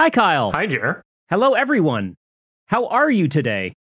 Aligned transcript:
Hi, 0.00 0.10
Kyle. 0.10 0.52
Hi, 0.52 0.68
Jer. 0.68 1.02
Hello, 1.28 1.54
everyone. 1.54 2.14
How 2.66 2.86
are 2.86 3.10
you 3.10 3.26
today? 3.26 3.74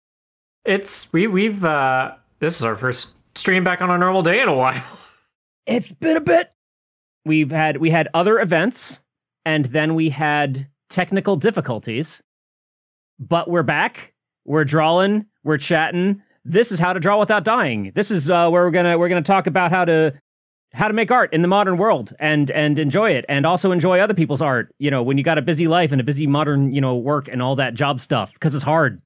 It's 0.66 1.14
we 1.14 1.28
we've 1.28 1.64
uh 1.64 2.14
this 2.40 2.56
is 2.56 2.64
our 2.64 2.76
first 2.76 3.10
stream 3.36 3.64
back 3.64 3.84
on 3.84 3.92
a 3.92 4.00
normal 4.00 4.24
day 4.24 4.42
in 4.42 4.50
a 4.50 4.56
while. 4.56 4.84
It's 5.68 5.92
been 5.92 6.18
a 6.18 6.22
bit. 6.22 6.52
We've 7.24 7.52
had 7.52 7.78
we 7.78 7.92
had 7.92 8.08
other 8.16 8.40
events, 8.40 9.00
and 9.46 9.66
then 9.66 9.94
we 9.94 10.10
had 10.10 10.68
technical 10.90 11.36
difficulties. 11.36 12.24
But 13.20 13.48
we're 13.48 13.62
back. 13.62 14.16
We're 14.44 14.66
drawing. 14.66 15.28
We're 15.44 15.60
chatting. 15.60 16.24
This 16.44 16.72
is 16.72 16.80
how 16.80 16.94
to 16.94 17.00
draw 17.00 17.20
without 17.20 17.44
dying. 17.44 17.92
This 17.94 18.10
is 18.10 18.28
uh, 18.28 18.50
where 18.50 18.64
we're 18.64 18.72
gonna 18.72 18.98
we're 18.98 19.10
gonna 19.10 19.22
talk 19.22 19.46
about 19.46 19.70
how 19.70 19.86
to 19.86 20.20
how 20.78 20.88
to 20.88 20.94
make 20.94 21.10
art 21.10 21.34
in 21.34 21.42
the 21.42 21.48
modern 21.48 21.78
world 21.78 22.14
and 22.20 22.52
and 22.52 22.78
enjoy 22.78 23.10
it 23.10 23.26
and 23.28 23.46
also 23.46 23.72
enjoy 23.72 24.00
other 24.00 24.14
people's 24.14 24.42
art 24.42 24.74
you 24.78 24.92
know 24.92 25.02
when 25.02 25.18
you 25.18 25.24
got 25.24 25.38
a 25.38 25.42
busy 25.42 25.68
life 25.68 25.92
and 25.92 26.00
a 26.00 26.04
busy 26.04 26.28
modern 26.28 26.72
you 26.72 26.80
know 26.80 26.96
work 26.96 27.28
and 27.28 27.42
all 27.42 27.56
that 27.56 27.74
job 27.74 28.00
stuff 28.00 28.32
because 28.34 28.54
it's 28.54 28.64
hard. 28.64 29.02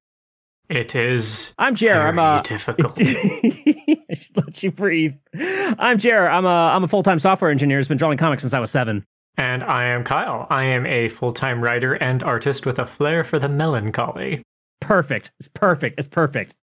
It 0.69 0.95
is 0.95 1.53
i'm 1.57 1.75
jer 1.75 1.87
very 1.93 2.07
i'm 2.09 2.19
a 2.19 2.41
difficult. 2.43 2.97
I 3.01 4.13
should 4.13 4.37
let 4.37 4.61
you 4.63 4.71
breathe. 4.71 5.15
I'm 5.33 5.97
jer 5.97 6.29
i'm 6.29 6.45
a 6.45 6.49
i'm 6.73 6.83
a 6.83 6.87
full-time 6.87 7.19
software 7.19 7.51
engineer 7.51 7.77
who's 7.77 7.87
been 7.87 7.97
drawing 7.97 8.17
comics 8.17 8.43
since 8.43 8.53
i 8.53 8.59
was 8.59 8.71
seven. 8.71 9.05
And 9.37 9.63
I 9.63 9.85
am 9.85 10.03
Kyle. 10.03 10.45
I 10.49 10.65
am 10.65 10.85
a 10.85 11.07
full-time 11.07 11.61
writer 11.63 11.93
and 11.93 12.21
artist 12.21 12.65
with 12.65 12.79
a 12.79 12.85
flair 12.85 13.23
for 13.23 13.39
the 13.39 13.47
melancholy. 13.47 14.43
perfect. 14.81 15.31
It's 15.39 15.47
perfect. 15.47 15.97
It's 15.97 16.07
perfect. 16.09 16.53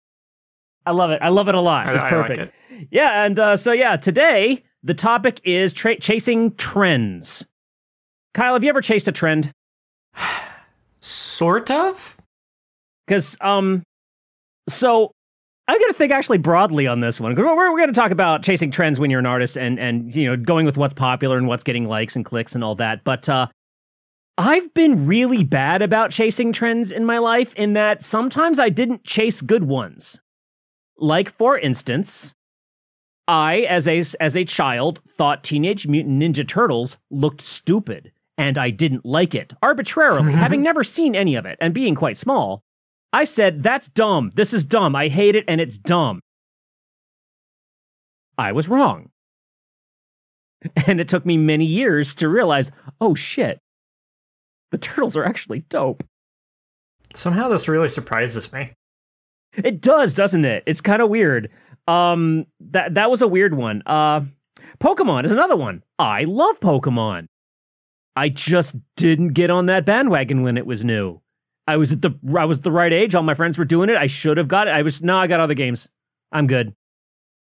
I 0.84 0.92
love 0.92 1.10
it. 1.10 1.20
I 1.22 1.30
love 1.30 1.48
it 1.48 1.54
a 1.54 1.60
lot. 1.60 1.92
It's 1.95 2.02
I 2.02 2.10
perfect. 2.10 2.38
like 2.38 2.52
it. 2.70 2.88
yeah 2.90 3.24
and 3.24 3.38
uh, 3.38 3.56
so 3.56 3.72
yeah 3.72 3.96
today 3.96 4.65
the 4.82 4.95
topic 4.95 5.40
is 5.45 5.73
tra- 5.73 5.98
chasing 6.01 6.54
trends. 6.57 7.45
Kyle 8.34 8.54
have 8.54 8.62
you 8.65 8.71
ever 8.71 8.80
chased 8.80 9.09
a 9.09 9.12
trend? 9.12 9.52
Sort 11.01 11.71
of? 11.71 12.16
because 13.09 13.37
um 13.40 13.82
so 14.68 15.10
i'm 15.66 15.79
going 15.79 15.90
to 15.90 15.96
think 15.96 16.12
actually 16.12 16.38
broadly 16.38 16.87
on 16.87 17.01
this 17.01 17.18
one 17.18 17.34
we're, 17.34 17.56
we're 17.56 17.79
going 17.79 17.93
to 17.93 17.99
talk 17.99 18.10
about 18.10 18.43
chasing 18.43 18.71
trends 18.71 19.01
when 19.01 19.10
you're 19.10 19.21
an 19.21 19.26
artist 19.26 19.56
and 19.56 19.80
and 19.80 20.15
you 20.15 20.26
know 20.29 20.37
going 20.37 20.66
with 20.66 20.76
what's 20.76 20.95
popular 20.95 21.38
and 21.38 21.49
what's 21.49 21.65
getting 21.65 21.87
likes 21.87 22.15
and 22.15 22.24
clicks 22.24 22.54
and 22.54 22.62
all 22.62 22.74
that 22.74 23.02
but 23.02 23.29
uh 23.29 23.46
i've 24.37 24.73
been 24.74 25.06
really 25.06 25.43
bad 25.43 25.82
about 25.82 26.10
chasing 26.10 26.52
trends 26.52 26.93
in 26.93 27.04
my 27.04 27.18
life 27.18 27.54
in 27.54 27.73
that 27.73 28.02
sometimes 28.02 28.59
i 28.59 28.68
didn't 28.68 29.02
chase 29.04 29.40
good 29.40 29.65
ones. 29.65 30.21
Like 31.01 31.30
for 31.30 31.56
instance 31.59 32.34
i 33.29 33.60
as 33.60 33.87
a 33.87 34.02
as 34.21 34.37
a 34.37 34.45
child 34.45 35.01
thought 35.16 35.45
teenage 35.45 35.87
mutant 35.87 36.21
ninja 36.21 36.46
turtles 36.46 36.96
looked 37.10 37.40
stupid 37.40 38.10
and 38.37 38.59
i 38.59 38.71
didn't 38.71 39.07
like 39.07 39.34
it 39.34 39.52
arbitrarily 39.62 40.32
having 40.45 40.60
never 40.60 40.82
seen 40.82 41.15
any 41.15 41.37
of 41.37 41.46
it 41.46 41.56
and 41.60 41.73
being 41.73 41.95
quite 41.95 42.16
small 42.16 42.62
I 43.12 43.24
said, 43.24 43.62
that's 43.62 43.88
dumb. 43.88 44.32
This 44.34 44.52
is 44.52 44.65
dumb. 44.65 44.95
I 44.95 45.09
hate 45.09 45.34
it 45.34 45.45
and 45.49 45.60
it's 45.60 45.79
dumb. 45.79 46.21
I 48.37 48.52
was 48.52 48.68
wrong. 48.68 49.10
And 50.88 51.01
it 51.01 51.09
took 51.09 51.24
me 51.24 51.37
many 51.37 51.65
years 51.65 52.16
to 52.16 52.29
realize, 52.29 52.73
oh 53.01 53.15
shit, 53.15 53.60
the 54.73 54.79
turtles 54.79 55.16
are 55.16 55.24
actually 55.24 55.60
dope. 55.68 56.02
Somehow 57.15 57.49
this 57.49 57.68
really 57.68 57.88
surprises 57.88 58.52
me. 58.52 58.73
It 59.52 59.80
does, 59.80 60.12
doesn't 60.12 60.45
it? 60.45 60.65
It's 60.66 60.80
kind 60.80 61.01
of 61.01 61.10
weird. 61.10 61.49
Um, 61.88 62.46
that 62.60 62.94
that 62.94 63.10
was 63.10 63.22
a 63.22 63.28
weird 63.28 63.54
one. 63.54 63.82
Uh, 63.86 64.20
Pokemon 64.78 65.25
is 65.25 65.32
another 65.32 65.56
one. 65.56 65.82
I 65.98 66.25
love 66.25 66.60
Pokemon. 66.60 67.28
I 68.15 68.28
just 68.28 68.76
didn't 68.97 69.28
get 69.28 69.50
on 69.50 69.66
that 69.66 69.84
bandwagon 69.84 70.43
when 70.43 70.59
it 70.59 70.66
was 70.66 70.84
new. 70.84 71.21
I 71.66 71.77
was 71.77 71.93
at 71.93 72.03
the 72.03 72.10
I 72.37 72.44
was 72.44 72.60
the 72.60 72.72
right 72.72 72.93
age. 72.93 73.15
All 73.15 73.22
my 73.22 73.34
friends 73.34 73.59
were 73.59 73.65
doing 73.65 73.91
it. 73.91 73.97
I 73.97 74.06
should 74.06 74.37
have 74.37 74.48
got 74.48 74.69
it. 74.69 74.72
I 74.72 74.82
was 74.82 75.03
no, 75.03 75.16
I 75.16 75.27
got 75.27 75.41
other 75.41 75.54
games. 75.54 75.88
I'm 76.31 76.47
good. 76.47 76.75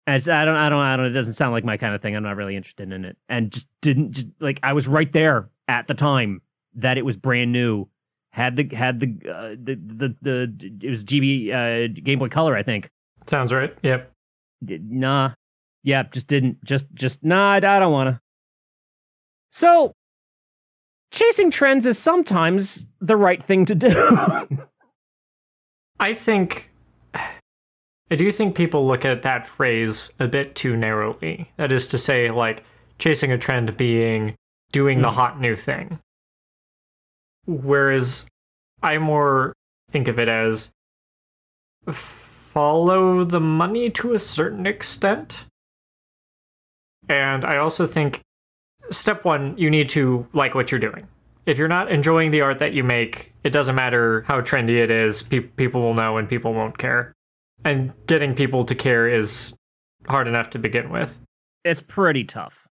And 0.07 0.29
I 0.29 0.45
don't 0.45 0.57
I 0.57 0.69
don't 0.69 0.81
I 0.81 0.97
don't. 0.97 1.07
It 1.07 1.11
doesn't 1.11 1.35
sound 1.35 1.53
like 1.53 1.65
my 1.65 1.77
kind 1.77 1.95
of 1.95 2.03
thing. 2.03 2.17
I'm 2.17 2.23
not 2.23 2.37
really 2.37 2.57
interested 2.57 2.93
in 2.93 3.05
it. 3.05 3.17
And 3.29 3.51
just 3.51 3.67
didn't 3.83 4.13
just, 4.13 4.29
like 4.41 4.61
I 4.63 4.73
was 4.73 4.89
right 4.89 5.13
there 5.13 5.49
at 5.69 5.87
the 5.87 5.95
time 5.95 6.43
that 6.75 6.99
it 6.99 7.05
was 7.05 7.17
brand 7.17 7.53
new. 7.53 7.87
Had 8.31 8.57
the 8.57 8.69
had 8.75 9.01
the 9.01 9.07
uh, 9.31 9.51
the, 9.63 9.75
the 9.75 10.17
the 10.23 10.79
it 10.83 10.89
was 10.89 11.05
GB 11.05 11.53
uh, 11.53 12.01
Game 12.03 12.19
Boy 12.19 12.29
Color 12.29 12.57
I 12.57 12.63
think. 12.63 12.91
Sounds 13.27 13.53
right. 13.53 13.77
Yep. 13.83 14.11
Nah, 14.61 15.35
yeah, 15.83 16.05
just 16.05 16.27
didn't 16.27 16.63
just 16.65 16.87
just 16.95 17.23
nah. 17.23 17.53
I, 17.53 17.61
don't 17.61 17.93
want 17.93 18.11
to. 18.11 18.21
So 19.51 19.93
chasing 21.11 21.51
trends 21.51 21.87
is 21.87 21.99
sometimes 21.99 22.85
the 23.01 23.17
right 23.17 23.43
thing 23.43 23.65
to 23.67 23.75
do. 23.75 24.69
I 26.01 26.15
think 26.15 26.71
I 28.11 28.17
do 28.17 28.31
think 28.33 28.55
people 28.55 28.87
look 28.87 29.05
at 29.05 29.23
that 29.23 29.47
phrase 29.47 30.11
a 30.19 30.27
bit 30.27 30.55
too 30.55 30.77
narrowly. 30.77 31.51
That 31.57 31.73
is 31.73 31.87
to 31.89 31.99
say, 31.99 32.29
like 32.29 32.65
chasing 32.99 33.33
a 33.33 33.39
trend 33.39 33.77
being 33.77 34.35
doing 34.73 35.03
the 35.03 35.11
Hmm. 35.11 35.15
hot 35.15 35.41
new 35.41 35.57
thing. 35.57 36.01
Whereas 37.47 38.29
I 38.83 38.99
more 38.99 39.55
think 39.91 40.09
of 40.09 40.19
it 40.19 40.29
as 40.29 40.71
follow 42.53 43.25
the 43.25 43.41
money 43.41 43.91
to 43.91 44.15
a 44.15 44.19
certain 44.19 44.67
extent. 44.67 45.45
And 47.09 47.45
I 47.45 47.57
also 47.59 47.87
think 47.87 48.21
step 48.91 49.25
one, 49.25 49.57
you 49.57 49.71
need 49.71 49.89
to 49.91 50.27
like 50.33 50.55
what 50.55 50.71
you're 50.71 50.81
doing. 50.81 51.07
If 51.47 51.57
you're 51.57 51.69
not 51.69 51.91
enjoying 51.91 52.31
the 52.31 52.43
art 52.43 52.59
that 52.59 52.75
you 52.75 52.85
make, 52.85 53.33
it 53.43 53.51
doesn't 53.51 53.75
matter 53.75 54.23
how 54.23 54.41
trendy 54.41 54.83
it 54.83 54.91
is, 54.91 55.23
pe- 55.23 55.41
people 55.41 55.81
will 55.81 55.95
know 55.95 56.19
and 56.19 56.29
people 56.29 56.53
won't 56.53 56.77
care. 56.77 57.15
And 57.65 57.93
getting 58.07 58.35
people 58.35 58.65
to 58.67 58.75
care 58.75 59.09
is 59.09 59.55
hard 60.07 60.29
enough 60.29 60.51
to 60.51 60.59
begin 60.59 60.91
with. 60.91 61.17
it's 61.65 61.83
pretty 61.83 62.25
tough. 62.25 62.68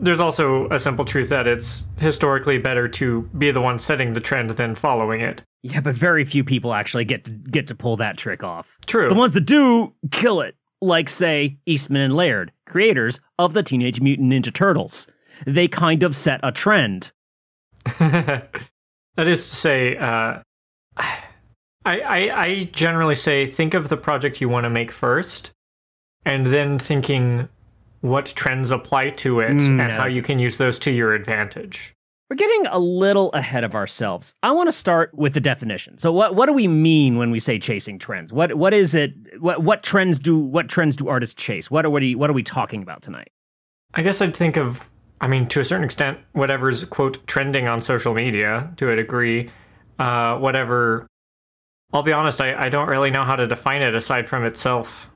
There's 0.00 0.20
also 0.20 0.68
a 0.70 0.78
simple 0.78 1.04
truth 1.04 1.28
that 1.30 1.48
it's 1.48 1.88
historically 1.98 2.58
better 2.58 2.86
to 2.88 3.22
be 3.36 3.50
the 3.50 3.60
one 3.60 3.80
setting 3.80 4.12
the 4.12 4.20
trend 4.20 4.50
than 4.50 4.76
following 4.76 5.20
it. 5.20 5.42
Yeah, 5.62 5.80
but 5.80 5.96
very 5.96 6.24
few 6.24 6.44
people 6.44 6.72
actually 6.72 7.04
get 7.04 7.24
to 7.24 7.32
get 7.32 7.66
to 7.66 7.74
pull 7.74 7.96
that 7.96 8.16
trick 8.16 8.44
off. 8.44 8.78
True. 8.86 9.08
The 9.08 9.14
ones 9.14 9.32
that 9.32 9.40
do 9.40 9.92
kill 10.12 10.40
it, 10.40 10.54
like 10.80 11.08
say 11.08 11.58
Eastman 11.66 12.02
and 12.02 12.14
Laird, 12.14 12.52
creators 12.66 13.18
of 13.40 13.54
the 13.54 13.62
Teenage 13.64 14.00
Mutant 14.00 14.32
Ninja 14.32 14.54
Turtles. 14.54 15.08
They 15.46 15.66
kind 15.66 16.04
of 16.04 16.14
set 16.14 16.40
a 16.44 16.52
trend. 16.52 17.10
that 17.98 18.50
is 19.16 19.48
to 19.48 19.54
say, 19.56 19.96
uh, 19.96 20.40
I, 20.96 21.22
I, 21.84 22.30
I 22.34 22.68
generally 22.72 23.14
say 23.14 23.46
think 23.46 23.74
of 23.74 23.88
the 23.88 23.96
project 23.96 24.40
you 24.40 24.48
want 24.48 24.64
to 24.64 24.70
make 24.70 24.92
first, 24.92 25.52
and 26.24 26.46
then 26.46 26.78
thinking 26.78 27.48
what 28.00 28.26
trends 28.26 28.70
apply 28.70 29.10
to 29.10 29.40
it 29.40 29.50
Mm, 29.50 29.80
and 29.80 29.92
how 29.92 30.06
you 30.06 30.22
can 30.22 30.38
use 30.38 30.58
those 30.58 30.78
to 30.80 30.90
your 30.90 31.14
advantage. 31.14 31.94
We're 32.30 32.36
getting 32.36 32.66
a 32.66 32.78
little 32.78 33.30
ahead 33.32 33.64
of 33.64 33.74
ourselves. 33.74 34.34
I 34.42 34.52
want 34.52 34.68
to 34.68 34.72
start 34.72 35.14
with 35.14 35.32
the 35.32 35.40
definition. 35.40 35.96
So 35.98 36.12
what 36.12 36.34
what 36.34 36.46
do 36.46 36.52
we 36.52 36.68
mean 36.68 37.16
when 37.16 37.30
we 37.30 37.40
say 37.40 37.58
chasing 37.58 37.98
trends? 37.98 38.32
What 38.32 38.54
what 38.54 38.74
is 38.74 38.94
it 38.94 39.14
what 39.40 39.62
what 39.62 39.82
trends 39.82 40.18
do 40.18 40.38
what 40.38 40.68
trends 40.68 40.94
do 40.94 41.08
artists 41.08 41.34
chase? 41.34 41.70
What 41.70 41.86
are 41.86 41.90
what 41.90 42.02
are, 42.02 42.06
you, 42.06 42.18
what 42.18 42.28
are 42.28 42.34
we 42.34 42.42
talking 42.42 42.82
about 42.82 43.00
tonight? 43.00 43.28
I 43.94 44.02
guess 44.02 44.20
I'd 44.20 44.36
think 44.36 44.58
of, 44.58 44.86
I 45.22 45.26
mean, 45.26 45.48
to 45.48 45.60
a 45.60 45.64
certain 45.64 45.84
extent, 45.84 46.18
whatever's 46.32 46.84
quote 46.84 47.26
trending 47.26 47.66
on 47.66 47.80
social 47.80 48.12
media 48.12 48.70
to 48.76 48.90
a 48.90 48.96
degree, 48.96 49.50
uh, 49.98 50.36
whatever. 50.36 51.06
I'll 51.94 52.02
be 52.02 52.12
honest, 52.12 52.42
I, 52.42 52.66
I 52.66 52.68
don't 52.68 52.88
really 52.88 53.10
know 53.10 53.24
how 53.24 53.36
to 53.36 53.46
define 53.46 53.80
it 53.80 53.94
aside 53.94 54.28
from 54.28 54.44
itself. 54.44 55.08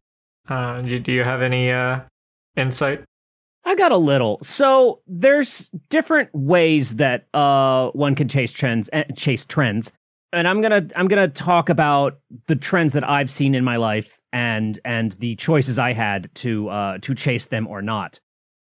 Uh, 0.48 0.80
do, 0.80 0.98
do 0.98 1.12
you 1.12 1.22
have 1.22 1.42
any 1.42 1.70
uh, 1.70 2.00
insight? 2.56 3.04
I 3.64 3.74
got 3.76 3.92
a 3.92 3.96
little. 3.96 4.38
So 4.42 5.00
there's 5.06 5.70
different 5.88 6.30
ways 6.32 6.96
that 6.96 7.26
uh 7.32 7.90
one 7.90 8.14
can 8.14 8.28
chase 8.28 8.52
trends 8.52 8.90
eh, 8.92 9.04
chase 9.16 9.44
trends. 9.44 9.92
And 10.32 10.48
I'm 10.48 10.62
to 10.62 10.98
I'm 10.98 11.08
to 11.08 11.28
talk 11.28 11.68
about 11.68 12.18
the 12.46 12.56
trends 12.56 12.92
that 12.94 13.08
I've 13.08 13.30
seen 13.30 13.54
in 13.54 13.64
my 13.64 13.76
life 13.76 14.18
and 14.32 14.80
and 14.84 15.12
the 15.12 15.36
choices 15.36 15.78
I 15.78 15.92
had 15.92 16.30
to 16.36 16.68
uh 16.68 16.98
to 17.02 17.14
chase 17.14 17.46
them 17.46 17.68
or 17.68 17.82
not. 17.82 18.18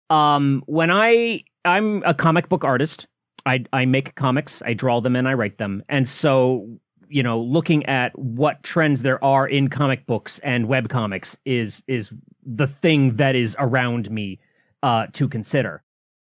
Um 0.09 0.63
when 0.67 0.91
I 0.91 1.43
I'm 1.65 2.03
a 2.05 2.15
comic 2.15 2.49
book 2.49 2.65
artist. 2.65 3.07
I 3.45 3.65
I 3.73 3.87
make 3.87 4.15
comics, 4.15 4.63
I 4.65 4.75
draw 4.75 5.01
them 5.01 5.17
and 5.17 5.29
I 5.29 5.35
write 5.35 5.59
them. 5.59 5.83
And 5.89 6.07
so 6.07 6.79
you 7.09 7.23
know, 7.23 7.41
looking 7.41 7.87
at 7.87 8.17
what 8.19 8.63
trends 8.63 9.03
there 9.03 9.23
are 9.25 9.47
in 9.49 9.69
comic 9.69 10.07
books 10.07 10.39
and 10.41 10.69
web 10.69 10.89
comics 10.89 11.37
is 11.45 11.83
is 11.87 12.13
the 12.45 12.67
thing 12.67 13.17
that 13.17 13.35
is 13.35 13.57
around 13.59 14.11
me 14.11 14.39
uh, 14.83 15.07
to 15.13 15.29
consider. 15.29 15.83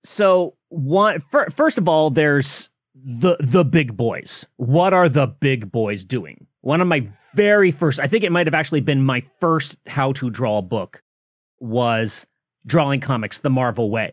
So 0.04 0.56
one 0.70 1.20
fir- 1.20 1.50
first 1.50 1.78
of 1.78 1.88
all, 1.88 2.10
there's 2.10 2.70
the 2.96 3.38
the 3.40 3.64
big 3.64 3.96
boys. 3.98 4.46
What 4.58 4.94
are 4.94 5.10
the 5.10 5.28
big 5.28 5.72
boys 5.72 6.06
doing? 6.06 6.48
One 6.62 6.82
of 6.82 6.88
my 6.88 7.08
very 7.36 7.72
first, 7.72 8.00
I 8.00 8.08
think 8.08 8.24
it 8.24 8.32
might 8.32 8.48
have 8.48 8.54
actually 8.54 8.82
been 8.82 9.04
my 9.04 9.24
first 9.40 9.78
how 9.88 10.14
to 10.14 10.30
draw 10.30 10.62
book 10.62 11.02
was 11.60 12.28
drawing 12.66 13.00
comics 13.02 13.40
the 13.40 13.50
Marvel 13.50 13.90
way. 13.90 14.12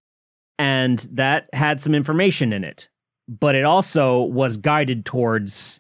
And 0.59 0.99
that 1.13 1.49
had 1.53 1.81
some 1.81 1.95
information 1.95 2.53
in 2.53 2.65
it. 2.65 2.89
but 3.29 3.55
it 3.55 3.65
also 3.65 4.23
was 4.23 4.57
guided 4.57 5.05
towards 5.07 5.80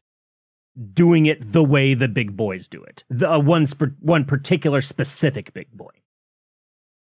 doing 0.92 1.26
it 1.26 1.52
the 1.52 1.64
way 1.64 1.94
the 1.94 2.08
big 2.08 2.36
boys 2.36 2.68
do 2.68 2.82
it. 2.82 3.04
The 3.10 3.30
uh, 3.30 3.38
one 3.38 3.66
sp- 3.66 3.98
one 4.00 4.24
particular 4.24 4.80
specific 4.80 5.52
big 5.52 5.70
boy. 5.72 5.90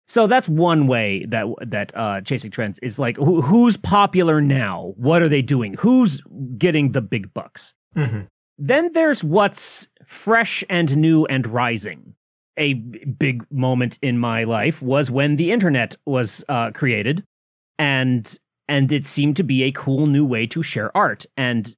So 0.07 0.27
that's 0.27 0.49
one 0.49 0.87
way 0.87 1.27
that 1.29 1.47
that 1.67 1.93
uh, 1.95 2.23
chasing 2.23 2.51
trends 2.51 2.79
is 2.79 2.99
like 2.99 3.17
who, 3.17 3.43
who's 3.43 3.77
popular 3.77 4.41
now? 4.41 4.95
What 4.97 5.21
are 5.23 5.29
they 5.29 5.43
doing? 5.43 5.75
Who's 5.75 6.23
getting 6.57 6.93
the 6.93 7.03
big 7.03 7.33
bucks? 7.35 7.75
Mm-hmm. 7.95 8.23
Then 8.57 8.93
there's 8.93 9.23
what's 9.23 9.87
fresh 10.07 10.65
and 10.71 10.97
new 10.97 11.27
and 11.27 11.47
rising. 11.47 12.15
A 12.57 12.75
big 12.75 13.45
moment 13.53 13.99
in 14.03 14.19
my 14.19 14.45
life 14.45 14.83
was 14.83 15.11
when 15.11 15.37
the 15.37 15.53
internet 15.53 15.95
was 16.07 16.43
uh, 16.49 16.73
created, 16.73 17.23
and 17.79 18.37
and 18.67 18.91
it 18.91 19.05
seemed 19.05 19.37
to 19.37 19.45
be 19.45 19.63
a 19.63 19.73
cool 19.73 20.07
new 20.07 20.25
way 20.25 20.47
to 20.49 20.63
share 20.63 20.95
art. 20.97 21.27
And 21.37 21.77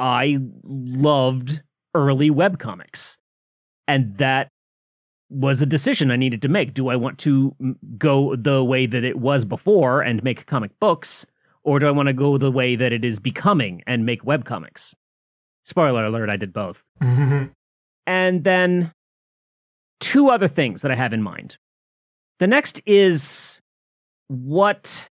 I 0.00 0.38
loved 0.64 1.62
early 1.94 2.30
webcomics, 2.30 3.18
and 3.86 4.16
that 4.16 4.48
was 5.28 5.62
a 5.62 5.66
decision 5.66 6.10
I 6.10 6.16
needed 6.16 6.42
to 6.42 6.48
make. 6.48 6.74
Do 6.74 6.88
I 6.88 6.96
want 6.96 7.18
to 7.20 7.54
mm, 7.62 7.76
go 7.98 8.34
the 8.34 8.64
way 8.64 8.86
that 8.86 9.04
it 9.04 9.18
was 9.18 9.44
before 9.44 10.00
and 10.00 10.24
make 10.24 10.46
comic 10.46 10.72
books, 10.80 11.26
or 11.62 11.78
do 11.78 11.86
I 11.86 11.90
want 11.90 12.06
to 12.08 12.14
go 12.14 12.38
the 12.38 12.50
way 12.50 12.76
that 12.76 12.92
it 12.92 13.04
is 13.04 13.20
becoming 13.20 13.82
and 13.86 14.06
make 14.06 14.22
webcomics? 14.22 14.94
Spoiler 15.66 16.06
alert, 16.06 16.30
I 16.30 16.36
did 16.36 16.52
both. 16.52 16.82
and 17.00 18.44
then 18.44 18.92
two 20.00 20.30
other 20.30 20.48
things 20.48 20.82
that 20.82 20.90
I 20.90 20.96
have 20.96 21.12
in 21.12 21.22
mind. 21.22 21.58
The 22.38 22.46
next 22.46 22.80
is 22.86 23.60
what 24.28 25.08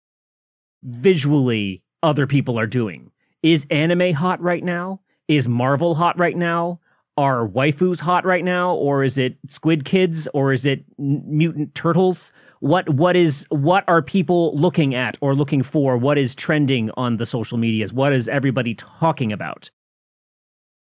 visually 0.83 1.83
other 2.03 2.27
people 2.27 2.59
are 2.59 2.67
doing. 2.67 3.12
Is 3.43 3.67
anime 3.71 4.13
hot 4.13 4.41
right 4.41 4.63
now? 4.63 5.01
Is 5.29 5.49
Marvel 5.49 5.95
hot 5.95 6.19
right 6.19 6.37
now? 6.37 6.81
Are 7.17 7.47
waifus 7.47 8.01
hot 8.01 8.25
right 8.25 8.45
now, 8.45 8.75
or 8.75 9.05
is 9.05 9.19
it 9.19 9.37
Squid 9.47 9.85
Kids, 9.85 10.29
or 10.33 10.53
is 10.53 10.65
it 10.65 10.85
Mutant 10.99 11.75
Turtles? 11.75 12.33
What 12.61 12.89
what 12.89 13.17
is 13.17 13.47
what 13.51 13.85
are 13.87 14.01
people 14.01 14.59
looking 14.59 14.95
at 14.95 15.19
or 15.21 15.35
looking 15.35 15.63
for? 15.63 15.99
What 15.99 16.17
is 16.17 16.35
trending 16.35 16.91
on 16.97 17.19
the 17.19 17.27
social 17.27 17.59
medias? 17.59 17.93
What 17.93 18.13
is 18.15 18.29
everybody 18.29 18.75
talking 18.75 19.33
about? 19.33 19.71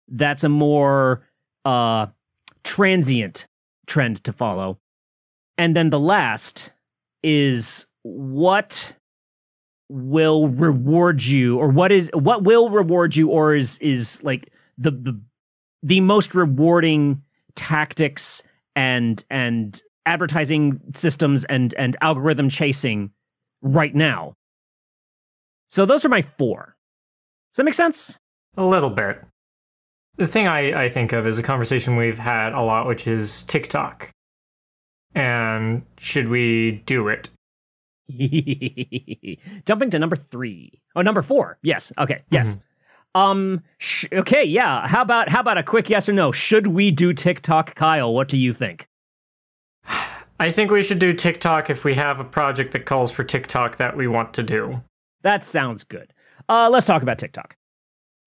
That's 0.09 0.43
a 0.43 0.49
more 0.49 1.25
uh, 1.63 2.07
transient 2.63 3.47
trend 3.85 4.23
to 4.25 4.33
follow. 4.33 4.79
And 5.57 5.75
then 5.75 5.89
the 5.89 5.99
last 5.99 6.71
is 7.23 7.87
what 8.03 8.93
will 9.89 10.49
reward 10.49 11.23
you 11.23 11.57
or 11.57 11.69
what 11.69 11.91
is 11.91 12.09
what 12.13 12.43
will 12.43 12.69
reward 12.69 13.15
you 13.15 13.29
or 13.29 13.55
is 13.55 13.77
is 13.79 14.21
like 14.23 14.51
the 14.77 14.91
the, 14.91 15.21
the 15.83 16.01
most 16.01 16.35
rewarding 16.35 17.21
tactics 17.55 18.43
and 18.75 19.23
and 19.29 19.81
advertising 20.05 20.79
systems 20.93 21.45
and 21.45 21.73
and 21.75 21.95
algorithm 22.01 22.49
chasing 22.49 23.11
right 23.61 23.95
now. 23.95 24.33
So 25.69 25.85
those 25.85 26.05
are 26.05 26.09
my 26.09 26.21
four. 26.21 26.75
Does 27.51 27.57
that 27.57 27.63
make 27.63 27.73
sense? 27.73 28.17
A 28.55 28.63
little 28.63 28.89
bit. 28.89 29.21
The 30.15 30.27
thing 30.27 30.47
I, 30.47 30.85
I 30.85 30.89
think 30.89 31.13
of 31.13 31.27
is 31.27 31.37
a 31.37 31.43
conversation 31.43 31.95
we've 31.95 32.17
had 32.17 32.53
a 32.53 32.61
lot, 32.61 32.87
which 32.87 33.07
is 33.07 33.43
TikTok. 33.43 34.09
And 35.13 35.83
should 35.97 36.27
we 36.27 36.83
do 36.85 37.07
it? 37.07 37.29
Jumping 39.65 39.89
to 39.91 39.99
number 39.99 40.15
three. 40.15 40.79
Oh, 40.95 41.01
number 41.01 41.21
four. 41.21 41.57
Yes. 41.61 41.91
Okay. 41.97 42.23
Yes. 42.29 42.51
Mm-hmm. 42.51 43.21
Um. 43.21 43.63
Sh- 43.79 44.05
okay. 44.11 44.43
Yeah. 44.43 44.87
How 44.87 45.01
about 45.01 45.29
how 45.29 45.39
about 45.39 45.57
a 45.57 45.63
quick 45.63 45.89
yes 45.89 46.07
or 46.07 46.13
no? 46.13 46.31
Should 46.31 46.67
we 46.67 46.91
do 46.91 47.13
TikTok, 47.13 47.75
Kyle? 47.75 48.13
What 48.13 48.27
do 48.27 48.37
you 48.37 48.53
think? 48.53 48.87
I 50.39 50.51
think 50.51 50.69
we 50.69 50.83
should 50.83 50.99
do 50.99 51.13
TikTok 51.13 51.69
if 51.69 51.83
we 51.83 51.95
have 51.95 52.19
a 52.19 52.23
project 52.23 52.73
that 52.73 52.85
calls 52.85 53.11
for 53.11 53.23
TikTok 53.23 53.77
that 53.77 53.97
we 53.97 54.07
want 54.07 54.35
to 54.35 54.43
do. 54.43 54.81
That 55.23 55.43
sounds 55.43 55.83
good. 55.83 56.13
Uh, 56.47 56.69
let's 56.71 56.85
talk 56.85 57.01
about 57.01 57.17
TikTok. 57.17 57.55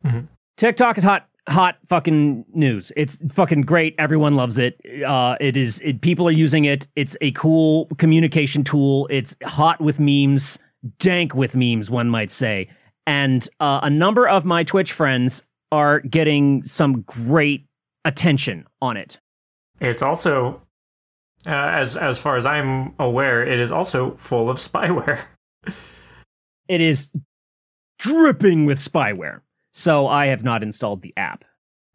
Mm-hmm. 0.05 0.27
TikTok 0.57 0.99
is 0.99 1.05
hot 1.05 1.30
hot 1.51 1.79
fucking 1.89 2.45
news. 2.55 2.93
It's 2.97 3.21
fucking 3.33 3.63
great. 3.63 3.95
Everyone 3.99 4.37
loves 4.37 4.59
it. 4.59 4.81
Uh, 5.07 5.37
it 5.41 5.57
is. 5.57 5.81
It, 5.85 6.01
people 6.01 6.27
are 6.29 6.33
using 6.33 6.65
it. 6.65 6.87
It's 6.97 7.17
a 7.21 7.33
cool 7.33 7.87
communication 7.99 8.65
tool. 8.65 9.09
It's 9.11 9.37
hot 9.45 9.81
with 9.81 9.99
memes, 9.99 10.59
dank 10.99 11.35
with 11.35 11.57
memes, 11.57 11.91
one 11.91 12.09
might 12.09 12.31
say. 12.31 12.69
And 13.07 13.49
uh, 13.59 13.81
a 13.83 13.91
number 13.91 14.29
of 14.29 14.45
my 14.45 14.63
Twitch 14.63 14.93
friends 14.93 15.43
are 15.73 16.01
getting 16.01 16.65
some 16.65 17.03
great 17.03 17.67
attention 18.05 18.67
on 18.81 18.97
it. 18.97 19.19
It's 19.81 20.03
also, 20.03 20.63
uh, 21.47 21.51
as 21.51 21.97
as 21.97 22.19
far 22.19 22.37
as 22.37 22.47
I'm 22.47 22.95
aware, 22.99 23.45
it 23.45 23.59
is 23.59 23.73
also 23.73 24.13
full 24.17 24.51
of 24.51 24.59
spyware. 24.59 25.25
it 26.69 26.81
is 26.81 27.11
dripping 27.99 28.67
with 28.67 28.79
spyware. 28.79 29.41
So 29.73 30.07
I 30.07 30.27
have 30.27 30.43
not 30.43 30.63
installed 30.63 31.03
the 31.03 31.15
app. 31.17 31.45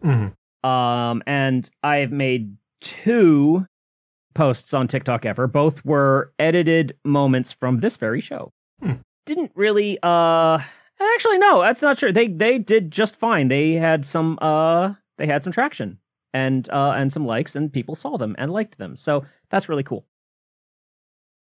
Mm-hmm. 0.03 0.69
Um, 0.69 1.23
and 1.27 1.69
I 1.83 1.97
have 1.97 2.11
made 2.11 2.55
two 2.81 3.65
posts 4.33 4.73
on 4.73 4.87
TikTok 4.87 5.25
ever. 5.25 5.47
Both 5.47 5.83
were 5.85 6.33
edited 6.39 6.95
moments 7.03 7.53
from 7.53 7.79
this 7.79 7.97
very 7.97 8.21
show. 8.21 8.51
Mm. 8.83 8.99
Didn't 9.25 9.51
really 9.55 9.97
uh 10.03 10.59
actually 11.15 11.39
no, 11.39 11.61
that's 11.61 11.81
not 11.81 11.97
true. 11.97 12.13
They 12.13 12.27
they 12.27 12.59
did 12.59 12.91
just 12.91 13.15
fine. 13.15 13.47
They 13.47 13.73
had 13.73 14.05
some 14.05 14.37
uh 14.41 14.93
they 15.17 15.25
had 15.25 15.43
some 15.43 15.53
traction 15.53 15.97
and 16.33 16.69
uh 16.69 16.93
and 16.95 17.11
some 17.11 17.25
likes 17.25 17.55
and 17.55 17.73
people 17.73 17.95
saw 17.95 18.17
them 18.17 18.35
and 18.37 18.51
liked 18.51 18.77
them. 18.77 18.95
So 18.95 19.25
that's 19.49 19.69
really 19.69 19.83
cool. 19.83 20.05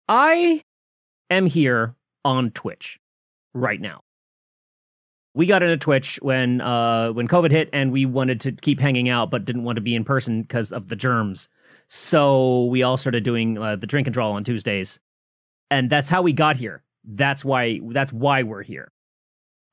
I 0.09 0.63
am 1.31 1.47
here 1.47 1.95
on 2.25 2.51
Twitch 2.51 2.99
right 3.55 3.81
now 3.81 4.03
we 5.35 5.47
got 5.47 5.63
into 5.63 5.77
Twitch 5.77 6.19
when 6.23 6.61
uh 6.61 7.13
when 7.13 7.29
COVID 7.29 7.51
hit 7.51 7.69
and 7.73 7.93
we 7.93 8.07
wanted 8.07 8.41
to 8.43 8.53
keep 8.53 8.81
hanging 8.81 9.09
out 9.09 9.31
but 9.31 9.45
didn't 9.45 9.65
want 9.65 9.77
to 9.77 9.83
be 9.83 9.95
in 9.95 10.05
person 10.05 10.43
because 10.43 10.73
of 10.73 10.89
the 10.89 10.97
germs. 10.97 11.49
So 11.89 12.67
we 12.67 12.83
all 12.83 12.97
started 12.97 13.25
doing 13.25 13.59
uh, 13.59 13.77
the 13.77 13.87
drink 13.87 14.07
and 14.07 14.15
draw 14.15 14.31
on 14.33 14.45
Tuesdays. 14.45 15.01
And 15.71 15.91
that's 15.91 16.09
how 16.09 16.23
we 16.23 16.33
got 16.33 16.57
here. 16.57 16.83
That's 17.05 17.45
why 17.45 17.81
that's 17.93 18.13
why 18.13 18.43
we're 18.43 18.63
here. 18.63 18.93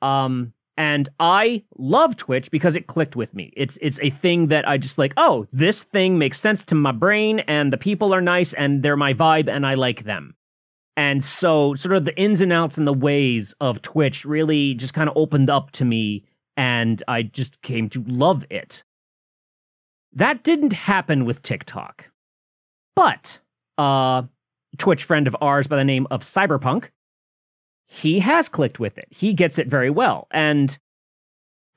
Um 0.02 0.54
and 0.80 1.10
I 1.20 1.64
love 1.80 2.18
Twitch 2.18 2.52
because 2.52 2.76
it 2.76 2.86
clicked 2.86 3.16
with 3.16 3.34
me. 3.34 3.52
It's 3.58 3.80
it's 3.82 4.00
a 4.02 4.12
thing 4.12 4.48
that 4.48 4.68
I 4.68 4.78
just 4.78 5.00
like, 5.00 5.14
oh, 5.18 5.48
this 5.52 5.84
thing 5.84 6.20
makes 6.20 6.40
sense 6.40 6.64
to 6.66 6.76
my 6.76 6.92
brain 6.92 7.40
and 7.42 7.74
the 7.74 7.78
people 7.78 8.14
are 8.14 8.22
nice 8.22 8.54
and 8.54 8.84
they're 8.84 8.96
my 8.96 9.16
vibe 9.16 9.50
and 9.50 9.66
I 9.66 9.74
like 9.74 10.04
them. 10.04 10.36
And 10.98 11.24
so, 11.24 11.76
sort 11.76 11.96
of 11.96 12.06
the 12.06 12.20
ins 12.20 12.42
and 12.42 12.52
outs 12.52 12.78
and 12.78 12.88
the 12.88 12.92
ways 12.92 13.54
of 13.62 13.84
Twitch 13.84 14.26
really 14.26 14.74
just 14.74 14.96
kind 14.96 15.08
of 15.08 15.16
opened 15.16 15.48
up 15.48 15.70
to 15.74 15.86
me, 15.86 16.26
and 16.58 17.04
I 17.08 17.22
just 17.22 17.62
came 17.62 17.88
to 17.90 18.04
love 18.08 18.44
it. 18.50 18.84
That 20.14 20.44
didn't 20.44 20.74
happen 20.74 21.26
with 21.26 21.44
TikTok. 21.44 22.06
But, 22.96 23.38
uh, 23.78 24.24
Twitch 24.80 25.04
friend 25.04 25.28
of 25.28 25.36
ours 25.40 25.68
by 25.68 25.76
the 25.76 25.84
name 25.84 26.08
of 26.10 26.22
Cyberpunk, 26.22 26.86
he 27.86 28.20
has 28.20 28.50
clicked 28.50 28.80
with 28.80 28.98
it. 28.98 29.08
He 29.12 29.34
gets 29.34 29.60
it 29.60 29.68
very 29.68 29.92
well. 29.92 30.28
And 30.32 30.76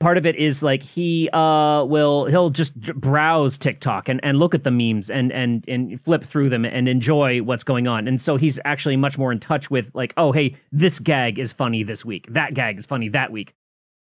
part 0.01 0.17
of 0.17 0.25
it 0.25 0.35
is 0.35 0.61
like 0.61 0.83
he 0.83 1.29
uh 1.31 1.85
will 1.85 2.25
he'll 2.25 2.49
just 2.49 2.75
browse 2.99 3.57
TikTok 3.57 4.09
and, 4.09 4.19
and 4.23 4.39
look 4.39 4.53
at 4.53 4.63
the 4.63 4.71
memes 4.71 5.09
and 5.09 5.31
and 5.31 5.63
and 5.67 6.01
flip 6.01 6.23
through 6.23 6.49
them 6.49 6.65
and 6.65 6.89
enjoy 6.89 7.41
what's 7.41 7.63
going 7.63 7.87
on. 7.87 8.07
And 8.07 8.19
so 8.19 8.35
he's 8.35 8.59
actually 8.65 8.97
much 8.97 9.17
more 9.17 9.31
in 9.31 9.39
touch 9.39 9.71
with 9.71 9.93
like, 9.93 10.13
oh 10.17 10.31
hey, 10.31 10.57
this 10.71 10.99
gag 10.99 11.39
is 11.39 11.53
funny 11.53 11.83
this 11.83 12.03
week. 12.03 12.25
That 12.29 12.53
gag 12.53 12.79
is 12.79 12.85
funny 12.85 13.07
that 13.09 13.31
week. 13.31 13.53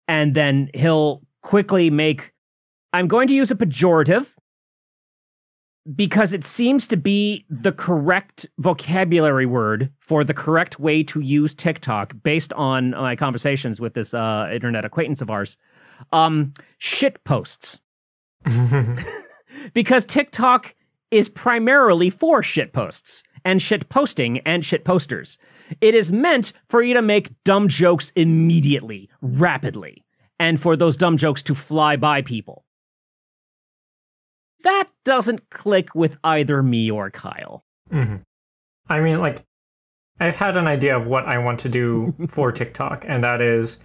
And 0.07 0.35
then 0.35 0.69
he'll 0.75 1.21
quickly 1.41 1.89
make 1.89 2.31
I'm 2.93 3.07
going 3.07 3.27
to 3.29 3.33
use 3.33 3.49
a 3.49 3.55
pejorative 3.55 4.33
because 5.95 6.33
it 6.33 6.43
seems 6.43 6.85
to 6.87 6.97
be 6.97 7.45
the 7.49 7.71
correct 7.71 8.45
vocabulary 8.57 9.45
word 9.45 9.89
for 9.99 10.25
the 10.25 10.33
correct 10.33 10.79
way 10.79 11.01
to 11.03 11.21
use 11.21 11.55
TikTok 11.55 12.13
based 12.23 12.51
on 12.53 12.91
my 12.91 13.15
conversations 13.15 13.79
with 13.79 13.93
this 13.93 14.13
uh, 14.13 14.49
internet 14.51 14.83
acquaintance 14.83 15.21
of 15.21 15.29
ours 15.29 15.57
um, 16.11 16.53
shit 16.77 17.23
posts. 17.23 17.79
because 19.73 20.05
TikTok 20.05 20.75
is 21.11 21.29
primarily 21.29 22.09
for 22.09 22.43
shit 22.43 22.73
posts 22.73 23.23
and 23.45 23.61
shit 23.61 23.87
posting 23.89 24.39
and 24.39 24.65
shit 24.65 24.83
posters. 24.83 25.37
It 25.81 25.95
is 25.95 26.11
meant 26.11 26.53
for 26.69 26.81
you 26.81 26.93
to 26.93 27.01
make 27.01 27.31
dumb 27.43 27.67
jokes 27.67 28.11
immediately, 28.15 29.09
rapidly, 29.21 30.05
and 30.39 30.59
for 30.59 30.75
those 30.75 30.97
dumb 30.97 31.17
jokes 31.17 31.43
to 31.43 31.55
fly 31.55 31.95
by 31.95 32.21
people. 32.21 32.65
That 34.63 34.89
doesn't 35.05 35.49
click 35.49 35.95
with 35.95 36.17
either 36.23 36.61
me 36.63 36.91
or 36.91 37.09
Kyle. 37.09 37.63
Mm-hmm. 37.91 38.17
I 38.89 38.99
mean, 39.01 39.19
like, 39.19 39.43
I've 40.19 40.35
had 40.35 40.57
an 40.57 40.67
idea 40.67 40.97
of 40.97 41.05
what 41.07 41.25
I 41.25 41.37
want 41.37 41.59
to 41.61 41.69
do 41.69 42.13
for 42.29 42.51
TikTok, 42.51 43.05
and 43.07 43.23
that 43.23 43.41
is 43.41 43.79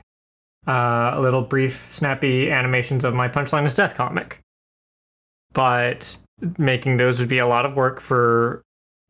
uh, 0.66 1.12
a 1.14 1.20
little 1.20 1.42
brief, 1.42 1.88
snappy 1.90 2.50
animations 2.50 3.04
of 3.04 3.14
my 3.14 3.28
Punchline 3.28 3.66
is 3.66 3.74
Death 3.74 3.94
comic. 3.94 4.38
But 5.52 6.16
making 6.58 6.96
those 6.96 7.18
would 7.20 7.28
be 7.28 7.38
a 7.38 7.46
lot 7.46 7.66
of 7.66 7.76
work 7.76 8.00
for 8.00 8.62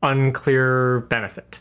unclear 0.02 1.00
benefit. 1.00 1.60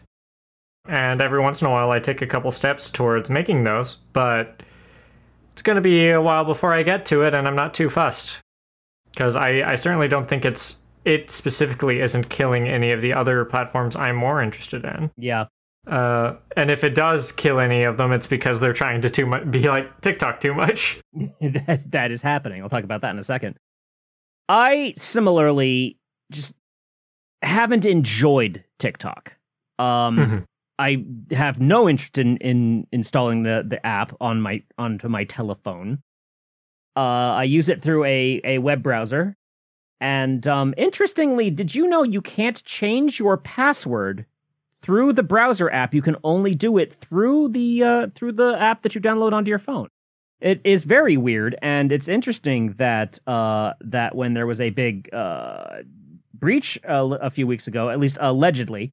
And 0.87 1.21
every 1.21 1.39
once 1.39 1.61
in 1.61 1.67
a 1.67 1.71
while, 1.71 1.91
I 1.91 1.99
take 1.99 2.21
a 2.21 2.27
couple 2.27 2.51
steps 2.51 2.89
towards 2.89 3.29
making 3.29 3.63
those, 3.63 3.97
but 4.13 4.63
it's 5.53 5.61
going 5.61 5.75
to 5.75 5.81
be 5.81 6.09
a 6.09 6.21
while 6.21 6.43
before 6.43 6.73
I 6.73 6.83
get 6.83 7.05
to 7.07 7.21
it, 7.21 7.33
and 7.33 7.47
I'm 7.47 7.55
not 7.55 7.73
too 7.73 7.89
fussed. 7.89 8.39
Because 9.11 9.35
I, 9.35 9.71
I 9.71 9.75
certainly 9.75 10.07
don't 10.07 10.27
think 10.27 10.45
it's 10.45 10.79
it 11.03 11.31
specifically 11.31 11.99
isn't 11.99 12.29
killing 12.29 12.67
any 12.67 12.91
of 12.91 13.01
the 13.01 13.13
other 13.13 13.43
platforms 13.45 13.95
I'm 13.95 14.15
more 14.15 14.41
interested 14.41 14.85
in. 14.85 15.11
Yeah. 15.17 15.45
Uh, 15.87 16.35
and 16.55 16.69
if 16.69 16.83
it 16.83 16.93
does 16.93 17.31
kill 17.31 17.59
any 17.59 17.83
of 17.83 17.97
them, 17.97 18.11
it's 18.11 18.27
because 18.27 18.59
they're 18.59 18.73
trying 18.73 19.01
to 19.01 19.09
too 19.09 19.25
much 19.25 19.49
be 19.49 19.67
like 19.67 20.01
TikTok 20.01 20.39
too 20.39 20.53
much. 20.53 21.01
that 21.41 21.83
that 21.91 22.11
is 22.11 22.21
happening. 22.21 22.61
I'll 22.61 22.69
talk 22.69 22.83
about 22.83 23.01
that 23.01 23.11
in 23.11 23.19
a 23.19 23.23
second. 23.23 23.57
I 24.47 24.93
similarly 24.97 25.97
just 26.31 26.53
haven't 27.41 27.85
enjoyed 27.85 28.63
TikTok. 28.77 29.33
Um, 29.79 30.17
mm-hmm. 30.17 30.37
I 30.77 31.05
have 31.35 31.59
no 31.59 31.87
interest 31.87 32.17
in, 32.17 32.37
in 32.37 32.87
installing 32.91 33.43
the, 33.43 33.63
the 33.67 33.83
app 33.85 34.15
on 34.19 34.41
my 34.41 34.63
onto 34.77 35.07
my 35.07 35.23
telephone. 35.23 36.01
Uh, 36.95 36.99
I 36.99 37.43
use 37.43 37.69
it 37.69 37.81
through 37.81 38.03
a, 38.05 38.41
a 38.43 38.57
web 38.57 38.83
browser. 38.83 39.35
And 39.99 40.45
um, 40.47 40.73
interestingly, 40.77 41.51
did 41.51 41.73
you 41.73 41.87
know 41.87 42.03
you 42.03 42.21
can't 42.21 42.63
change 42.63 43.19
your 43.19 43.37
password 43.37 44.25
through 44.81 45.13
the 45.13 45.23
browser 45.23 45.69
app? 45.69 45.93
You 45.93 46.01
can 46.01 46.15
only 46.23 46.55
do 46.55 46.77
it 46.77 46.93
through 46.93 47.49
the 47.49 47.83
uh, 47.83 48.07
through 48.13 48.33
the 48.33 48.59
app 48.59 48.81
that 48.83 48.95
you 48.95 49.01
download 49.01 49.33
onto 49.33 49.49
your 49.49 49.59
phone. 49.59 49.87
It 50.39 50.59
is 50.63 50.85
very 50.85 51.17
weird, 51.17 51.55
and 51.61 51.91
it's 51.91 52.07
interesting 52.07 52.73
that 52.77 53.19
uh, 53.27 53.73
that 53.81 54.15
when 54.15 54.33
there 54.33 54.47
was 54.47 54.59
a 54.59 54.71
big 54.71 55.13
uh, 55.13 55.83
breach 56.33 56.79
a, 56.83 57.03
a 57.03 57.29
few 57.29 57.45
weeks 57.45 57.67
ago, 57.67 57.89
at 57.89 57.99
least 57.99 58.17
allegedly, 58.19 58.91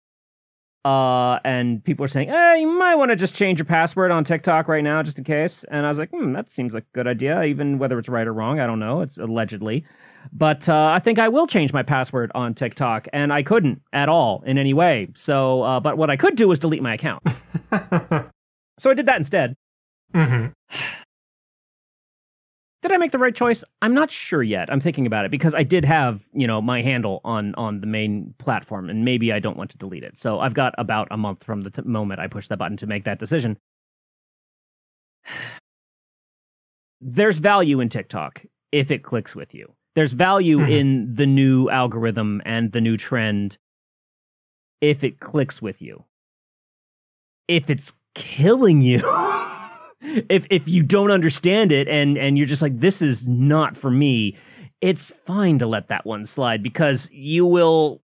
uh, 0.85 1.38
and 1.45 1.83
people 1.83 2.04
were 2.04 2.09
saying, 2.09 2.28
"Hey, 2.28 2.61
you 2.61 2.68
might 2.68 2.97
want 2.97 3.11
to 3.11 3.16
just 3.16 3.35
change 3.35 3.59
your 3.59 3.66
password 3.66 4.11
on 4.11 4.25
TikTok 4.25 4.68
right 4.68 4.85
now, 4.85 5.02
just 5.02 5.18
in 5.18 5.25
case." 5.25 5.64
And 5.71 5.87
I 5.87 5.88
was 5.88 5.99
like, 5.99 6.11
"Hmm, 6.11 6.35
that 6.35 6.52
seems 6.52 6.75
like 6.75 6.85
a 6.85 6.95
good 6.95 7.07
idea, 7.07 7.42
even 7.45 7.78
whether 7.78 7.99
it's 7.99 8.09
right 8.11 8.26
or 8.26 8.35
wrong. 8.35 8.61
I 8.61 8.66
don't 8.66 8.78
know. 8.78 9.00
It's 9.00 9.16
allegedly." 9.16 9.87
But 10.32 10.68
uh, 10.68 10.92
I 10.94 10.98
think 10.98 11.18
I 11.18 11.28
will 11.28 11.46
change 11.46 11.72
my 11.72 11.82
password 11.82 12.30
on 12.34 12.54
TikTok, 12.54 13.08
and 13.12 13.32
I 13.32 13.42
couldn't 13.42 13.80
at 13.92 14.08
all 14.08 14.42
in 14.46 14.58
any 14.58 14.75
way. 14.75 15.08
So, 15.14 15.62
uh, 15.62 15.80
but 15.80 15.96
what 15.96 16.10
I 16.10 16.16
could 16.16 16.37
do 16.37 16.48
was 16.48 16.58
delete 16.58 16.82
my 16.82 16.94
account. 16.94 17.22
so 18.78 18.90
I 18.90 18.94
did 18.94 19.06
that 19.06 19.16
instead. 19.16 19.54
Mm-hmm. 20.14 20.48
Did 22.80 22.92
I 22.92 22.96
make 22.96 23.10
the 23.10 23.18
right 23.18 23.34
choice? 23.34 23.64
I'm 23.82 23.92
not 23.92 24.08
sure 24.08 24.40
yet. 24.40 24.70
I'm 24.72 24.78
thinking 24.78 25.04
about 25.04 25.25
it 25.25 25.32
because 25.32 25.52
I 25.52 25.64
did 25.64 25.84
have, 25.84 26.28
you 26.32 26.46
know, 26.46 26.62
my 26.62 26.80
handle 26.80 27.20
on 27.25 27.52
on 27.56 27.80
the 27.80 27.88
main 27.88 28.34
platform, 28.38 28.88
and 28.88 29.04
maybe 29.04 29.32
I 29.32 29.40
don't 29.40 29.56
want 29.56 29.70
to 29.70 29.78
delete 29.78 30.04
it. 30.04 30.16
So 30.16 30.38
I've 30.38 30.54
got 30.54 30.75
about 30.78 31.08
a 31.10 31.16
month 31.16 31.42
from 31.42 31.62
the 31.62 31.70
t- 31.70 31.82
moment 31.82 32.20
I 32.20 32.28
push 32.28 32.46
that 32.48 32.58
button 32.58 32.76
to 32.76 32.87
make 32.87 33.02
that 33.02 33.18
decision. 33.18 33.58
There's 37.00 37.38
value 37.38 37.80
in 37.80 37.88
TikTok 37.88 38.44
if 38.70 38.92
it 38.92 39.02
clicks 39.02 39.34
with 39.34 39.54
you. 39.54 39.75
There's 39.99 40.12
value 40.12 40.59
mm-hmm. 40.59 40.71
in 40.71 41.14
the 41.17 41.26
new 41.26 41.69
algorithm 41.71 42.40
and 42.45 42.71
the 42.71 42.81
new 42.81 42.97
trend 42.97 43.59
if 44.81 45.02
it 45.02 45.19
clicks 45.19 45.61
with 45.61 45.83
you. 45.83 46.05
If 47.49 47.69
it's 47.69 47.95
killing 48.14 48.81
you. 48.81 48.99
if 50.00 50.47
if 50.50 50.69
you 50.69 50.85
don't 50.85 51.11
understand 51.11 51.73
it 51.73 51.88
and 51.88 52.17
and 52.17 52.38
you're 52.38 52.47
just 52.47 52.62
like 52.62 52.78
this 52.78 53.02
is 53.02 53.26
not 53.26 53.76
for 53.76 53.90
me 53.90 54.37
it's 54.81 55.11
fine 55.26 55.59
to 55.59 55.67
let 55.67 55.88
that 55.88 56.07
one 56.07 56.25
slide 56.25 56.62
because 56.62 57.11
you 57.11 57.45
will 57.45 58.00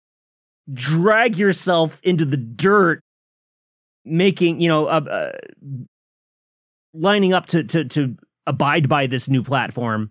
drag 0.73 1.37
yourself 1.37 2.01
into 2.03 2.25
the 2.25 2.37
dirt 2.37 2.99
making 4.05 4.61
you 4.61 4.69
know 4.69 4.87
uh, 4.87 5.01
uh, 5.09 5.31
lining 6.93 7.33
up 7.33 7.47
to 7.47 7.63
to 7.63 7.85
to 7.85 8.17
abide 8.49 8.89
by 8.89 9.07
this 9.07 9.29
new 9.29 9.45
platform 9.45 10.11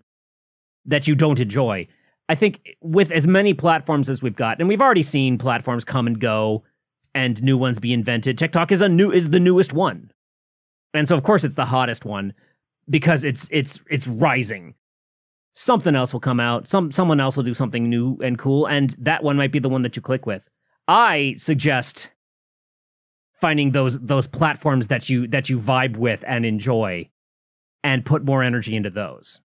that 0.86 1.08
you 1.08 1.14
don't 1.14 1.40
enjoy. 1.40 1.86
I 2.28 2.34
think 2.34 2.76
with 2.80 3.10
as 3.12 3.26
many 3.26 3.52
platforms 3.54 4.08
as 4.08 4.22
we've 4.22 4.36
got 4.36 4.58
and 4.58 4.68
we've 4.68 4.80
already 4.80 5.02
seen 5.02 5.38
platforms 5.38 5.84
come 5.84 6.06
and 6.06 6.18
go 6.18 6.64
and 7.14 7.42
new 7.42 7.56
ones 7.56 7.78
be 7.78 7.92
invented 7.92 8.38
tiktok 8.38 8.72
is 8.72 8.80
a 8.80 8.88
new 8.88 9.10
is 9.10 9.30
the 9.30 9.40
newest 9.40 9.72
one. 9.72 10.10
And 10.94 11.06
so 11.06 11.16
of 11.16 11.22
course 11.22 11.44
it's 11.44 11.54
the 11.54 11.64
hottest 11.64 12.04
one 12.04 12.32
because 12.88 13.24
it's 13.24 13.48
it's 13.50 13.80
it's 13.90 14.06
rising. 14.06 14.74
Something 15.52 15.94
else 15.94 16.12
will 16.12 16.20
come 16.20 16.40
out. 16.40 16.66
Some 16.66 16.90
someone 16.92 17.20
else 17.20 17.36
will 17.36 17.44
do 17.44 17.54
something 17.54 17.88
new 17.88 18.16
and 18.22 18.38
cool 18.38 18.66
and 18.66 18.90
that 18.98 19.22
one 19.22 19.36
might 19.36 19.52
be 19.52 19.58
the 19.58 19.68
one 19.68 19.82
that 19.82 19.96
you 19.96 20.02
click 20.02 20.24
with. 20.24 20.42
I 20.88 21.34
suggest 21.36 22.10
finding 23.40 23.72
those 23.72 24.00
those 24.00 24.26
platforms 24.26 24.86
that 24.86 25.10
you 25.10 25.26
that 25.28 25.50
you 25.50 25.58
vibe 25.58 25.98
with 25.98 26.24
and 26.26 26.46
enjoy 26.46 27.08
and 27.82 28.04
put 28.04 28.24
more 28.24 28.42
energy 28.42 28.74
into 28.74 28.88
those 28.88 29.42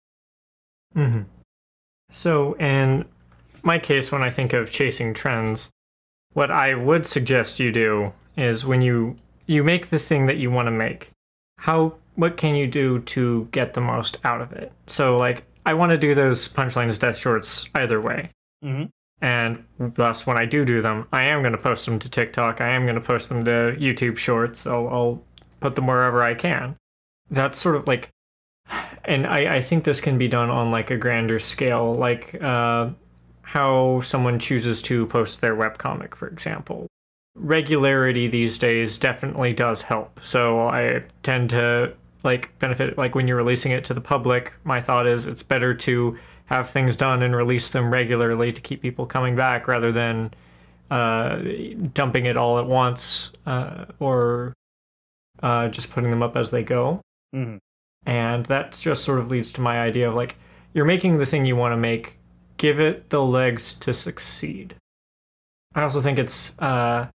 mm-hmm. 0.95 1.21
so 2.11 2.53
in 2.53 3.05
my 3.61 3.79
case 3.79 4.11
when 4.11 4.21
i 4.21 4.29
think 4.29 4.53
of 4.53 4.71
chasing 4.71 5.13
trends 5.13 5.69
what 6.33 6.51
i 6.51 6.73
would 6.73 7.05
suggest 7.05 7.59
you 7.59 7.71
do 7.71 8.11
is 8.37 8.65
when 8.65 8.81
you 8.81 9.15
you 9.45 9.63
make 9.63 9.87
the 9.87 9.99
thing 9.99 10.25
that 10.25 10.37
you 10.37 10.49
want 10.49 10.67
to 10.67 10.71
make 10.71 11.09
how 11.57 11.93
what 12.15 12.37
can 12.37 12.55
you 12.55 12.67
do 12.67 12.99
to 12.99 13.47
get 13.51 13.73
the 13.73 13.81
most 13.81 14.17
out 14.23 14.41
of 14.41 14.51
it? 14.51 14.71
So 14.87 15.15
like 15.15 15.43
I 15.65 15.73
want 15.73 15.91
to 15.91 15.97
do 15.97 16.13
those 16.13 16.47
punchlines 16.47 16.99
death 16.99 17.17
shorts 17.17 17.69
either 17.73 18.01
way. 18.01 18.29
Mm-hmm. 18.63 18.85
And 19.21 19.63
thus, 19.79 20.27
when 20.27 20.37
I 20.37 20.45
do 20.45 20.65
do 20.65 20.81
them, 20.81 21.07
I 21.13 21.23
am 21.23 21.41
going 21.41 21.53
to 21.53 21.57
post 21.57 21.85
them 21.85 21.97
to 21.99 22.09
TikTok. 22.09 22.59
I 22.59 22.71
am 22.71 22.83
going 22.83 22.95
to 22.95 23.01
post 23.01 23.29
them 23.29 23.45
to 23.45 23.75
YouTube 23.79 24.17
Shorts. 24.17 24.67
I'll, 24.67 24.89
I'll 24.89 25.23
put 25.61 25.75
them 25.75 25.87
wherever 25.87 26.21
I 26.21 26.33
can. 26.33 26.75
That's 27.31 27.57
sort 27.57 27.77
of 27.77 27.87
like, 27.87 28.09
and 29.05 29.27
I, 29.27 29.57
I 29.57 29.61
think 29.61 29.83
this 29.83 30.01
can 30.01 30.17
be 30.17 30.27
done 30.27 30.49
on 30.49 30.71
like 30.71 30.91
a 30.91 30.97
grander 30.97 31.39
scale, 31.39 31.93
like 31.93 32.41
uh, 32.41 32.89
how 33.41 34.01
someone 34.01 34.39
chooses 34.39 34.81
to 34.83 35.05
post 35.07 35.41
their 35.41 35.55
webcomic, 35.55 36.15
for 36.15 36.27
example 36.27 36.87
regularity 37.35 38.27
these 38.27 38.57
days 38.57 38.97
definitely 38.97 39.53
does 39.53 39.81
help. 39.81 40.19
So 40.23 40.67
I 40.67 41.03
tend 41.23 41.49
to 41.51 41.93
like 42.23 42.57
benefit 42.59 42.97
like 42.97 43.15
when 43.15 43.27
you're 43.27 43.37
releasing 43.37 43.71
it 43.71 43.83
to 43.85 43.93
the 43.93 44.01
public. 44.01 44.53
My 44.63 44.81
thought 44.81 45.07
is 45.07 45.25
it's 45.25 45.43
better 45.43 45.73
to 45.73 46.17
have 46.45 46.69
things 46.69 46.95
done 46.95 47.23
and 47.23 47.35
release 47.35 47.71
them 47.71 47.91
regularly 47.91 48.51
to 48.53 48.61
keep 48.61 48.81
people 48.81 49.05
coming 49.05 49.35
back 49.35 49.67
rather 49.67 49.91
than 49.91 50.33
uh, 50.91 51.37
dumping 51.93 52.25
it 52.25 52.37
all 52.37 52.59
at 52.59 52.67
once 52.67 53.31
uh, 53.45 53.85
or 53.99 54.53
uh, 55.41 55.67
just 55.69 55.91
putting 55.91 56.09
them 56.09 56.21
up 56.21 56.37
as 56.37 56.51
they 56.51 56.63
go. 56.63 57.01
Mm-hmm. 57.35 57.57
And 58.05 58.45
that 58.47 58.77
just 58.79 59.03
sort 59.03 59.19
of 59.19 59.31
leads 59.31 59.51
to 59.53 59.61
my 59.61 59.79
idea 59.81 60.09
of 60.09 60.15
like 60.15 60.35
you're 60.73 60.85
making 60.85 61.17
the 61.17 61.25
thing 61.25 61.45
you 61.45 61.55
want 61.55 61.73
to 61.73 61.77
make, 61.77 62.17
give 62.57 62.79
it 62.79 63.09
the 63.09 63.23
legs 63.23 63.73
to 63.75 63.93
succeed. 63.93 64.75
I 65.75 65.81
also 65.83 66.01
think 66.01 66.19
it's 66.19 66.57
uh, 66.59 67.07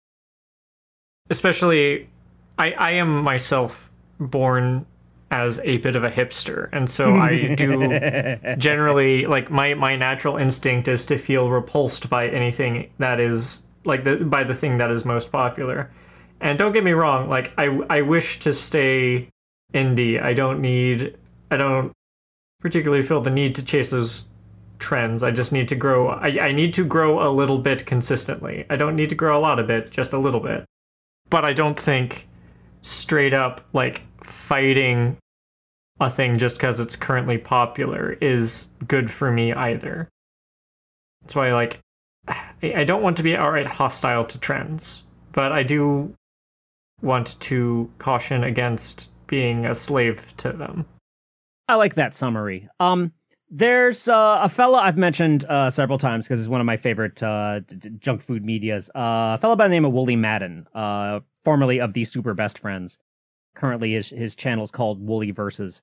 especially 1.29 2.09
I 2.57 2.71
I 2.71 2.91
am 2.91 3.21
myself 3.21 3.89
born 4.19 4.85
as 5.29 5.59
a 5.59 5.77
bit 5.77 5.95
of 5.97 6.05
a 6.05 6.09
hipster 6.09 6.69
and 6.71 6.89
so 6.89 7.17
I 7.17 7.53
do 7.55 8.55
generally 8.57 9.25
like 9.25 9.51
my 9.51 9.73
my 9.73 9.97
natural 9.97 10.37
instinct 10.37 10.87
is 10.87 11.03
to 11.05 11.17
feel 11.17 11.49
repulsed 11.49 12.09
by 12.09 12.29
anything 12.29 12.89
that 12.99 13.19
is 13.19 13.63
like 13.83 14.03
the 14.03 14.17
by 14.17 14.43
the 14.43 14.55
thing 14.55 14.77
that 14.77 14.91
is 14.91 15.05
most 15.05 15.31
popular. 15.31 15.91
And 16.39 16.57
don't 16.57 16.71
get 16.71 16.83
me 16.83 16.91
wrong, 16.91 17.29
like 17.29 17.51
I 17.57 17.65
I 17.89 18.01
wish 18.01 18.39
to 18.41 18.53
stay 18.53 19.29
indie. 19.73 20.21
I 20.21 20.33
don't 20.33 20.61
need 20.61 21.17
I 21.51 21.57
don't 21.57 21.91
particularly 22.59 23.03
feel 23.03 23.21
the 23.21 23.29
need 23.29 23.55
to 23.55 23.63
chase 23.63 23.91
those 23.91 24.27
trends. 24.79 25.23
I 25.23 25.31
just 25.31 25.51
need 25.51 25.67
to 25.69 25.75
grow 25.75 26.09
I, 26.09 26.27
I 26.39 26.51
need 26.51 26.73
to 26.75 26.85
grow 26.85 27.27
a 27.27 27.31
little 27.31 27.57
bit 27.57 27.85
consistently. 27.85 28.65
I 28.69 28.75
don't 28.75 28.95
need 28.95 29.09
to 29.09 29.15
grow 29.15 29.37
a 29.37 29.41
lot 29.41 29.59
of 29.59 29.69
it, 29.69 29.91
just 29.91 30.13
a 30.13 30.19
little 30.19 30.39
bit 30.41 30.65
but 31.29 31.45
I 31.45 31.53
don't 31.53 31.79
think 31.79 32.27
straight 32.81 33.33
up 33.33 33.65
like 33.73 34.01
fighting 34.23 35.17
a 35.99 36.09
thing 36.09 36.37
just 36.37 36.57
because 36.57 36.79
it's 36.79 36.95
currently 36.95 37.37
popular 37.37 38.17
is 38.21 38.69
good 38.87 39.09
for 39.09 39.31
me 39.31 39.53
either. 39.53 40.09
That's 41.21 41.35
why 41.35 41.53
like 41.53 41.79
I 42.27 42.83
don't 42.83 43.01
want 43.01 43.17
to 43.17 43.23
be 43.23 43.35
outright 43.35 43.65
hostile 43.65 44.25
to 44.25 44.39
trends, 44.39 45.03
but 45.31 45.51
I 45.51 45.63
do 45.63 46.13
want 47.01 47.39
to 47.41 47.91
caution 47.99 48.43
against 48.43 49.09
being 49.27 49.65
a 49.65 49.73
slave 49.73 50.35
to 50.37 50.51
them. 50.53 50.85
I 51.67 51.75
like 51.75 51.95
that 51.95 52.15
summary. 52.15 52.67
Um 52.79 53.11
there's 53.49 54.09
uh, 54.09 54.39
a 54.41 54.49
fella 54.49 54.79
I've 54.79 54.97
mentioned 54.97 55.45
uh, 55.45 55.69
several 55.69 55.97
times 55.97 56.25
because 56.25 56.39
he's 56.39 56.49
one 56.49 56.59
of 56.59 56.65
my 56.65 56.75
favorite 56.75 57.23
uh, 57.23 57.61
d- 57.61 57.91
junk 57.97 58.21
food 58.21 58.43
medias. 58.43 58.89
Uh, 58.93 59.35
a 59.35 59.37
fella 59.39 59.55
by 59.55 59.69
the 59.69 59.71
name 59.73 59.85
of 59.85 59.93
Woolie 59.93 60.17
Madden, 60.17 60.67
uh, 60.75 61.21
formerly 61.45 61.79
of 61.79 61.93
the 61.93 62.03
Super 62.03 62.33
Best 62.33 62.59
Friends. 62.59 62.97
Currently, 63.55 63.93
his 63.93 64.09
his 64.09 64.35
channel 64.35 64.65
is 64.65 64.71
called 64.71 65.01
Woolie 65.01 65.33
Versus. 65.33 65.81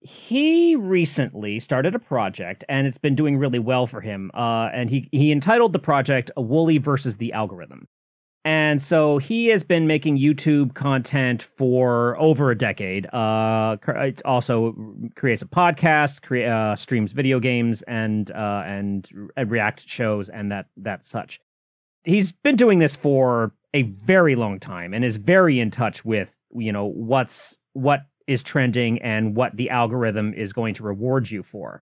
he 0.00 0.76
recently 0.76 1.58
started 1.58 1.94
a 1.94 1.98
project 1.98 2.64
and 2.68 2.86
it's 2.86 2.98
been 2.98 3.14
doing 3.14 3.38
really 3.38 3.58
well 3.58 3.86
for 3.86 4.00
him. 4.00 4.30
Uh, 4.34 4.68
and 4.72 4.90
he, 4.90 5.08
he 5.12 5.32
entitled 5.32 5.72
the 5.72 5.78
project 5.78 6.30
Woolie 6.36 6.80
versus 6.80 7.16
the 7.16 7.32
Algorithm. 7.32 7.88
And 8.46 8.80
so 8.80 9.18
he 9.18 9.48
has 9.48 9.64
been 9.64 9.88
making 9.88 10.18
YouTube 10.18 10.74
content 10.74 11.42
for 11.42 12.16
over 12.20 12.52
a 12.52 12.56
decade. 12.56 13.12
Uh, 13.12 13.76
also 14.24 14.76
creates 15.16 15.42
a 15.42 15.46
podcast, 15.46 16.22
crea- 16.22 16.46
uh, 16.46 16.76
streams 16.76 17.10
video 17.10 17.40
games, 17.40 17.82
and 17.82 18.30
uh, 18.30 18.62
and 18.64 19.08
react 19.36 19.88
shows 19.88 20.28
and 20.28 20.52
that 20.52 20.66
that 20.76 21.08
such. 21.08 21.40
He's 22.04 22.30
been 22.30 22.54
doing 22.54 22.78
this 22.78 22.94
for 22.94 23.50
a 23.74 23.82
very 23.82 24.36
long 24.36 24.60
time 24.60 24.94
and 24.94 25.04
is 25.04 25.16
very 25.16 25.58
in 25.58 25.72
touch 25.72 26.04
with 26.04 26.32
you 26.54 26.70
know 26.70 26.84
what's 26.84 27.58
what 27.72 28.02
is 28.28 28.44
trending 28.44 29.02
and 29.02 29.34
what 29.34 29.56
the 29.56 29.70
algorithm 29.70 30.32
is 30.34 30.52
going 30.52 30.74
to 30.74 30.84
reward 30.84 31.28
you 31.28 31.42
for. 31.42 31.82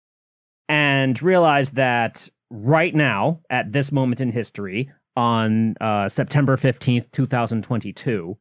And 0.69 1.21
realize 1.21 1.71
that 1.71 2.29
right 2.49 2.95
now, 2.95 3.41
at 3.49 3.73
this 3.73 3.91
moment 3.91 4.21
in 4.21 4.31
history, 4.31 4.89
on 5.15 5.75
uh, 5.81 6.07
September 6.09 6.57
15th, 6.57 7.11
2022, 7.11 8.37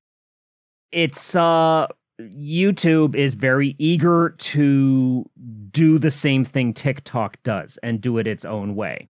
it's 0.91 1.37
uh, 1.37 1.87
YouTube 2.21 3.15
is 3.15 3.35
very 3.35 3.75
eager 3.79 4.35
to 4.39 5.25
do 5.71 5.99
the 5.99 6.11
same 6.11 6.45
thing 6.45 6.75
TikTok 6.75 7.43
does 7.43 7.79
and 7.83 8.01
do 8.01 8.19
it 8.19 8.27
its 8.27 8.45
own 8.45 8.75
way. 8.75 9.09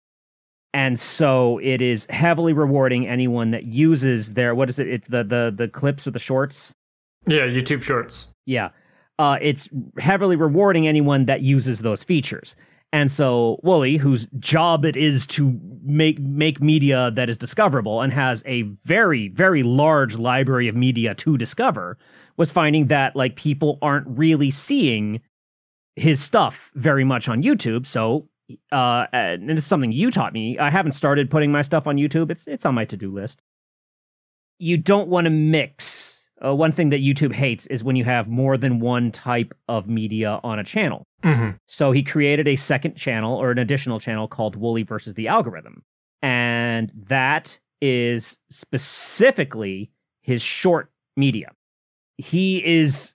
And 0.75 0.99
so 0.99 1.59
it 1.63 1.81
is 1.81 2.07
heavily 2.11 2.53
rewarding 2.53 3.07
anyone 3.07 3.51
that 3.53 3.65
uses 3.65 4.35
their 4.35 4.55
what 4.55 4.69
is 4.69 4.79
it? 4.79 4.89
It's 4.89 5.09
the 5.09 5.25
the 5.25 5.55
the 5.57 5.69
clips 5.69 6.07
or 6.07 6.11
the 6.11 6.19
shorts. 6.19 6.73
Yeah, 7.27 7.43
YouTube 7.43 7.83
Shorts. 7.83 8.29
Yeah. 8.45 8.69
Uh, 9.19 9.39
it's 9.41 9.69
heavily 9.99 10.37
rewarding 10.37 10.87
anyone 10.87 11.25
that 11.25 11.41
uses 11.41 11.81
those 11.81 12.05
features. 12.05 12.55
And 12.97 13.13
so 13.13 13.61
Woolie, 13.63 13.99
whose 13.99 14.27
job 14.39 14.87
it 14.87 14.97
is 14.97 15.27
to 15.27 15.61
make 15.83 16.19
make 16.19 16.63
media 16.63 17.11
that 17.11 17.29
is 17.29 17.37
discoverable 17.37 18.01
and 18.01 18.11
has 18.11 18.43
a 18.47 18.63
very 18.87 19.29
very 19.29 19.63
large 19.63 20.17
library 20.17 20.67
of 20.67 20.75
media 20.75 21.15
to 21.17 21.37
discover, 21.37 21.99
was 22.39 22.51
finding 22.51 22.87
that 22.87 23.15
like 23.15 23.37
people 23.37 23.79
aren't 23.83 24.07
really 24.09 24.51
seeing 24.51 25.21
his 25.97 26.23
stuff 26.23 26.71
very 26.75 27.05
much 27.05 27.29
on 27.29 27.43
YouTube. 27.43 27.85
So 27.85 28.31
uh, 28.73 29.05
and 29.13 29.51
this 29.51 29.59
is 29.59 29.67
something 29.67 29.93
you 29.93 30.11
taught 30.11 30.33
me. 30.33 30.59
I 30.59 30.71
haven't 30.71 30.93
started 30.93 31.31
putting 31.31 31.53
my 31.53 31.61
stuff 31.61 31.87
on 31.87 31.97
YouTube. 31.97 32.31
It's 32.31 32.49
it's 32.49 32.65
on 32.65 32.75
my 32.75 32.87
to 32.87 32.97
do 32.97 33.13
list. 33.13 33.43
You 34.59 34.79
don't 34.79 35.09
want 35.09 35.27
to 35.27 35.31
mix 35.31 36.23
uh, 36.43 36.55
one 36.55 36.73
thing 36.73 36.89
that 36.91 37.01
YouTube 37.01 37.35
hates 37.35 37.67
is 37.67 37.85
when 37.85 37.97
you 37.97 38.05
have 38.05 38.27
more 38.27 38.57
than 38.57 38.81
one 38.81 39.13
type 39.13 39.55
of 39.69 39.87
media 39.87 40.41
on 40.43 40.59
a 40.59 40.65
channel. 40.65 41.05
Mm-hmm. 41.27 41.57
So 41.67 41.91
he 41.91 42.05
created 42.05 42.47
a 42.47 42.55
second 42.55 42.95
channel 42.95 43.37
or 43.37 43.51
an 43.51 43.59
additional 43.59 43.99
channel 43.99 44.29
called 44.29 44.59
Woolie 44.59 44.87
versus 44.87 45.15
the 45.15 45.27
Algorithm. 45.27 45.83
And 46.23 46.93
that 47.09 47.59
is 47.83 48.39
specifically 48.49 49.91
his 50.23 50.41
short 50.41 50.91
media. 51.17 51.51
He 52.17 52.65
is 52.65 53.15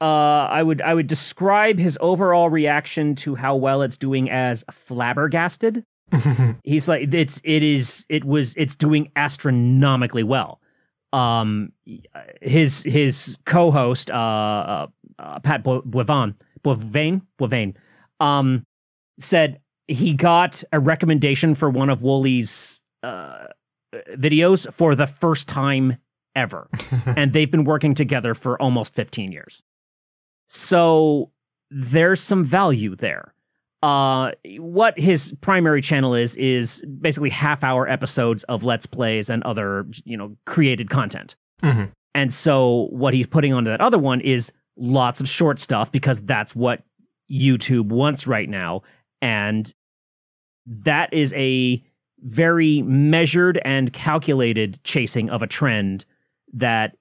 uh 0.00 0.04
I 0.04 0.62
would 0.62 0.82
I 0.82 0.92
would 0.92 1.06
describe 1.06 1.78
his 1.78 1.96
overall 2.00 2.50
reaction 2.50 3.14
to 3.16 3.34
how 3.34 3.56
well 3.56 3.80
it's 3.80 3.96
doing 3.96 4.30
as 4.30 4.62
flabbergasted. 4.70 5.82
He's 6.64 6.88
like 6.88 7.12
it's 7.12 7.40
it 7.42 7.62
is 7.62 8.04
it 8.10 8.24
was 8.24 8.54
it's 8.56 8.76
doing 8.76 9.10
astronomically 9.16 10.22
well 10.22 10.60
um 11.12 11.72
his 12.42 12.82
his 12.82 13.38
co-host 13.46 14.10
uh, 14.10 14.14
uh, 14.14 14.86
uh 15.18 15.40
Pat 15.40 15.64
Boivin 15.64 16.34
Boivin 16.66 17.22
Boivin 17.40 17.74
um 18.20 18.64
said 19.20 19.60
he 19.86 20.12
got 20.12 20.64
a 20.72 20.80
recommendation 20.80 21.54
for 21.54 21.70
one 21.70 21.90
of 21.90 22.02
Woolie's 22.02 22.80
uh 23.02 23.46
videos 24.14 24.70
for 24.72 24.94
the 24.94 25.06
first 25.06 25.48
time 25.48 25.96
ever. 26.34 26.68
And 27.16 27.32
they've 27.32 27.50
been 27.50 27.64
working 27.64 27.94
together 27.94 28.34
for 28.34 28.60
almost 28.60 28.92
15 28.92 29.32
years. 29.32 29.62
So 30.48 31.30
there's 31.70 32.20
some 32.20 32.44
value 32.44 32.94
there. 32.94 33.32
Uh, 33.82 34.32
what 34.58 34.98
his 34.98 35.34
primary 35.40 35.80
channel 35.80 36.14
is 36.14 36.34
is 36.36 36.84
basically 37.00 37.30
half 37.30 37.62
hour 37.62 37.88
episodes 37.88 38.42
of 38.44 38.64
let's 38.64 38.86
plays 38.86 39.30
and 39.30 39.42
other 39.44 39.86
you 40.04 40.16
know 40.16 40.36
created 40.46 40.90
content. 40.90 41.36
Mm-hmm. 41.62 41.84
and 42.14 42.34
so 42.34 42.88
what 42.90 43.14
he's 43.14 43.26
putting 43.26 43.54
onto 43.54 43.70
that 43.70 43.80
other 43.80 43.96
one 43.98 44.20
is 44.20 44.52
lots 44.76 45.20
of 45.20 45.28
short 45.28 45.58
stuff 45.58 45.90
because 45.90 46.20
that's 46.22 46.54
what 46.54 46.82
youtube 47.30 47.86
wants 47.86 48.26
right 48.26 48.48
now. 48.48 48.82
And 49.22 49.72
that 50.66 51.12
is 51.12 51.32
a 51.34 51.82
very 52.20 52.82
measured 52.82 53.60
and 53.64 53.92
calculated 53.92 54.82
chasing 54.84 55.30
of 55.30 55.42
a 55.42 55.46
trend 55.46 56.04
that 56.54 56.96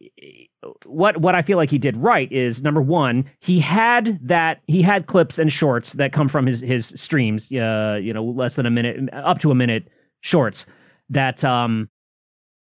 what 0.86 1.18
what 1.18 1.36
I 1.36 1.42
feel 1.42 1.58
like 1.58 1.70
he 1.70 1.78
did 1.78 1.96
right 1.96 2.32
is 2.32 2.62
number 2.62 2.82
one, 2.82 3.26
he 3.40 3.60
had 3.60 4.20
that 4.28 4.62
he 4.68 4.82
had 4.82 5.08
clips 5.08 5.40
and 5.40 5.52
shorts 5.52 5.94
that 5.94 6.12
come 6.12 6.28
from 6.28 6.46
his 6.46 6.62
his 6.62 6.88
streams, 6.96 7.52
uh, 7.52 8.00
you 8.02 8.14
know, 8.14 8.24
less 8.24 8.56
than 8.56 8.66
a 8.66 8.72
minute, 8.72 9.10
up 9.14 9.40
to 9.40 9.52
a 9.52 9.56
minute 9.56 9.88
shorts 10.22 10.66
that 11.10 11.44
um 11.44 11.90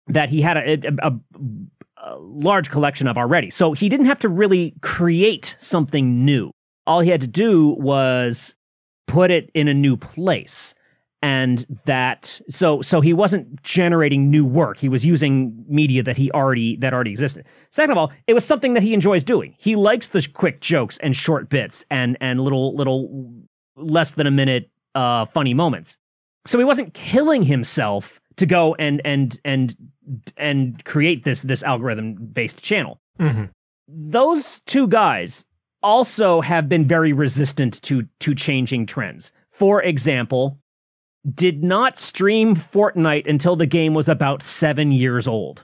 that 0.07 0.29
he 0.29 0.41
had 0.41 0.57
a, 0.57 0.73
a, 0.87 1.07
a, 1.07 1.13
large 2.19 2.69
collection 2.69 3.07
of 3.07 3.17
already. 3.17 3.49
So 3.49 3.73
he 3.73 3.89
didn't 3.89 4.07
have 4.07 4.19
to 4.19 4.29
really 4.29 4.73
create 4.81 5.55
something 5.57 6.25
new. 6.25 6.51
All 6.85 6.99
he 6.99 7.09
had 7.09 7.21
to 7.21 7.27
do 7.27 7.75
was 7.79 8.55
put 9.07 9.31
it 9.31 9.49
in 9.53 9.67
a 9.67 9.73
new 9.73 9.95
place. 9.97 10.73
And 11.21 11.65
that 11.85 12.41
so 12.49 12.81
so 12.81 12.99
he 12.99 13.13
wasn't 13.13 13.63
generating 13.63 14.29
new 14.29 14.45
work. 14.45 14.77
He 14.77 14.89
was 14.89 15.05
using 15.05 15.63
media 15.69 16.03
that 16.03 16.17
he 16.17 16.29
already 16.31 16.75
that 16.77 16.93
already 16.93 17.11
existed. 17.11 17.45
Second 17.69 17.91
of 17.91 17.97
all 17.97 18.11
it 18.27 18.33
was 18.33 18.43
something 18.43 18.73
that 18.73 18.83
he 18.83 18.93
enjoys 18.93 19.23
doing. 19.23 19.55
He 19.57 19.77
likes 19.77 20.09
the 20.09 20.27
quick 20.33 20.59
jokes 20.59 20.97
and 20.97 21.15
short 21.15 21.47
bits 21.47 21.85
and 21.89 22.17
and 22.19 22.41
little 22.41 22.75
little 22.75 23.31
less 23.77 24.15
than 24.15 24.27
a 24.27 24.31
minute 24.31 24.69
uh 24.95 25.23
funny 25.23 25.53
moments. 25.53 25.97
So 26.45 26.59
he 26.59 26.65
wasn't 26.65 26.93
killing 26.93 27.43
himself 27.43 28.19
to 28.35 28.45
go 28.45 28.75
and 28.75 29.01
and 29.05 29.39
and 29.45 29.77
and 30.37 30.83
create 30.85 31.23
this 31.23 31.41
this 31.41 31.63
algorithm 31.63 32.13
based 32.15 32.61
channel 32.61 32.99
mm-hmm. 33.19 33.45
those 33.87 34.61
two 34.65 34.87
guys 34.87 35.45
also 35.81 36.41
have 36.41 36.69
been 36.69 36.85
very 36.85 37.13
resistant 37.13 37.81
to 37.81 38.07
to 38.19 38.33
changing 38.35 38.85
trends 38.85 39.31
for 39.51 39.81
example 39.81 40.57
did 41.31 41.63
not 41.63 41.97
stream 41.97 42.55
Fortnite 42.55 43.27
until 43.27 43.55
the 43.55 43.65
game 43.65 43.93
was 43.93 44.09
about 44.09 44.43
seven 44.43 44.91
years 44.91 45.27
old. 45.27 45.63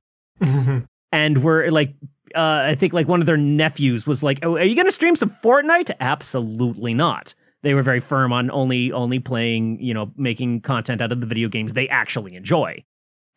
and 1.11 1.43
we're 1.43 1.69
like, 1.69 1.93
uh, 2.35 2.63
I 2.65 2.75
think 2.75 2.93
like 2.93 3.07
one 3.07 3.21
of 3.21 3.25
their 3.25 3.37
nephews 3.37 4.07
was 4.07 4.23
like, 4.23 4.39
oh, 4.43 4.55
"Are 4.55 4.63
you 4.63 4.75
going 4.75 4.85
to 4.87 4.91
stream 4.91 5.15
some 5.15 5.29
Fortnite?" 5.29 5.91
Absolutely 5.99 6.93
not. 6.93 7.33
They 7.61 7.73
were 7.73 7.83
very 7.83 7.99
firm 7.99 8.31
on 8.31 8.49
only 8.51 8.91
only 8.91 9.19
playing, 9.19 9.81
you 9.81 9.93
know, 9.93 10.11
making 10.15 10.61
content 10.61 11.01
out 11.01 11.11
of 11.11 11.19
the 11.19 11.25
video 11.25 11.49
games 11.49 11.73
they 11.73 11.89
actually 11.89 12.35
enjoy, 12.35 12.83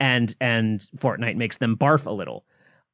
and 0.02 0.34
and 0.40 0.86
Fortnite 0.98 1.36
makes 1.36 1.56
them 1.58 1.76
barf 1.76 2.04
a 2.04 2.10
little. 2.10 2.44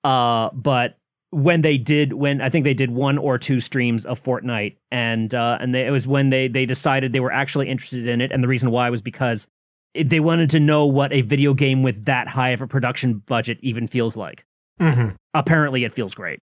Uh, 0.05 0.51
but 0.53 0.99
when 1.31 1.63
they 1.63 1.79
did 1.79 2.13
when 2.13 2.41
I 2.41 2.51
think 2.51 2.65
they 2.65 2.75
did 2.75 2.91
one 2.91 3.19
or 3.19 3.39
two 3.39 3.61
streams 3.61 4.07
of 4.07 4.23
Fortnite 4.23 4.77
and 4.91 5.35
uh 5.35 5.59
and 5.61 5.75
they, 5.75 5.87
it 5.87 5.91
was 5.91 6.07
when 6.07 6.31
they 6.31 6.49
they 6.49 6.65
decided 6.65 7.13
they 7.13 7.21
were 7.21 7.33
actually 7.33 7.69
interested 7.69 8.07
in 8.09 8.23
it 8.23 8.33
and 8.33 8.43
the 8.43 8.49
reason 8.49 8.71
why 8.71 8.89
was 8.89 9.03
because 9.03 9.47
it, 9.93 10.09
they 10.09 10.21
wanted 10.21 10.49
to 10.51 10.61
know 10.61 10.87
what 10.87 11.13
a 11.13 11.21
video 11.21 11.53
game 11.53 11.83
with 11.83 12.07
that 12.07 12.29
high 12.29 12.51
of 12.51 12.63
a 12.63 12.67
production 12.67 13.23
budget 13.27 13.59
even 13.61 13.87
feels 13.87 14.17
like. 14.17 14.45
Mm-hmm. 14.81 15.17
Apparently 15.35 15.85
it 15.85 15.93
feels 15.93 16.15
great. 16.15 16.39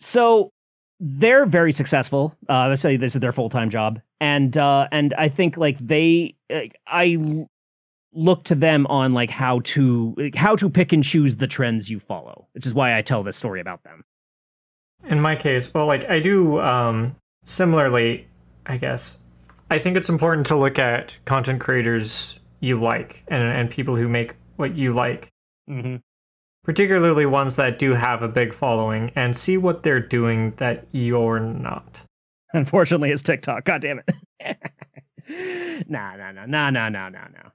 So 0.00 0.50
they're 1.00 1.46
very 1.46 1.72
successful. 1.72 2.36
Uh 2.50 2.68
let's 2.68 2.82
say 2.82 2.98
this 2.98 3.14
is 3.14 3.22
their 3.22 3.32
full-time 3.32 3.70
job 3.70 4.02
and 4.20 4.58
uh 4.58 4.88
and 4.92 5.14
I 5.14 5.30
think 5.30 5.56
like 5.56 5.78
they 5.78 6.34
like, 6.50 6.76
I 6.86 7.46
look 8.12 8.44
to 8.44 8.54
them 8.54 8.86
on 8.86 9.12
like 9.12 9.30
how 9.30 9.60
to 9.60 10.30
how 10.34 10.56
to 10.56 10.70
pick 10.70 10.92
and 10.92 11.04
choose 11.04 11.36
the 11.36 11.46
trends 11.46 11.90
you 11.90 12.00
follow, 12.00 12.48
which 12.52 12.66
is 12.66 12.74
why 12.74 12.96
I 12.96 13.02
tell 13.02 13.22
this 13.22 13.36
story 13.36 13.60
about 13.60 13.82
them. 13.84 14.04
In 15.04 15.20
my 15.20 15.36
case, 15.36 15.72
well, 15.72 15.86
like 15.86 16.08
I 16.08 16.20
do 16.20 16.60
um, 16.60 17.16
similarly, 17.44 18.26
I 18.64 18.76
guess. 18.76 19.18
I 19.70 19.78
think 19.78 19.96
it's 19.96 20.08
important 20.08 20.46
to 20.46 20.56
look 20.56 20.78
at 20.78 21.18
content 21.24 21.60
creators 21.60 22.38
you 22.60 22.76
like 22.76 23.24
and 23.28 23.42
and 23.42 23.70
people 23.70 23.96
who 23.96 24.08
make 24.08 24.34
what 24.56 24.76
you 24.76 24.94
like. 24.94 25.28
Mm-hmm. 25.68 25.96
Particularly 26.64 27.26
ones 27.26 27.56
that 27.56 27.78
do 27.78 27.94
have 27.94 28.22
a 28.22 28.28
big 28.28 28.52
following 28.52 29.12
and 29.14 29.36
see 29.36 29.56
what 29.56 29.84
they're 29.84 30.00
doing 30.00 30.52
that 30.56 30.86
you're 30.92 31.38
not. 31.38 32.00
Unfortunately, 32.52 33.10
it's 33.10 33.22
TikTok. 33.22 33.64
God 33.64 33.82
damn 33.82 34.00
it. 34.00 34.56
nah, 35.88 36.16
nah, 36.16 36.32
nah, 36.32 36.46
nah, 36.46 36.70
nah, 36.70 36.88
nah, 36.88 37.08
nah, 37.08 37.28
nah. 37.28 37.50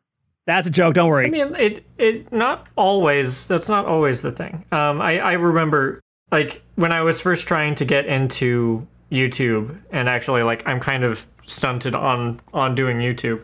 That's 0.48 0.68
a 0.68 0.72
joke. 0.72 0.96
Don't 0.96 1.10
worry. 1.10 1.28
I 1.28 1.30
mean, 1.30 1.56
it 1.56 1.86
it 1.98 2.32
not 2.32 2.68
always. 2.76 3.48
That's 3.48 3.70
not 3.70 3.86
always 3.86 4.22
the 4.22 4.32
thing. 4.32 4.66
Um, 4.72 5.02
I 5.02 5.20
I 5.20 5.34
remember 5.34 6.02
like 6.32 6.64
when 6.76 6.92
I 6.92 7.02
was 7.02 7.22
first 7.22 7.48
trying 7.48 7.76
to 7.76 7.86
get 7.86 8.06
into 8.06 8.88
YouTube, 9.12 9.78
and 9.92 10.08
actually, 10.08 10.44
like, 10.44 10.68
I'm 10.68 10.80
kind 10.80 11.04
of 11.04 11.28
stunted 11.46 11.94
on 11.94 12.40
on 12.54 12.76
doing 12.76 12.98
YouTube. 12.98 13.42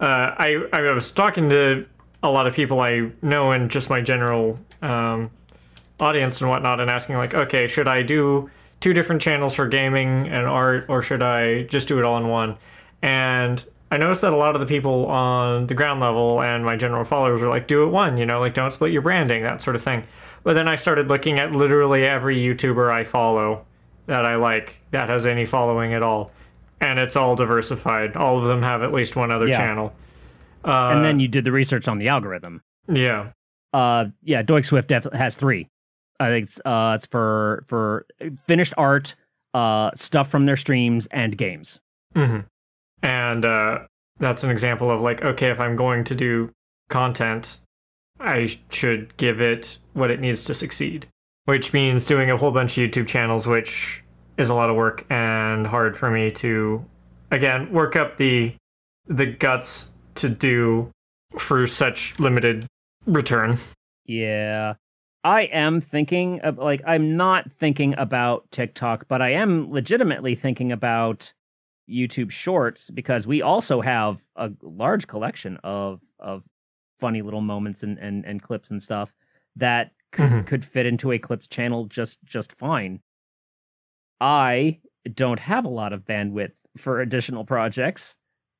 Uh, 0.00 0.34
I 0.36 0.64
I 0.72 0.80
was 0.90 1.10
talking 1.10 1.48
to 1.50 1.86
a 2.22 2.30
lot 2.30 2.46
of 2.46 2.54
people 2.54 2.80
I 2.80 3.10
know 3.20 3.50
and 3.52 3.70
just 3.70 3.90
my 3.90 4.00
general 4.00 4.58
um, 4.80 5.30
audience 6.00 6.40
and 6.40 6.50
whatnot, 6.50 6.80
and 6.80 6.90
asking 6.90 7.16
like, 7.16 7.34
okay, 7.34 7.66
should 7.66 7.86
I 7.86 8.02
do 8.02 8.50
two 8.80 8.92
different 8.92 9.22
channels 9.22 9.54
for 9.54 9.68
gaming 9.68 10.26
and 10.28 10.46
art, 10.46 10.86
or 10.88 11.02
should 11.02 11.22
I 11.22 11.64
just 11.64 11.88
do 11.88 11.98
it 11.98 12.04
all 12.04 12.16
in 12.16 12.28
one? 12.28 12.56
And 13.02 13.64
I 13.92 13.98
noticed 13.98 14.22
that 14.22 14.32
a 14.32 14.36
lot 14.36 14.54
of 14.54 14.60
the 14.60 14.66
people 14.66 15.06
on 15.06 15.66
the 15.66 15.74
ground 15.74 16.00
level 16.00 16.40
and 16.42 16.64
my 16.64 16.76
general 16.76 17.04
followers 17.04 17.42
were 17.42 17.48
like, 17.48 17.66
do 17.66 17.82
it 17.84 17.88
one, 17.88 18.16
you 18.16 18.24
know, 18.24 18.40
like 18.40 18.54
don't 18.54 18.72
split 18.72 18.90
your 18.90 19.02
branding, 19.02 19.42
that 19.42 19.60
sort 19.60 19.76
of 19.76 19.82
thing. 19.82 20.04
But 20.44 20.54
then 20.54 20.66
I 20.66 20.76
started 20.76 21.08
looking 21.08 21.38
at 21.38 21.52
literally 21.52 22.04
every 22.04 22.36
YouTuber 22.38 22.90
I 22.90 23.04
follow 23.04 23.66
that 24.06 24.24
I 24.24 24.36
like 24.36 24.76
that 24.92 25.08
has 25.10 25.26
any 25.26 25.44
following 25.44 25.92
at 25.94 26.02
all. 26.02 26.30
And 26.80 26.98
it's 26.98 27.14
all 27.16 27.36
diversified. 27.36 28.16
All 28.16 28.38
of 28.38 28.44
them 28.44 28.62
have 28.62 28.82
at 28.82 28.92
least 28.92 29.14
one 29.14 29.30
other 29.30 29.46
Yeah. 29.46 29.58
channel. 29.58 29.92
Uh, 30.64 30.88
and 30.90 31.04
then 31.04 31.20
you 31.20 31.28
did 31.28 31.44
the 31.44 31.52
research 31.52 31.86
on 31.86 31.98
the 31.98 32.08
algorithm. 32.08 32.62
yeah. 32.88 33.30
Uh, 33.74 34.06
yeah, 34.22 34.42
Doik 34.42 34.64
Swift 34.66 34.90
has 34.90 35.36
three. 35.36 35.68
I 36.20 36.28
think 36.28 36.44
it's, 36.44 36.60
uh, 36.64 36.92
it's 36.96 37.06
for 37.06 37.64
for 37.66 38.06
finished 38.46 38.74
art, 38.76 39.14
uh, 39.54 39.90
stuff 39.94 40.28
from 40.30 40.44
their 40.46 40.56
streams, 40.56 41.06
and 41.10 41.36
games. 41.38 41.80
hmm 42.14 42.40
And 43.02 43.44
uh, 43.44 43.80
that's 44.18 44.44
an 44.44 44.50
example 44.50 44.90
of 44.90 45.00
like, 45.00 45.22
okay, 45.22 45.48
if 45.50 45.60
I'm 45.60 45.76
going 45.76 46.04
to 46.04 46.14
do 46.14 46.50
content, 46.88 47.58
I 48.20 48.56
should 48.70 49.16
give 49.16 49.40
it 49.40 49.78
what 49.94 50.10
it 50.10 50.20
needs 50.20 50.44
to 50.44 50.54
succeed, 50.54 51.06
which 51.44 51.72
means 51.72 52.06
doing 52.06 52.30
a 52.30 52.36
whole 52.36 52.52
bunch 52.52 52.78
of 52.78 52.88
YouTube 52.88 53.08
channels, 53.08 53.46
which 53.46 54.02
is 54.38 54.50
a 54.50 54.54
lot 54.54 54.70
of 54.70 54.76
work 54.76 55.04
and 55.10 55.66
hard 55.66 55.96
for 55.96 56.10
me 56.10 56.30
to, 56.30 56.84
again, 57.30 57.72
work 57.72 57.96
up 57.96 58.16
the 58.16 58.54
the 59.06 59.26
guts 59.26 59.90
to 60.14 60.28
do 60.28 60.90
for 61.36 61.66
such 61.66 62.18
limited 62.20 62.66
return. 63.06 63.58
Yeah. 64.04 64.74
I 65.24 65.42
am 65.42 65.80
thinking 65.80 66.40
of 66.40 66.58
like 66.58 66.82
I'm 66.86 67.16
not 67.16 67.50
thinking 67.50 67.94
about 67.96 68.50
TikTok, 68.50 69.06
but 69.08 69.22
I 69.22 69.30
am 69.30 69.72
legitimately 69.72 70.34
thinking 70.34 70.72
about 70.72 71.32
YouTube 71.88 72.30
Shorts 72.30 72.90
because 72.90 73.26
we 73.26 73.42
also 73.42 73.80
have 73.80 74.22
a 74.36 74.50
large 74.62 75.06
collection 75.06 75.58
of 75.64 76.00
of 76.18 76.42
funny 77.00 77.22
little 77.22 77.40
moments 77.40 77.82
and 77.82 77.98
and, 77.98 78.24
and 78.24 78.42
clips 78.42 78.70
and 78.70 78.82
stuff 78.82 79.12
that 79.56 79.92
could, 80.12 80.30
Mhm. 80.30 80.46
could 80.46 80.64
fit 80.64 80.86
into 80.86 81.12
a 81.12 81.18
clips 81.18 81.46
channel 81.48 81.86
just 81.86 82.22
just 82.24 82.52
fine. 82.58 83.00
I 84.20 84.80
don't 85.12 85.40
have 85.40 85.64
a 85.64 85.68
lot 85.68 85.92
of 85.92 86.04
bandwidth 86.04 86.52
for 86.78 87.00
additional 87.00 87.44
projects, 87.44 88.16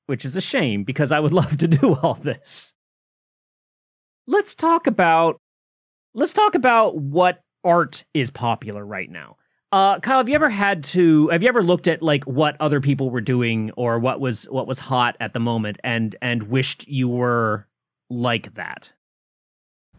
which 0.07 0.25
is 0.25 0.35
a 0.37 0.41
shame 0.41 0.85
because 0.85 1.13
I 1.13 1.21
would 1.21 1.33
love 1.41 1.57
to 1.59 1.69
do 1.69 1.95
all 1.97 2.15
this 2.15 2.75
let's 4.27 4.55
talk 4.55 4.87
about 4.87 5.41
let's 6.15 6.33
talk 6.33 6.55
about 6.55 6.97
what 6.97 7.41
art 7.65 8.05
is 8.15 8.31
popular 8.31 8.85
right 8.85 9.11
now. 9.11 9.37
Uh, 9.73 9.99
Kyle, 10.01 10.19
have 10.19 10.29
you 10.29 10.35
ever 10.35 10.51
had 10.51 10.85
to? 10.85 11.29
Have 11.29 11.43
you 11.43 11.49
ever 11.49 11.63
looked 11.63 11.89
at 11.89 12.03
like 12.03 12.25
what 12.25 12.57
other 12.61 12.79
people 12.79 13.09
were 13.09 13.23
doing 13.23 13.71
or 13.77 13.99
what 13.99 14.21
was 14.21 14.45
what 14.45 14.67
was 14.67 14.79
hot 14.79 15.17
at 15.19 15.33
the 15.33 15.41
moment, 15.41 15.79
and 15.83 16.15
and 16.21 16.43
wished 16.45 16.87
you 16.87 17.09
were 17.09 17.67
like 18.11 18.55
that? 18.55 18.93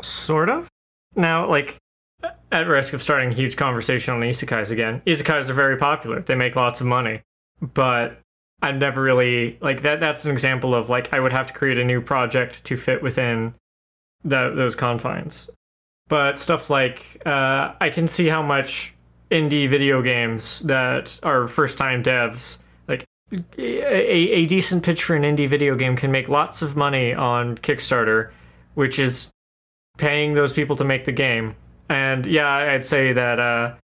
Sort 0.01 0.49
of. 0.49 0.69
Now, 1.15 1.49
like, 1.49 1.77
at 2.51 2.67
risk 2.67 2.93
of 2.93 3.01
starting 3.01 3.31
a 3.31 3.35
huge 3.35 3.55
conversation 3.55 4.13
on 4.13 4.21
isekais 4.21 4.69
again, 4.69 5.01
isekais 5.07 5.49
are 5.49 5.53
very 5.53 5.77
popular. 5.77 6.21
They 6.21 6.35
make 6.35 6.55
lots 6.55 6.79
of 6.79 6.85
money, 6.85 7.21
but 7.59 8.19
I've 8.61 8.77
never 8.77 9.01
really 9.01 9.57
like 9.59 9.81
that. 9.81 9.99
That's 9.99 10.23
an 10.25 10.31
example 10.31 10.75
of 10.75 10.91
like 10.91 11.11
I 11.11 11.19
would 11.19 11.31
have 11.31 11.47
to 11.47 11.53
create 11.53 11.79
a 11.79 11.83
new 11.83 11.99
project 11.99 12.63
to 12.65 12.77
fit 12.77 13.01
within 13.01 13.55
the, 14.23 14.53
those 14.55 14.75
confines. 14.75 15.49
But 16.09 16.37
stuff 16.37 16.69
like 16.69 17.23
uh, 17.25 17.73
I 17.81 17.89
can 17.89 18.07
see 18.07 18.27
how 18.27 18.43
much 18.43 18.93
indie 19.31 19.69
video 19.69 20.01
games 20.01 20.59
that 20.61 21.19
are 21.23 21.47
first-time 21.47 22.03
devs 22.03 22.59
like 22.87 23.05
a, 23.57 24.35
a 24.37 24.45
decent 24.45 24.83
pitch 24.83 25.03
for 25.03 25.15
an 25.15 25.23
indie 25.23 25.49
video 25.49 25.75
game 25.75 25.95
can 25.95 26.11
make 26.11 26.29
lots 26.29 26.61
of 26.61 26.75
money 26.75 27.13
on 27.13 27.57
Kickstarter, 27.57 28.31
which 28.75 28.99
is 28.99 29.31
paying 29.97 30.33
those 30.33 30.53
people 30.53 30.75
to 30.75 30.83
make 30.83 31.05
the 31.05 31.11
game. 31.11 31.55
And 31.89 32.25
yeah, 32.25 32.47
I'd 32.47 32.85
say 32.85 33.13
that 33.13 33.39
uh, 33.39 33.75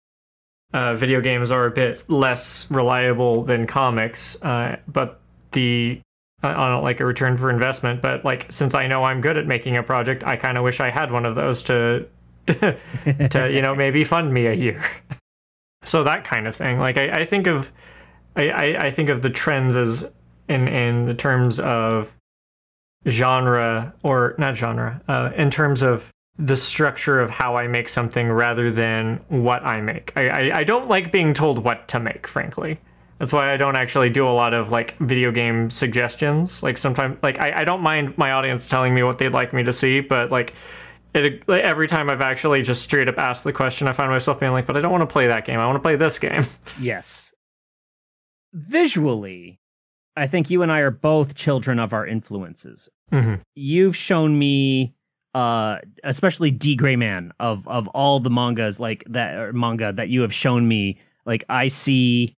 uh, 0.73 0.95
video 0.95 1.21
games 1.21 1.51
are 1.51 1.65
a 1.65 1.71
bit 1.71 2.09
less 2.09 2.69
reliable 2.69 3.43
than 3.43 3.67
comics, 3.67 4.41
uh, 4.41 4.77
but 4.87 5.19
the 5.51 6.01
on 6.41 6.83
like 6.83 6.99
a 6.99 7.05
return 7.05 7.37
for 7.37 7.49
investment. 7.49 8.01
But 8.01 8.23
like 8.23 8.51
since 8.51 8.73
I 8.73 8.87
know 8.87 9.03
I'm 9.03 9.21
good 9.21 9.37
at 9.37 9.45
making 9.45 9.77
a 9.77 9.83
project, 9.83 10.23
I 10.23 10.37
kind 10.37 10.57
of 10.57 10.63
wish 10.63 10.79
I 10.79 10.89
had 10.89 11.11
one 11.11 11.25
of 11.25 11.35
those 11.35 11.63
to 11.63 12.07
to 12.47 13.49
you 13.51 13.61
know 13.61 13.75
maybe 13.75 14.03
fund 14.03 14.33
me 14.33 14.45
a 14.47 14.53
year. 14.53 14.83
so 15.83 16.03
that 16.03 16.23
kind 16.25 16.47
of 16.47 16.55
thing. 16.55 16.79
Like 16.79 16.97
I, 16.97 17.21
I 17.21 17.25
think 17.25 17.47
of 17.47 17.71
I, 18.35 18.75
I, 18.77 18.91
think 18.91 19.09
of 19.09 19.21
the 19.21 19.29
trends 19.29 19.75
as 19.75 20.09
in 20.47 20.67
in 20.67 21.05
the 21.05 21.13
terms 21.13 21.59
of 21.59 22.15
genre 23.07 23.93
or 24.03 24.35
not 24.37 24.55
genre 24.55 25.01
uh, 25.07 25.31
in 25.35 25.49
terms 25.49 25.81
of 25.81 26.11
the 26.37 26.55
structure 26.55 27.19
of 27.19 27.29
how 27.29 27.57
I 27.57 27.67
make 27.67 27.89
something 27.89 28.31
rather 28.31 28.71
than 28.71 29.19
what 29.27 29.63
I 29.63 29.81
make. 29.81 30.13
I, 30.15 30.29
I, 30.29 30.59
I 30.59 30.63
don't 30.63 30.87
like 30.87 31.11
being 31.11 31.33
told 31.33 31.63
what 31.63 31.89
to 31.89 31.99
make, 31.99 32.27
frankly. 32.27 32.77
That's 33.17 33.33
why 33.33 33.53
I 33.53 33.57
don't 33.57 33.75
actually 33.75 34.09
do 34.09 34.25
a 34.25 34.31
lot 34.31 34.53
of 34.53 34.71
like 34.71 34.97
video 34.99 35.31
game 35.31 35.69
suggestions. 35.69 36.63
Like 36.63 36.77
sometimes, 36.77 37.17
like 37.21 37.39
I, 37.39 37.61
I 37.61 37.63
don't 37.65 37.81
mind 37.81 38.17
my 38.17 38.31
audience 38.31 38.69
telling 38.69 38.95
me 38.95 39.03
what 39.03 39.17
they'd 39.17 39.33
like 39.33 39.53
me 39.53 39.63
to 39.63 39.73
see, 39.73 39.99
but 39.99 40.31
like 40.31 40.53
it, 41.13 41.47
like, 41.47 41.63
every 41.63 41.87
time 41.87 42.09
I've 42.09 42.21
actually 42.21 42.61
just 42.61 42.81
straight 42.83 43.07
up 43.07 43.17
asked 43.17 43.43
the 43.43 43.53
question, 43.53 43.87
I 43.87 43.93
find 43.93 44.09
myself 44.11 44.39
being 44.39 44.51
like, 44.51 44.65
"But 44.67 44.77
I 44.77 44.81
don't 44.81 44.91
want 44.91 45.01
to 45.07 45.11
play 45.11 45.27
that 45.27 45.45
game. 45.45 45.59
I 45.59 45.65
want 45.65 45.75
to 45.77 45.81
play 45.81 45.95
this 45.95 46.19
game." 46.19 46.45
Yes. 46.79 47.31
Visually, 48.53 49.59
I 50.15 50.27
think 50.27 50.49
you 50.49 50.63
and 50.63 50.71
I 50.71 50.79
are 50.79 50.91
both 50.91 51.35
children 51.35 51.79
of 51.79 51.93
our 51.93 52.05
influences. 52.05 52.89
hmm 53.11 53.35
You've 53.55 53.95
shown 53.95 54.37
me 54.39 54.95
uh 55.35 55.77
especially 56.03 56.49
D 56.49 56.75
Gray 56.75 56.95
Man 56.95 57.31
of 57.39 57.67
of 57.67 57.87
all 57.89 58.19
the 58.19 58.31
mangas 58.31 58.79
like 58.79 59.03
that 59.07 59.35
or 59.35 59.53
manga 59.53 59.93
that 59.93 60.09
you 60.09 60.21
have 60.21 60.33
shown 60.33 60.67
me 60.67 60.97
like 61.25 61.43
I 61.49 61.67
see 61.67 62.33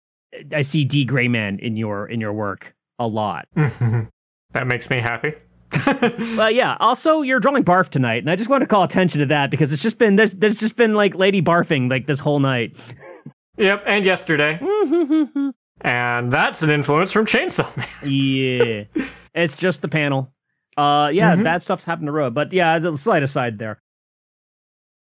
I 0.52 0.64
see 0.64 0.86
D 0.86 1.06
Gray 1.06 1.28
Man 1.28 1.60
in 1.60 1.78
your 1.78 2.08
in 2.08 2.20
your 2.20 2.34
work 2.34 2.74
a 2.98 3.06
lot. 3.08 3.48
that 3.56 4.66
makes 4.66 4.90
me 4.90 4.98
happy. 5.00 5.34
But 5.72 6.56
yeah, 6.56 6.78
also 6.80 7.22
you're 7.22 7.40
drawing 7.40 7.64
barf 7.64 7.90
tonight 7.90 8.24
and 8.24 8.30
I 8.30 8.36
just 8.36 8.50
want 8.50 8.62
to 8.62 8.68
call 8.68 8.84
attention 8.84 9.20
to 9.20 9.26
that 9.28 9.52
because 9.52 9.72
it's 9.74 9.82
just 9.84 9.98
been 9.98 10.16
there's 10.16 10.34
there's 10.34 10.60
just 10.60 10.76
been 10.76 10.94
like 10.96 11.16
lady 11.16 11.42
barfing 11.42 11.90
like 11.90 12.08
this 12.08 12.20
whole 12.20 12.40
night. 12.40 12.78
yep, 13.58 13.84
and 13.86 14.04
yesterday, 14.06 14.60
and 15.82 16.32
that's 16.32 16.62
an 16.64 16.70
influence 16.70 17.12
from 17.12 17.26
Chainsaw 17.26 17.76
Man. 17.78 17.88
yeah. 18.04 19.04
It's 19.36 19.56
just 19.56 19.82
the 19.82 19.88
panel. 19.88 20.34
Uh 20.78 21.10
yeah, 21.14 21.36
Mhm. 21.36 21.44
bad 21.44 21.62
stuff's 21.62 21.86
happened 21.86 22.08
to 22.08 22.12
road. 22.12 22.34
But 22.34 22.52
yeah, 22.54 22.80
slight 22.96 23.24
aside 23.24 23.60
there. 23.60 23.82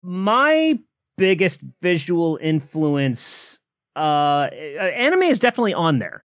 My 0.03 0.79
biggest 1.17 1.61
visual 1.83 2.39
influence 2.43 3.59
uh 3.95 4.49
anime 4.53 5.23
is 5.23 5.39
definitely 5.39 5.75
on 5.75 5.99
there. 5.99 6.25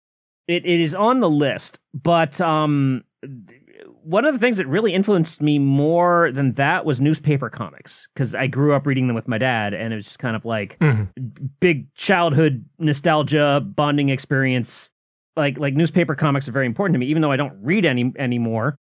It 0.48 0.64
it 0.66 0.80
is 0.80 0.94
on 0.94 1.20
the 1.20 1.30
list, 1.30 1.78
but 1.94 2.40
um 2.40 3.04
one 4.04 4.24
of 4.24 4.32
the 4.34 4.38
things 4.38 4.56
that 4.56 4.66
really 4.66 4.92
influenced 4.94 5.40
me 5.40 5.58
more 5.58 6.30
than 6.32 6.52
that 6.54 6.84
was 6.84 7.00
newspaper 7.00 7.48
comics 7.50 8.06
because 8.14 8.34
I 8.34 8.46
grew 8.46 8.74
up 8.74 8.86
reading 8.86 9.06
them 9.06 9.14
with 9.14 9.28
my 9.28 9.38
dad, 9.38 9.74
and 9.74 9.92
it 9.92 9.96
was 9.96 10.04
just 10.04 10.18
kind 10.18 10.36
of 10.36 10.44
like 10.44 10.78
Mhm. 10.80 11.08
big 11.60 11.92
childhood 11.94 12.64
nostalgia 12.78 13.60
bonding 13.64 14.08
experience. 14.08 14.90
Like 15.36 15.58
like 15.58 15.74
newspaper 15.74 16.14
comics 16.14 16.48
are 16.48 16.52
very 16.52 16.66
important 16.66 16.94
to 16.94 16.98
me, 16.98 17.06
even 17.06 17.22
though 17.22 17.32
I 17.32 17.36
don't 17.36 17.54
read 17.62 17.84
any 17.86 18.12
anymore. 18.18 18.76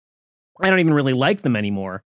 I 0.62 0.70
don't 0.70 0.80
even 0.80 0.94
really 0.94 1.14
like 1.14 1.42
them 1.42 1.56
anymore. 1.56 2.04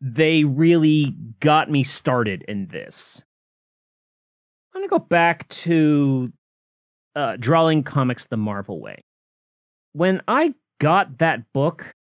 They 0.00 0.44
really 0.44 1.14
got 1.40 1.70
me 1.70 1.84
started 1.84 2.44
in 2.48 2.66
this. 2.66 3.22
I'm 4.74 4.80
gonna 4.80 4.88
go 4.88 4.98
back 4.98 5.48
to 5.48 6.32
uh, 7.14 7.36
drawing 7.38 7.82
comics 7.82 8.26
the 8.26 8.36
Marvel 8.36 8.80
way. 8.80 9.02
When 9.92 10.22
I 10.26 10.54
got 10.80 11.18
that 11.18 11.52
book, 11.52 11.92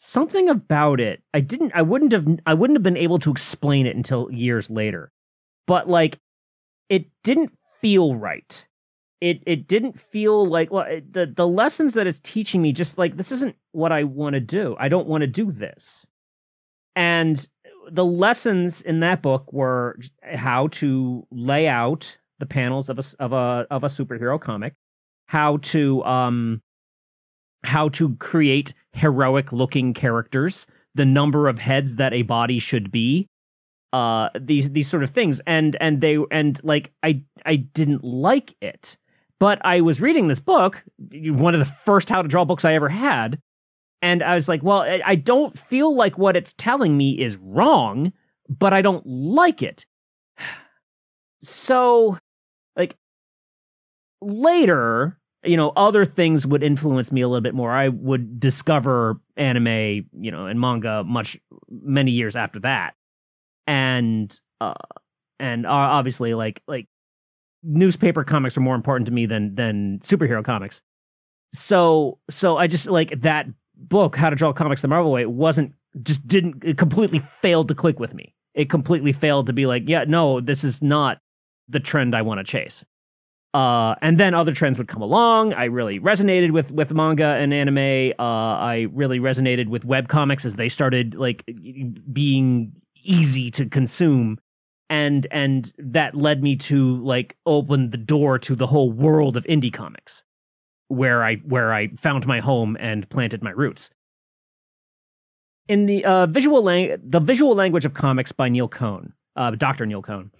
something 0.00 0.48
about 0.48 1.00
it, 1.00 1.22
I 1.34 1.40
didn't, 1.40 1.72
I 1.74 1.82
wouldn't 1.82 2.12
have, 2.12 2.26
I 2.46 2.54
wouldn't 2.54 2.76
have 2.76 2.82
been 2.82 2.96
able 2.96 3.18
to 3.20 3.30
explain 3.30 3.86
it 3.86 3.96
until 3.96 4.30
years 4.32 4.70
later. 4.70 5.12
But 5.66 5.88
like, 5.88 6.18
it 6.88 7.06
didn't 7.24 7.52
feel 7.80 8.16
right. 8.16 8.66
It 9.20 9.42
it 9.46 9.68
didn't 9.68 10.00
feel 10.00 10.46
like 10.46 10.70
well 10.70 10.86
it- 10.86 11.12
the 11.12 11.26
the 11.26 11.48
lessons 11.48 11.94
that 11.94 12.06
it's 12.06 12.20
teaching 12.20 12.62
me 12.62 12.72
just 12.72 12.98
like 12.98 13.16
this 13.16 13.32
isn't 13.32 13.56
what 13.72 13.92
I 13.92 14.04
want 14.04 14.34
to 14.34 14.40
do. 14.40 14.76
I 14.78 14.88
don't 14.88 15.08
want 15.08 15.22
to 15.22 15.28
do 15.28 15.52
this. 15.52 16.06
And 16.96 17.46
the 17.90 18.04
lessons 18.04 18.82
in 18.82 19.00
that 19.00 19.22
book 19.22 19.52
were 19.52 19.98
how 20.22 20.68
to 20.68 21.26
lay 21.30 21.66
out 21.68 22.16
the 22.38 22.46
panels 22.46 22.88
of 22.88 22.98
a 22.98 23.04
of 23.18 23.32
a 23.32 23.66
of 23.70 23.84
a 23.84 23.88
superhero 23.88 24.40
comic, 24.40 24.74
how 25.26 25.58
to 25.58 26.02
um 26.04 26.62
how 27.64 27.88
to 27.90 28.14
create 28.16 28.72
heroic 28.92 29.52
looking 29.52 29.94
characters, 29.94 30.66
the 30.94 31.04
number 31.04 31.48
of 31.48 31.58
heads 31.58 31.96
that 31.96 32.12
a 32.12 32.22
body 32.22 32.58
should 32.58 32.90
be, 32.90 33.26
uh 33.92 34.28
these 34.38 34.70
these 34.70 34.88
sort 34.88 35.02
of 35.02 35.10
things 35.10 35.40
and 35.48 35.76
and 35.80 36.00
they 36.00 36.16
and 36.30 36.60
like 36.62 36.92
I 37.02 37.22
I 37.44 37.56
didn't 37.56 38.04
like 38.04 38.54
it. 38.60 38.96
But 39.40 39.64
I 39.64 39.80
was 39.80 40.00
reading 40.00 40.28
this 40.28 40.38
book, 40.38 40.82
one 40.98 41.54
of 41.54 41.60
the 41.60 41.72
first 41.84 42.10
how 42.10 42.20
to 42.22 42.28
draw 42.28 42.44
books 42.44 42.64
I 42.64 42.74
ever 42.74 42.90
had, 42.90 43.40
and 44.02 44.22
I 44.22 44.34
was 44.34 44.48
like, 44.48 44.62
well, 44.62 44.80
I 45.04 45.14
don't 45.14 45.58
feel 45.58 45.94
like 45.94 46.16
what 46.18 46.36
it's 46.36 46.54
telling 46.56 46.96
me 46.96 47.20
is 47.20 47.36
wrong, 47.36 48.12
but 48.48 48.72
I 48.72 48.82
don't 48.82 49.04
like 49.06 49.62
it. 49.62 49.84
So, 51.42 52.18
like, 52.76 52.98
later, 54.20 55.18
you 55.44 55.56
know, 55.56 55.70
other 55.76 56.04
things 56.04 56.46
would 56.46 56.62
influence 56.62 57.10
me 57.10 57.20
a 57.20 57.28
little 57.28 57.40
bit 57.40 57.54
more. 57.54 57.72
I 57.72 57.88
would 57.88 58.40
discover 58.40 59.20
anime, 59.36 60.08
you 60.12 60.30
know, 60.30 60.46
and 60.46 60.60
manga 60.60 61.04
much, 61.04 61.38
many 61.68 62.10
years 62.10 62.36
after 62.36 62.60
that. 62.60 62.94
And, 63.66 64.38
uh, 64.60 64.74
and 65.38 65.66
uh, 65.66 65.70
obviously, 65.70 66.34
like, 66.34 66.62
like, 66.68 66.86
newspaper 67.62 68.24
comics 68.24 68.56
are 68.56 68.62
more 68.62 68.74
important 68.74 69.04
to 69.04 69.12
me 69.12 69.26
than 69.26 69.54
than 69.54 69.98
superhero 69.98 70.42
comics. 70.42 70.80
So 71.52 72.18
so 72.30 72.56
I 72.56 72.66
just 72.68 72.88
like 72.88 73.20
that 73.20 73.46
book, 73.76 74.16
How 74.16 74.30
to 74.30 74.36
Draw 74.36 74.54
Comics 74.54 74.82
the 74.82 74.88
Marvel 74.88 75.12
Way, 75.12 75.26
wasn't 75.26 75.74
just 76.02 76.26
didn't 76.26 76.64
it 76.64 76.78
completely 76.78 77.18
failed 77.18 77.68
to 77.68 77.74
click 77.74 78.00
with 78.00 78.14
me. 78.14 78.34
It 78.54 78.70
completely 78.70 79.12
failed 79.12 79.46
to 79.46 79.52
be 79.52 79.66
like, 79.66 79.84
yeah, 79.86 80.04
no, 80.06 80.40
this 80.40 80.64
is 80.64 80.82
not 80.82 81.18
the 81.68 81.80
trend 81.80 82.16
I 82.16 82.22
want 82.22 82.38
to 82.38 82.44
chase. 82.44 82.84
Uh, 83.52 83.96
and 84.00 84.18
then 84.18 84.32
other 84.32 84.52
trends 84.52 84.78
would 84.78 84.86
come 84.86 85.02
along. 85.02 85.52
I 85.54 85.64
really 85.64 85.98
resonated 85.98 86.52
with 86.52 86.70
with 86.70 86.92
manga 86.92 87.24
and 87.24 87.52
anime. 87.52 88.12
Uh, 88.18 88.22
I 88.22 88.86
really 88.92 89.18
resonated 89.18 89.68
with 89.68 89.84
web 89.84 90.08
comics 90.08 90.44
as 90.44 90.54
they 90.54 90.68
started 90.68 91.14
like 91.16 91.44
being 92.12 92.72
easy 93.02 93.50
to 93.52 93.66
consume, 93.66 94.38
and 94.88 95.26
and 95.32 95.72
that 95.78 96.14
led 96.14 96.44
me 96.44 96.54
to 96.56 97.02
like 97.02 97.36
open 97.44 97.90
the 97.90 97.96
door 97.96 98.38
to 98.38 98.54
the 98.54 98.68
whole 98.68 98.92
world 98.92 99.36
of 99.36 99.44
indie 99.44 99.72
comics 99.72 100.22
where 100.90 101.24
I 101.24 101.36
where 101.36 101.72
I 101.72 101.88
found 101.88 102.26
my 102.26 102.40
home 102.40 102.76
and 102.78 103.08
planted 103.08 103.42
my 103.42 103.50
roots. 103.50 103.90
In 105.68 105.86
the 105.86 106.04
uh, 106.04 106.26
visual 106.26 106.62
lang- 106.62 106.96
the 107.02 107.20
visual 107.20 107.54
language 107.54 107.84
of 107.84 107.94
comics 107.94 108.32
by 108.32 108.48
Neil 108.48 108.68
Cohn, 108.68 109.12
uh, 109.36 109.52
Dr. 109.52 109.86
Neil 109.86 110.02
Cohn, 110.02 110.32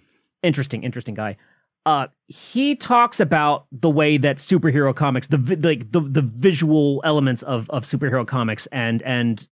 interesting, 0.43 0.83
interesting 0.83 1.15
guy. 1.15 1.37
Uh, 1.85 2.07
he 2.27 2.75
talks 2.75 3.19
about 3.19 3.65
the 3.71 3.89
way 3.89 4.17
that 4.17 4.37
superhero 4.37 4.95
comics, 4.95 5.27
the 5.27 5.37
like 5.61 5.91
the 5.91 6.01
the 6.01 6.21
visual 6.21 7.01
elements 7.03 7.41
of 7.43 7.69
of 7.71 7.83
superhero 7.85 8.25
comics, 8.25 8.67
and 8.67 9.01
and 9.01 9.47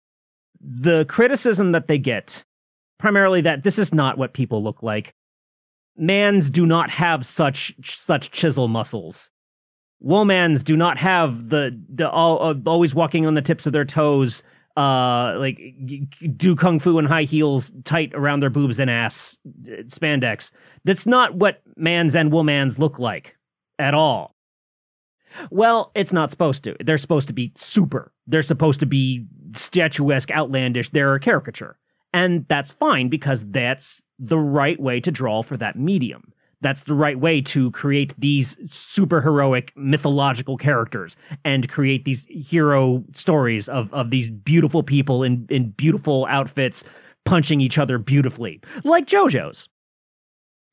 the 0.62 1.06
criticism 1.06 1.72
that 1.72 1.88
they 1.88 1.98
get, 1.98 2.44
primarily 3.00 3.42
that 3.42 3.64
this 3.64 3.80
is 3.80 3.94
not 3.94 4.18
what 4.18 4.34
people 4.34 4.64
look 4.64 4.84
like. 4.84 5.16
Mans 5.98 6.50
do 6.50 6.66
not 6.66 6.92
have 6.92 7.26
such 7.26 7.74
such 7.84 8.32
chisel 8.32 8.68
muscles 8.68 9.32
Womans 10.04 10.64
do 10.64 10.78
not 10.78 10.98
have 10.98 11.50
the 11.50 11.78
the 11.90 12.10
all, 12.10 12.42
uh, 12.42 12.56
always 12.66 12.96
walking 12.96 13.26
on 13.26 13.34
the 13.34 13.42
tips 13.42 13.66
of 13.66 13.74
their 13.74 13.86
toes, 13.86 14.44
uh, 14.78 15.36
like 15.38 15.60
do 16.38 16.56
kung 16.56 16.80
fu 16.80 17.00
in 17.00 17.06
high 17.06 17.24
heels, 17.24 17.72
tight 17.84 18.14
around 18.14 18.42
their 18.42 18.50
boobs 18.50 18.80
and 18.80 18.90
ass, 18.90 19.38
uh, 19.68 19.84
spandex. 19.84 20.52
That's 20.84 21.06
not 21.06 21.36
what 21.36 21.62
mans 21.76 22.16
and 22.16 22.32
womans 22.32 22.80
look 22.80 23.00
like 23.00 23.36
at 23.78 23.94
all. 23.94 24.36
Well, 25.52 25.92
it's 25.96 26.14
not 26.14 26.32
supposed 26.32 26.64
to. 26.64 26.76
They're 26.84 26.98
supposed 26.98 27.28
to 27.28 27.34
be 27.34 27.54
super. 27.56 28.12
They're 28.28 28.42
supposed 28.42 28.80
to 28.80 28.86
be 28.86 29.26
statuesque, 29.54 30.32
outlandish. 30.32 30.90
They're 30.90 31.16
a 31.16 31.20
caricature. 31.20 31.78
And 32.14 32.48
that's 32.48 32.72
fine 32.72 33.10
because 33.10 33.46
that's 33.52 34.02
the 34.18 34.40
right 34.40 34.80
way 34.80 35.00
to 35.02 35.12
draw 35.12 35.44
for 35.44 35.58
that 35.58 35.78
medium 35.78 36.34
that's 36.62 36.84
the 36.84 36.94
right 36.94 37.20
way 37.20 37.42
to 37.42 37.72
create 37.72 38.14
these 38.18 38.58
super 38.70 39.22
heroic 39.22 39.72
mythological 39.76 40.58
characters 40.58 41.16
and 41.46 41.70
create 41.70 42.06
these 42.06 42.26
hero 42.30 43.04
stories 43.14 43.70
of, 43.70 43.94
of 43.94 44.10
these 44.10 44.30
beautiful 44.30 44.84
people 44.84 45.24
in, 45.24 45.46
in 45.50 45.72
beautiful 45.72 46.26
outfits 46.30 46.84
punching 47.26 47.62
each 47.62 47.78
other 47.78 47.98
beautifully, 47.98 48.62
like 48.84 49.06
JoJo's. 49.06 49.70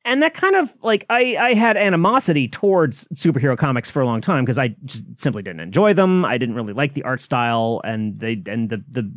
And 0.05 0.22
that 0.22 0.35
kind 0.35 0.55
of 0.55 0.72
like 0.83 1.05
I, 1.11 1.37
I 1.37 1.55
had 1.55 1.77
animosity 1.77 2.46
towards 2.46 3.09
superhero 3.14 3.59
comics 3.59 3.90
for 3.90 4.01
a 4.01 4.07
long 4.07 4.20
time 4.20 4.44
because 4.44 4.57
I 4.57 4.68
just 4.85 5.05
simply 5.16 5.42
didn't 5.42 5.61
enjoy 5.61 5.94
them. 5.94 6.25
I 6.25 6.38
didn't 6.38 6.55
really 6.55 6.72
like 6.72 6.94
the 6.94 7.03
art 7.03 7.20
style 7.20 7.81
and 7.83 8.18
they 8.20 8.40
and 8.46 8.70
the 8.70 8.85
the 8.88 9.11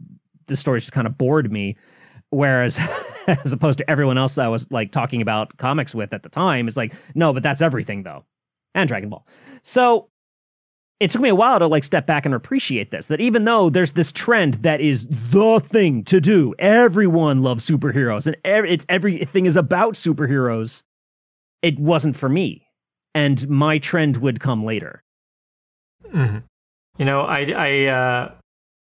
the 0.48 0.58
stories 0.58 0.84
just 0.84 0.92
kind 0.94 1.06
of 1.06 1.16
bored 1.16 1.52
me. 1.52 1.78
Whereas, 2.32 2.80
as 3.46 3.54
opposed 3.54 3.78
to 3.78 3.90
everyone 3.90 4.18
else 4.18 4.38
I 4.38 4.48
was 4.48 4.70
like 4.72 4.92
talking 4.92 5.22
about 5.22 5.56
comics 5.58 5.94
with 5.94 6.14
at 6.14 6.24
the 6.24 6.30
time, 6.30 6.68
it's 6.68 6.78
like, 6.78 6.94
no, 7.16 7.34
but 7.34 7.44
that's 7.44 7.62
everything 7.62 8.04
though. 8.04 8.26
And 8.74 8.88
Dragon 8.88 9.10
Ball. 9.10 9.26
So 9.64 10.10
it 11.00 11.12
took 11.12 11.22
me 11.22 11.30
a 11.30 11.36
while 11.36 11.60
to 11.60 11.68
like 11.68 11.84
step 11.84 12.06
back 12.06 12.26
and 12.26 12.36
appreciate 12.36 12.92
this 12.92 13.06
that 13.08 13.22
even 13.22 13.46
though 13.46 13.70
there's 13.70 13.94
this 13.94 14.12
trend 14.12 14.56
that 14.56 14.82
is 14.82 15.08
the 15.08 15.62
thing 15.64 16.04
to 16.06 16.20
do, 16.20 16.54
everyone 16.60 17.42
loves 17.42 17.66
superheroes 17.66 18.26
and 18.26 18.36
every, 18.44 18.74
it's 18.74 18.86
everything 18.90 19.46
is 19.46 19.56
about 19.56 19.94
superheroes. 19.94 20.82
It 21.62 21.80
wasn't 21.80 22.16
for 22.16 22.30
me. 22.30 22.66
And 23.16 23.48
my 23.50 23.80
trend 23.80 24.18
would 24.18 24.40
come 24.40 24.66
later. 24.66 25.04
Mm-hmm. 26.14 26.40
You 26.98 27.06
know, 27.06 27.22
I, 27.22 27.54
I, 27.56 27.86
uh, 27.86 28.32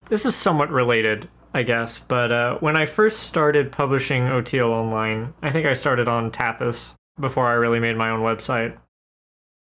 this 0.09 0.25
is 0.25 0.35
somewhat 0.35 0.69
related 0.69 1.29
I 1.57 1.63
guess. 1.63 1.97
But 1.97 2.31
uh, 2.31 2.57
when 2.59 2.77
I 2.77 2.85
first 2.85 3.21
started 3.21 3.71
publishing 3.71 4.25
OTL 4.25 4.69
online, 4.69 5.33
I 5.41 5.49
think 5.49 5.65
I 5.65 5.73
started 5.73 6.07
on 6.07 6.29
Tapas 6.29 6.93
before 7.19 7.47
I 7.47 7.53
really 7.53 7.79
made 7.79 7.97
my 7.97 8.11
own 8.11 8.19
website. 8.19 8.77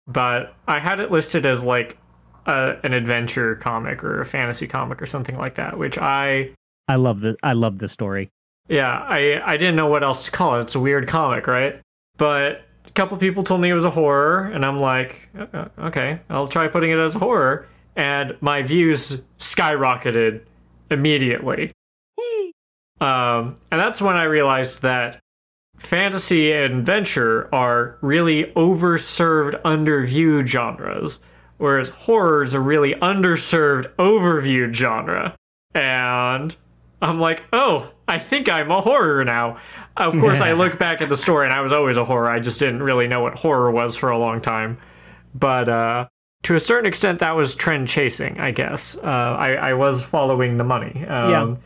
But 0.07 0.55
I 0.67 0.81
had 0.81 1.01
it 1.01 1.11
listed 1.11 1.47
as 1.47 1.65
like 1.65 1.97
a, 2.45 2.75
an 2.83 2.93
adventure 2.93 3.57
comic 3.57 4.05
or 4.05 4.21
a 4.21 4.27
fantasy 4.27 4.67
comic 4.67 5.01
or 5.01 5.07
something 5.07 5.37
like 5.37 5.55
that, 5.55 5.79
which 5.79 5.97
I 5.97 6.51
I 6.89 6.97
love 6.97 7.21
the 7.21 7.37
I 7.43 7.55
love 7.55 7.79
the 7.79 7.89
story. 7.89 8.29
Yeah, 8.69 8.91
I 8.91 9.41
I 9.43 9.57
didn't 9.57 9.77
know 9.77 9.87
what 9.87 10.03
else 10.03 10.25
to 10.25 10.31
call 10.31 10.59
it. 10.59 10.65
It's 10.65 10.75
a 10.75 10.81
weird 10.81 11.09
comic, 11.09 11.47
right? 11.47 11.81
But 12.19 12.67
a 12.87 12.91
couple 12.91 13.17
people 13.17 13.45
told 13.45 13.63
me 13.63 13.71
it 13.71 13.75
was 13.75 13.87
a 13.87 13.91
horror, 13.91 14.45
and 14.45 14.63
I'm 14.63 14.79
like, 14.79 15.31
uh, 15.39 15.47
uh, 15.55 15.69
okay, 15.87 16.21
I'll 16.29 16.49
try 16.49 16.69
putting 16.69 16.91
it 16.91 16.99
as 16.99 17.15
a 17.15 17.19
horror. 17.19 17.67
And 17.97 18.37
my 18.43 18.61
views 18.61 19.25
skyrocketed 19.39 20.43
immediately. 20.91 21.73
Um, 23.01 23.57
and 23.71 23.81
that's 23.81 24.03
when 24.03 24.17
I 24.17 24.25
realized 24.25 24.83
that 24.83 25.21
fantasy 25.79 26.53
and 26.53 26.81
adventure 26.81 27.53
are 27.55 27.99
really 28.01 28.47
overserved, 28.57 29.61
underviewed 29.63 30.47
genres, 30.47 31.21
whereas 31.59 31.91
horror 31.91 32.43
is 32.43 32.55
a 32.55 32.61
really 32.61 32.95
underserved, 32.95 33.95
overviewed 33.97 34.75
genre. 34.75 35.37
And 35.75 36.55
I'm 37.01 37.21
like, 37.21 37.45
oh, 37.53 37.93
I 38.09 38.19
think 38.19 38.49
I'm 38.49 38.71
a 38.71 38.81
horror 38.81 39.25
now. 39.25 39.59
Of 39.97 40.15
course, 40.15 40.41
I 40.41 40.53
look 40.53 40.79
back 40.79 41.01
at 41.01 41.09
the 41.09 41.17
story 41.17 41.47
and 41.47 41.53
I 41.53 41.61
was 41.61 41.73
always 41.73 41.97
a 41.97 42.05
horror. 42.05 42.31
I 42.31 42.39
just 42.39 42.61
didn't 42.61 42.83
really 42.83 43.09
know 43.09 43.21
what 43.21 43.35
horror 43.35 43.71
was 43.71 43.97
for 43.97 44.11
a 44.11 44.19
long 44.19 44.41
time. 44.41 44.79
But 45.35 45.69
uh, 45.69 46.07
to 46.45 46.55
a 46.55 46.61
certain 46.61 46.87
extent, 46.87 47.19
that 47.19 47.33
was 47.33 47.57
trend 47.57 47.89
chasing, 47.89 48.39
I 48.39 48.53
guess. 48.53 48.97
Uh, 48.97 49.07
I, 49.07 49.53
I 49.55 49.75
was 49.75 50.01
following 50.01 50.57
the 50.57 50.65
money. 50.65 51.05
Um, 51.05 51.31
yeah 51.31 51.57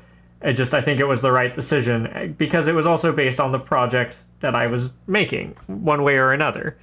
it 0.42 0.54
just 0.54 0.74
I 0.74 0.80
think 0.80 1.00
it 1.00 1.04
was 1.04 1.22
the 1.22 1.32
right 1.32 1.52
decision 1.52 2.34
because 2.38 2.68
it 2.68 2.74
was 2.74 2.86
also 2.86 3.14
based 3.14 3.40
on 3.40 3.52
the 3.52 3.58
project 3.58 4.16
that 4.40 4.54
I 4.54 4.66
was 4.66 4.90
making, 5.06 5.56
one 5.66 6.02
way 6.02 6.16
or 6.16 6.32
another. 6.32 6.76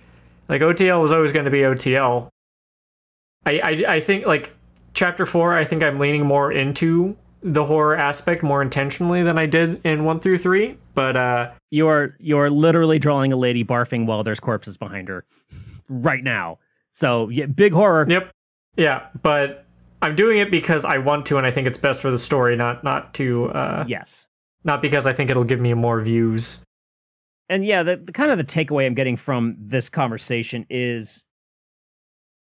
Like 0.47 0.61
OTL 0.61 1.01
was 1.01 1.11
always 1.11 1.31
going 1.31 1.45
to 1.45 1.51
be 1.51 1.59
OTL. 1.59 2.29
I, 3.45 3.59
I 3.59 3.95
I 3.95 3.99
think 3.99 4.25
like 4.25 4.53
chapter 4.93 5.25
four, 5.25 5.55
I 5.55 5.65
think 5.65 5.83
I'm 5.83 5.99
leaning 5.99 6.25
more 6.25 6.51
into 6.51 7.15
the 7.41 7.63
horror 7.63 7.95
aspect 7.95 8.43
more 8.43 8.61
intentionally 8.61 9.23
than 9.23 9.37
I 9.37 9.45
did 9.45 9.79
in 9.85 10.03
one 10.03 10.19
through 10.19 10.39
three. 10.39 10.77
But 10.93 11.15
uh 11.15 11.51
you're 11.69 12.15
you're 12.19 12.49
literally 12.49 12.99
drawing 12.99 13.31
a 13.31 13.37
lady 13.37 13.63
barfing 13.63 14.05
while 14.05 14.23
there's 14.23 14.39
corpses 14.39 14.77
behind 14.77 15.07
her 15.07 15.25
right 15.87 16.23
now. 16.23 16.59
So 16.91 17.29
yeah, 17.29 17.45
big 17.45 17.73
horror. 17.73 18.05
Yep. 18.09 18.31
Yeah, 18.77 19.07
but 19.21 19.65
I'm 20.01 20.15
doing 20.15 20.39
it 20.39 20.49
because 20.49 20.85
I 20.85 20.97
want 20.97 21.25
to, 21.27 21.37
and 21.37 21.45
I 21.45 21.51
think 21.51 21.67
it's 21.67 21.77
best 21.77 22.01
for 22.01 22.11
the 22.11 22.17
story, 22.17 22.55
not 22.55 22.83
not 22.83 23.13
to. 23.15 23.45
Uh, 23.47 23.85
yes. 23.87 24.27
Not 24.63 24.81
because 24.81 25.07
I 25.07 25.13
think 25.13 25.29
it'll 25.29 25.45
give 25.45 25.61
me 25.61 25.73
more 25.73 26.01
views. 26.01 26.63
And 27.47 27.65
yeah, 27.65 27.81
the, 27.81 27.95
the 27.95 28.11
kind 28.11 28.29
of 28.29 28.37
the 28.37 28.43
takeaway 28.43 28.85
I'm 28.85 28.93
getting 28.93 29.15
from 29.15 29.55
this 29.57 29.89
conversation 29.89 30.65
is 30.69 31.23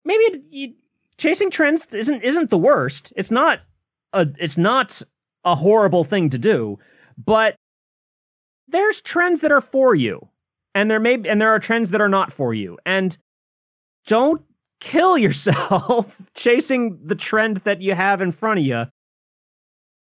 maybe 0.05 0.23
it, 0.25 0.43
you, 0.51 0.75
chasing 1.19 1.51
trends 1.51 1.87
isn't 1.93 2.23
isn't 2.23 2.51
the 2.51 2.59
worst. 2.59 3.13
It's 3.17 3.31
not 3.31 3.61
a 4.13 4.29
it's 4.39 4.59
not 4.59 5.03
a 5.45 5.55
horrible 5.55 6.05
thing 6.05 6.31
to 6.31 6.39
do, 6.39 6.79
but 7.19 7.57
there's 8.69 9.01
trends 9.01 9.41
that 9.41 9.53
are 9.53 9.61
for 9.61 9.95
you. 9.95 10.29
And 10.75 10.91
there 10.91 11.01
may 11.01 11.15
and 11.15 11.41
there 11.41 11.51
are 11.51 11.59
trends 11.59 11.91
that 11.91 12.01
are 12.01 12.09
not 12.09 12.33
for 12.33 12.55
you. 12.55 12.79
And 12.87 13.17
don't 14.07 14.43
kill 14.83 15.17
yourself 15.17 16.21
chasing 16.35 16.99
the 17.05 17.15
trend 17.15 17.59
that 17.59 17.81
you 17.81 17.95
have 17.95 18.21
in 18.21 18.33
front 18.33 18.59
of 18.59 18.67
you. 18.67 18.85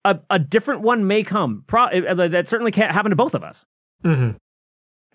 A, 0.03 0.19
a 0.29 0.37
different 0.37 0.81
one 0.81 1.07
may 1.07 1.23
come. 1.23 1.63
Pro- 1.65 2.13
that 2.13 2.47
certainly 2.47 2.71
can't 2.71 2.91
happen 2.91 3.09
to 3.09 3.15
both 3.15 3.33
of 3.33 3.43
us. 3.43 3.65
Mm-hmm. 4.03 4.37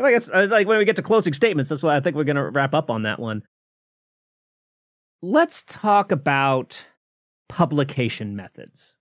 I 0.03 0.19
think 0.19 0.35
uh, 0.35 0.47
like 0.51 0.67
when 0.67 0.79
we 0.79 0.85
get 0.85 0.97
to 0.97 1.03
closing 1.03 1.35
statements. 1.35 1.69
That's 1.69 1.83
why 1.83 1.95
I 1.95 2.01
think 2.01 2.17
we're 2.17 2.25
going 2.25 2.37
to 2.37 2.51
wrap 2.51 2.75
up 2.75 2.91
on 2.91 3.03
that 3.03 3.21
one. 3.21 3.43
Let's 5.23 5.63
talk 5.69 6.11
about 6.11 6.85
publication 7.49 8.35
methods. 8.35 8.95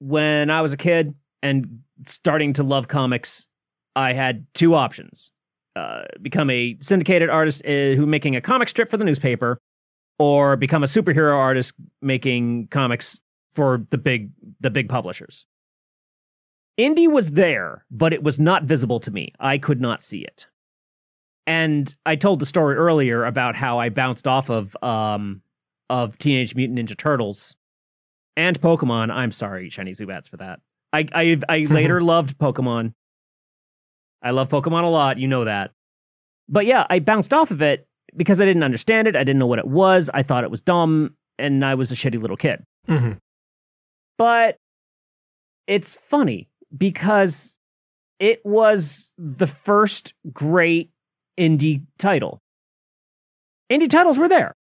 When 0.00 0.50
I 0.50 0.60
was 0.60 0.74
a 0.74 0.76
kid 0.76 1.14
and 1.42 1.80
starting 2.06 2.52
to 2.54 2.62
love 2.62 2.88
comics, 2.88 3.48
I 3.96 4.12
had 4.12 4.46
two 4.52 4.74
options 4.74 5.32
uh, 5.76 6.02
become 6.22 6.50
a 6.50 6.76
syndicated 6.80 7.30
artist 7.30 7.62
uh, 7.64 7.94
who 7.96 8.06
making 8.06 8.36
a 8.36 8.40
comic 8.40 8.68
strip 8.68 8.88
for 8.88 8.96
the 8.96 9.04
newspaper, 9.04 9.58
or 10.18 10.56
become 10.56 10.82
a 10.82 10.86
superhero 10.86 11.36
artist 11.36 11.72
making 12.00 12.68
comics 12.68 13.20
for 13.54 13.86
the 13.90 13.98
big 13.98 14.30
the 14.60 14.70
big 14.70 14.88
publishers. 14.88 15.46
Indie 16.78 17.10
was 17.10 17.32
there, 17.32 17.84
but 17.90 18.12
it 18.12 18.22
was 18.22 18.40
not 18.40 18.64
visible 18.64 18.98
to 19.00 19.10
me. 19.10 19.32
I 19.38 19.58
could 19.58 19.80
not 19.80 20.02
see 20.02 20.20
it. 20.20 20.46
And 21.46 21.94
I 22.04 22.16
told 22.16 22.40
the 22.40 22.46
story 22.46 22.76
earlier 22.76 23.24
about 23.24 23.54
how 23.54 23.78
I 23.78 23.90
bounced 23.90 24.26
off 24.26 24.50
of 24.50 24.76
um 24.82 25.42
of 25.90 26.18
Teenage 26.18 26.54
Mutant 26.54 26.78
Ninja 26.78 26.96
Turtles 26.96 27.54
and 28.36 28.60
Pokemon. 28.60 29.10
I'm 29.10 29.30
sorry, 29.30 29.68
Shiny 29.70 29.92
Zubats, 29.92 30.28
for 30.28 30.38
that. 30.38 30.60
I 30.92 31.06
I, 31.12 31.38
I 31.48 31.58
later 31.70 32.00
loved 32.02 32.38
Pokemon. 32.38 32.94
I 34.24 34.30
love 34.30 34.48
Pokemon 34.48 34.82
a 34.82 34.88
lot, 34.88 35.18
you 35.18 35.28
know 35.28 35.44
that. 35.44 35.70
But 36.48 36.66
yeah, 36.66 36.86
I 36.90 36.98
bounced 36.98 37.32
off 37.32 37.50
of 37.50 37.62
it 37.62 37.86
because 38.16 38.40
I 38.40 38.46
didn't 38.46 38.62
understand 38.62 39.06
it. 39.06 39.14
I 39.14 39.20
didn't 39.20 39.38
know 39.38 39.46
what 39.46 39.58
it 39.58 39.66
was. 39.66 40.10
I 40.12 40.22
thought 40.22 40.44
it 40.44 40.50
was 40.50 40.62
dumb, 40.62 41.14
and 41.38 41.64
I 41.64 41.74
was 41.74 41.92
a 41.92 41.94
shitty 41.94 42.20
little 42.20 42.36
kid. 42.36 42.64
Mm-hmm. 42.88 43.12
But 44.16 44.56
it's 45.66 45.94
funny 45.94 46.48
because 46.76 47.58
it 48.18 48.40
was 48.44 49.12
the 49.18 49.46
first 49.46 50.14
great 50.32 50.90
indie 51.38 51.82
title. 51.98 52.40
Indie 53.70 53.90
titles 53.90 54.18
were 54.18 54.28
there. 54.28 54.54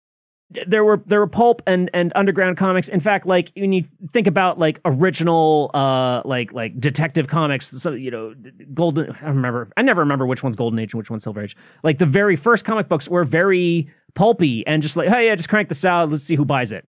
There 0.68 0.84
were 0.84 1.02
there 1.06 1.20
were 1.20 1.28
pulp 1.28 1.62
and 1.66 1.90
and 1.94 2.12
underground 2.16 2.58
comics. 2.58 2.88
In 2.90 3.00
fact, 3.00 3.26
like 3.26 3.52
when 3.56 3.72
you 3.72 3.86
think 4.12 4.28
about 4.28 4.60
like 4.60 4.80
original 4.86 5.72
uh 5.74 6.22
like 6.26 6.54
like 6.54 6.80
detective 6.80 7.28
comics, 7.28 7.68
so 7.68 7.92
you 7.92 8.12
know, 8.12 8.34
golden 8.74 9.16
I 9.22 9.30
remember 9.30 9.70
I 9.78 9.82
never 9.82 10.02
remember 10.02 10.26
which 10.26 10.44
one's 10.44 10.56
golden 10.56 10.80
age 10.80 10.94
and 10.94 10.98
which 10.98 11.10
one's 11.10 11.24
silver 11.24 11.42
age. 11.42 11.56
Like 11.84 12.00
the 12.00 12.06
very 12.06 12.36
first 12.36 12.66
comic 12.66 12.90
books 12.90 13.08
were 13.08 13.24
very 13.24 13.90
pulpy 14.14 14.66
and 14.68 14.84
just 14.84 14.98
like, 14.98 15.10
hey 15.10 15.28
yeah, 15.28 15.36
just 15.36 15.50
crank 15.50 15.70
this 15.70 15.86
out, 15.86 16.10
let's 16.10 16.24
see 16.24 16.36
who 16.36 16.46
buys 16.46 16.72
it. 16.72 16.86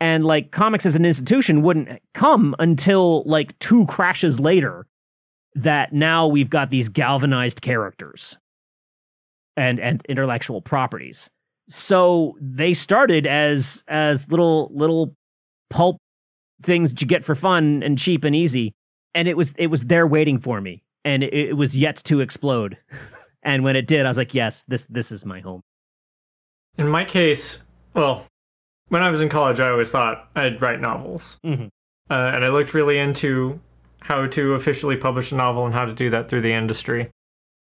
And 0.00 0.24
like 0.24 0.50
comics 0.50 0.84
as 0.84 0.96
an 0.96 1.04
institution 1.04 1.62
wouldn't 1.62 2.00
come 2.12 2.54
until 2.58 3.22
like 3.24 3.58
two 3.58 3.86
crashes 3.86 4.40
later 4.40 4.86
that 5.54 5.92
now 5.92 6.26
we've 6.26 6.50
got 6.50 6.70
these 6.70 6.88
galvanized 6.88 7.62
characters 7.62 8.36
and 9.56 9.78
and 9.80 10.04
intellectual 10.08 10.60
properties. 10.60 11.30
So 11.68 12.36
they 12.40 12.74
started 12.74 13.26
as 13.26 13.84
as 13.88 14.30
little 14.30 14.70
little 14.74 15.14
pulp 15.70 15.96
things 16.62 16.92
that 16.92 17.00
you 17.00 17.06
get 17.08 17.24
for 17.24 17.34
fun 17.34 17.82
and 17.82 17.98
cheap 17.98 18.24
and 18.24 18.34
easy, 18.36 18.72
and 19.14 19.28
it 19.28 19.36
was 19.36 19.54
it 19.58 19.68
was 19.68 19.86
there 19.86 20.06
waiting 20.06 20.38
for 20.38 20.60
me, 20.60 20.82
and 21.04 21.22
it, 21.22 21.32
it 21.32 21.56
was 21.56 21.76
yet 21.76 21.96
to 22.04 22.20
explode. 22.20 22.76
and 23.42 23.64
when 23.64 23.76
it 23.76 23.86
did, 23.86 24.04
I 24.06 24.08
was 24.08 24.18
like, 24.18 24.34
yes, 24.34 24.64
this 24.68 24.86
this 24.90 25.12
is 25.12 25.24
my 25.24 25.40
home. 25.40 25.60
In 26.78 26.88
my 26.88 27.04
case, 27.04 27.62
well, 27.94 28.26
when 28.88 29.02
I 29.02 29.10
was 29.10 29.20
in 29.20 29.28
college, 29.28 29.60
I 29.60 29.70
always 29.70 29.90
thought 29.90 30.28
I'd 30.34 30.60
write 30.60 30.80
novels, 30.80 31.38
Mhm. 31.44 31.68
uh, 32.10 32.14
and 32.34 32.44
I 32.44 32.48
looked 32.48 32.74
really 32.74 32.98
into 32.98 33.60
how 34.00 34.26
to 34.26 34.54
officially 34.54 34.96
publish 34.96 35.30
a 35.32 35.36
novel 35.36 35.64
and 35.64 35.74
how 35.74 35.84
to 35.84 35.92
do 35.94 36.10
that 36.10 36.28
through 36.28 36.40
the 36.40 36.52
industry. 36.52 37.08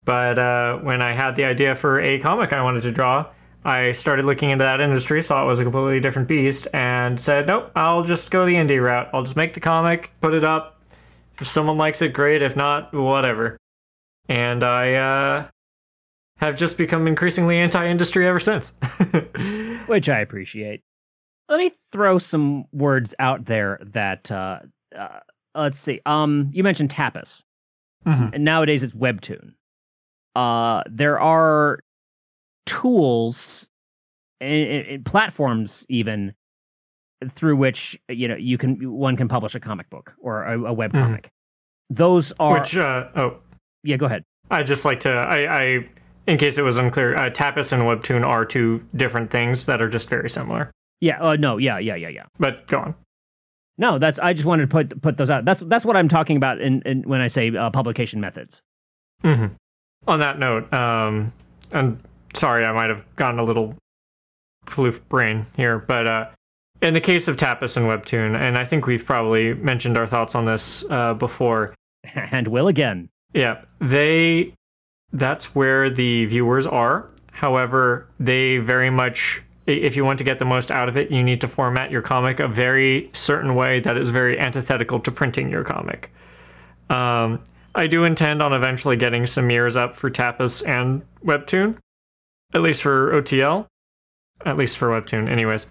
But 0.04 0.38
uh, 0.38 0.78
when 0.78 1.02
I 1.02 1.14
had 1.14 1.36
the 1.36 1.46
idea 1.46 1.76
for 1.76 2.00
a 2.00 2.20
comic 2.20 2.54
I 2.54 2.62
wanted 2.62 2.82
to 2.84 2.92
draw, 2.92 3.26
I 3.66 3.92
started 3.92 4.26
looking 4.26 4.52
into 4.52 4.64
that 4.64 4.80
industry, 4.80 5.22
saw 5.22 5.44
it 5.44 5.48
was 5.48 5.60
a 5.60 5.64
completely 5.64 6.00
different 6.00 6.28
beast, 6.28 6.68
and 6.74 7.20
said, 7.20 7.48
nope, 7.48 7.72
I'll 7.76 8.04
just 8.04 8.32
go 8.32 8.46
the 8.46 8.54
indie 8.54 8.82
route. 8.84 9.10
I'll 9.14 9.24
just 9.24 9.36
make 9.36 9.54
the 9.54 9.60
comic, 9.60 10.12
put 10.22 10.34
it 10.34 10.44
up. 10.46 10.80
If 11.40 11.48
someone 11.48 11.78
likes 11.78 12.02
it, 12.02 12.14
great. 12.14 12.42
If 12.42 12.56
not, 12.56 12.94
whatever. 12.94 13.58
And 14.30 14.64
I 14.64 14.94
uh, 14.94 15.48
have 16.38 16.56
just 16.56 16.78
become 16.78 17.08
increasingly 17.08 17.58
anti 17.58 17.86
industry 17.88 18.28
ever 18.28 18.40
since. 18.40 18.74
which 19.88 20.08
I 20.10 20.20
appreciate. 20.20 20.82
Let 21.50 21.58
me 21.60 21.72
throw 21.92 22.18
some 22.18 22.66
words 22.72 23.16
out 23.20 23.46
there 23.46 23.80
that 23.82 24.30
uh, 24.32 24.60
uh, 24.96 25.20
let's 25.56 25.80
see. 25.80 26.00
Um, 26.06 26.52
you 26.54 26.64
mentioned 26.64 26.92
Tapas, 26.92 27.44
Mhm. 28.06 28.34
and 28.36 28.46
nowadays 28.46 28.84
it's 28.84 28.94
Webtoon. 28.94 29.54
Uh, 30.36 30.84
there 30.90 31.20
are 31.20 31.80
tools 32.70 33.68
and, 34.40 34.86
and- 34.88 35.06
platforms 35.06 35.86
even 35.90 36.34
through 37.36 37.56
which 37.58 38.00
you 38.08 38.28
know 38.28 38.36
you 38.36 38.58
can 38.58 38.78
one 38.94 39.18
can 39.18 39.28
publish 39.28 39.54
a 39.56 39.60
comic 39.60 39.90
book 39.90 40.14
or 40.22 40.44
a, 40.46 40.62
a 40.66 40.74
web 40.74 40.94
Mhm. 40.94 41.02
comic. 41.02 41.30
Those 41.90 42.32
are 42.40 42.60
Which, 42.60 42.78
uh, 42.78 43.08
oh, 43.16 43.40
yeah. 43.84 43.98
Go 43.98 44.06
ahead. 44.06 44.24
I 44.52 44.62
just 44.64 44.86
like 44.86 45.00
to, 45.02 45.10
I, 45.10 45.62
I 45.64 45.86
in 46.28 46.38
case 46.38 46.58
it 46.60 46.62
was 46.62 46.78
unclear, 46.78 47.16
uh, 47.18 47.30
Tapas 47.32 47.72
and 47.72 47.82
Webtoon 47.84 48.24
are 48.26 48.46
two 48.46 48.84
different 48.96 49.32
things 49.32 49.66
that 49.66 49.82
are 49.82 49.90
just 49.90 50.08
very 50.08 50.30
similar. 50.30 50.70
Yeah. 51.02 51.20
Uh, 51.22 51.36
no. 51.36 51.58
Yeah. 51.58 51.80
Yeah. 51.80 51.96
Yeah. 51.96 52.10
Yeah. 52.10 52.26
But 52.40 52.68
go 52.68 52.80
on. 52.80 52.96
No, 53.80 53.98
that's 53.98 54.20
I 54.20 54.34
just 54.34 54.46
wanted 54.46 54.64
to 54.64 54.68
put 54.68 55.02
put 55.02 55.18
those 55.18 55.30
out. 55.32 55.46
That's 55.46 55.62
that's 55.62 55.84
what 55.84 55.98
I'm 55.98 56.08
talking 56.10 56.38
about 56.38 56.62
in, 56.62 56.82
in 56.86 57.02
when 57.04 57.22
I 57.22 57.28
say 57.28 57.50
uh, 57.56 57.70
publication 57.72 58.22
methods. 58.22 58.62
Mm-hmm. 59.24 59.56
On 60.08 60.20
that 60.20 60.38
note, 60.38 60.72
um, 60.74 61.34
and 61.72 61.98
sorry, 62.34 62.66
I 62.66 62.72
might 62.72 62.90
have 62.90 63.04
gotten 63.16 63.40
a 63.40 63.44
little 63.44 63.76
floof 64.66 65.02
brain 65.10 65.48
here, 65.58 65.80
but 65.80 66.08
uh, 66.08 66.30
in 66.82 66.94
the 66.94 67.02
case 67.02 67.28
of 67.28 67.38
Tapas 67.38 67.78
and 67.78 67.86
Webtoon, 67.86 68.40
and 68.40 68.58
I 68.58 68.66
think 68.66 68.86
we've 68.86 69.06
probably 69.06 69.54
mentioned 69.54 69.98
our 69.98 70.08
thoughts 70.08 70.36
on 70.36 70.46
this 70.46 70.84
uh, 70.90 71.14
before. 71.14 71.74
and 72.32 72.48
will 72.48 72.68
again. 72.68 73.10
Yeah, 73.34 73.62
they. 73.80 74.54
That's 75.12 75.56
where 75.56 75.90
the 75.90 76.26
viewers 76.26 76.68
are. 76.68 77.10
However, 77.32 78.08
they 78.20 78.58
very 78.58 78.90
much. 78.90 79.42
If 79.66 79.96
you 79.96 80.04
want 80.04 80.18
to 80.18 80.24
get 80.24 80.40
the 80.40 80.46
most 80.46 80.72
out 80.72 80.90
of 80.90 80.98
it, 80.98 81.12
you 81.12 81.22
need 81.22 81.42
to 81.42 81.48
format 81.48 81.92
your 81.92 82.02
comic 82.02 82.40
a 82.40 82.48
very 82.48 83.12
certain 83.14 83.54
way 83.54 83.80
that 83.82 83.98
is 83.98 84.10
very 84.10 84.40
antithetical 84.40 85.00
to 85.02 85.12
printing 85.12 85.50
your 85.50 85.64
comic. 85.64 86.12
Um, 86.90 87.40
I 87.76 87.86
do 87.86 88.04
intend 88.04 88.42
on 88.42 88.52
eventually 88.52 88.96
getting 88.96 89.28
some 89.28 89.46
mirrors 89.46 89.76
up 89.76 89.96
for 89.96 90.10
Tapas 90.10 90.68
and 90.68 91.04
Webtoon, 91.24 91.78
at 92.54 92.62
least 92.62 92.82
for 92.82 93.12
OTL, 93.12 93.68
at 94.46 94.58
least 94.58 94.78
for 94.78 94.90
Webtoon, 94.90 95.30
anyways. 95.30 95.68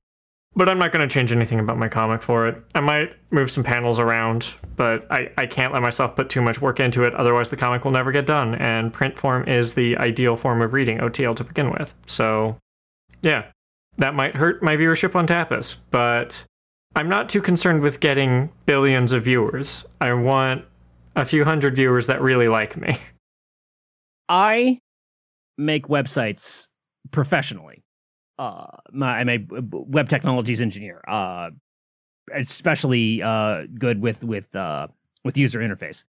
But 0.55 0.69
I'm 0.69 0.79
not 0.79 0.93
going 0.93 1.07
to 1.07 1.13
change 1.13 1.31
anything 1.31 1.61
about 1.61 1.79
my 1.79 1.89
comic 1.89 2.23
for 2.23 2.49
it. 2.49 2.63
I 2.75 2.81
might 2.81 3.11
move 3.31 3.51
some 3.51 3.63
panels 3.63 3.99
around, 3.99 4.53
but 4.77 5.07
I, 5.11 5.31
I 5.37 5.47
can't 5.47 5.73
let 5.73 5.83
myself 5.83 6.17
put 6.17 6.31
too 6.31 6.43
much 6.43 6.61
work 6.61 6.81
into 6.81 7.05
it, 7.05 7.15
otherwise, 7.15 7.51
the 7.51 7.57
comic 7.57 7.85
will 7.85 7.93
never 7.93 8.13
get 8.13 8.27
done. 8.27 8.55
And 8.55 8.93
print 8.93 9.19
form 9.19 9.47
is 9.47 9.75
the 9.75 9.97
ideal 9.99 10.37
form 10.37 10.63
of 10.63 10.73
reading 10.73 10.99
OTL 10.99 11.37
to 11.37 11.45
begin 11.45 11.71
with. 11.71 11.95
So, 12.07 12.57
yeah, 13.23 13.45
that 13.99 14.15
might 14.15 14.37
hurt 14.37 14.63
my 14.63 14.77
viewership 14.77 15.15
on 15.15 15.27
Tapas, 15.27 15.77
but 15.91 16.45
I'm 16.97 17.09
not 17.09 17.29
too 17.29 17.43
concerned 17.43 17.83
with 17.83 18.01
getting 18.01 18.51
billions 18.65 19.13
of 19.13 19.25
viewers. 19.25 19.85
I 20.01 20.13
want 20.15 20.65
a 21.15 21.25
few 21.25 21.45
hundred 21.45 21.77
viewers 21.77 22.07
that 22.07 22.21
really 22.21 22.49
like 22.49 22.77
me. 22.77 22.99
I 24.29 24.79
make 25.59 25.89
websites 25.89 26.69
professionally. 27.11 27.83
Uh, 28.39 28.67
my, 28.93 29.19
I'm 29.19 29.29
a 29.29 29.39
web 29.51 30.09
technologies 30.09 30.61
engineer. 30.61 31.03
Uh, 31.07 31.51
especially 32.35 33.23
uh, 33.23 33.63
good 33.79 34.01
with 34.01 34.23
with 34.25 34.55
uh, 34.55 34.87
with 35.25 35.37
user 35.37 35.61
interface 35.61 36.05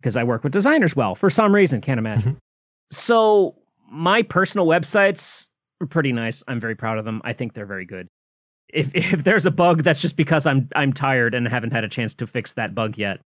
because 0.00 0.16
I 0.16 0.24
work 0.24 0.44
with 0.44 0.52
designers 0.52 0.94
well 0.94 1.14
for 1.14 1.30
some 1.30 1.54
reason. 1.54 1.80
Can't 1.80 1.98
imagine. 1.98 2.34
Mhm. 2.34 2.38
So 2.90 3.56
my 3.90 4.22
personal 4.22 4.66
websites 4.66 5.48
are 5.80 5.86
pretty 5.86 6.12
nice. 6.12 6.42
I'm 6.48 6.60
very 6.60 6.74
proud 6.74 6.98
of 6.98 7.04
them. 7.04 7.20
I 7.24 7.32
think 7.32 7.54
they're 7.54 7.66
very 7.66 7.86
good. 7.86 8.08
If 8.68 8.90
if 8.94 9.24
there's 9.24 9.46
a 9.46 9.50
bug, 9.50 9.82
that's 9.82 10.00
just 10.00 10.16
because 10.16 10.46
I'm 10.46 10.68
I'm 10.76 10.92
tired 10.92 11.34
and 11.34 11.46
haven't 11.48 11.72
had 11.72 11.84
a 11.84 11.88
chance 11.88 12.14
to 12.16 12.26
fix 12.26 12.54
that 12.54 12.74
bug 12.74 12.98
yet. 12.98 13.20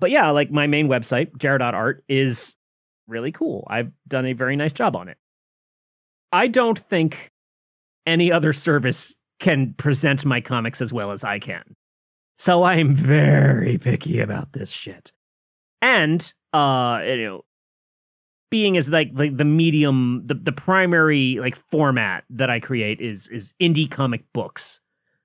But 0.00 0.10
yeah, 0.10 0.30
like 0.30 0.50
my 0.50 0.66
main 0.68 0.86
website, 0.88 1.36
Jared.art, 1.38 2.04
is 2.08 2.54
really 3.08 3.32
cool. 3.32 3.66
I've 3.68 3.90
done 4.06 4.26
a 4.26 4.34
very 4.34 4.56
nice 4.56 4.72
job 4.72 4.94
on 4.94 5.08
it. 5.08 5.16
I 6.30 6.46
don't 6.46 6.78
think 6.78 7.30
any 8.06 8.30
other 8.30 8.52
service 8.52 9.14
can 9.40 9.74
present 9.74 10.24
my 10.24 10.40
comics 10.40 10.80
as 10.80 10.92
well 10.92 11.10
as 11.10 11.24
I 11.24 11.38
can. 11.38 11.62
So 12.36 12.64
I'm 12.64 12.94
very 12.94 13.78
picky 13.78 14.20
about 14.20 14.52
this 14.52 14.70
shit. 14.70 15.12
And 15.82 16.32
uh 16.52 17.00
you 17.04 17.24
know 17.24 17.42
being 18.50 18.78
as 18.78 18.88
like 18.88 19.14
the, 19.14 19.28
the 19.28 19.44
medium 19.44 20.22
the, 20.24 20.34
the 20.34 20.52
primary 20.52 21.38
like 21.40 21.56
format 21.56 22.24
that 22.30 22.50
I 22.50 22.60
create 22.60 23.00
is 23.00 23.28
is 23.28 23.54
indie 23.60 23.90
comic 23.90 24.24
books. 24.32 24.80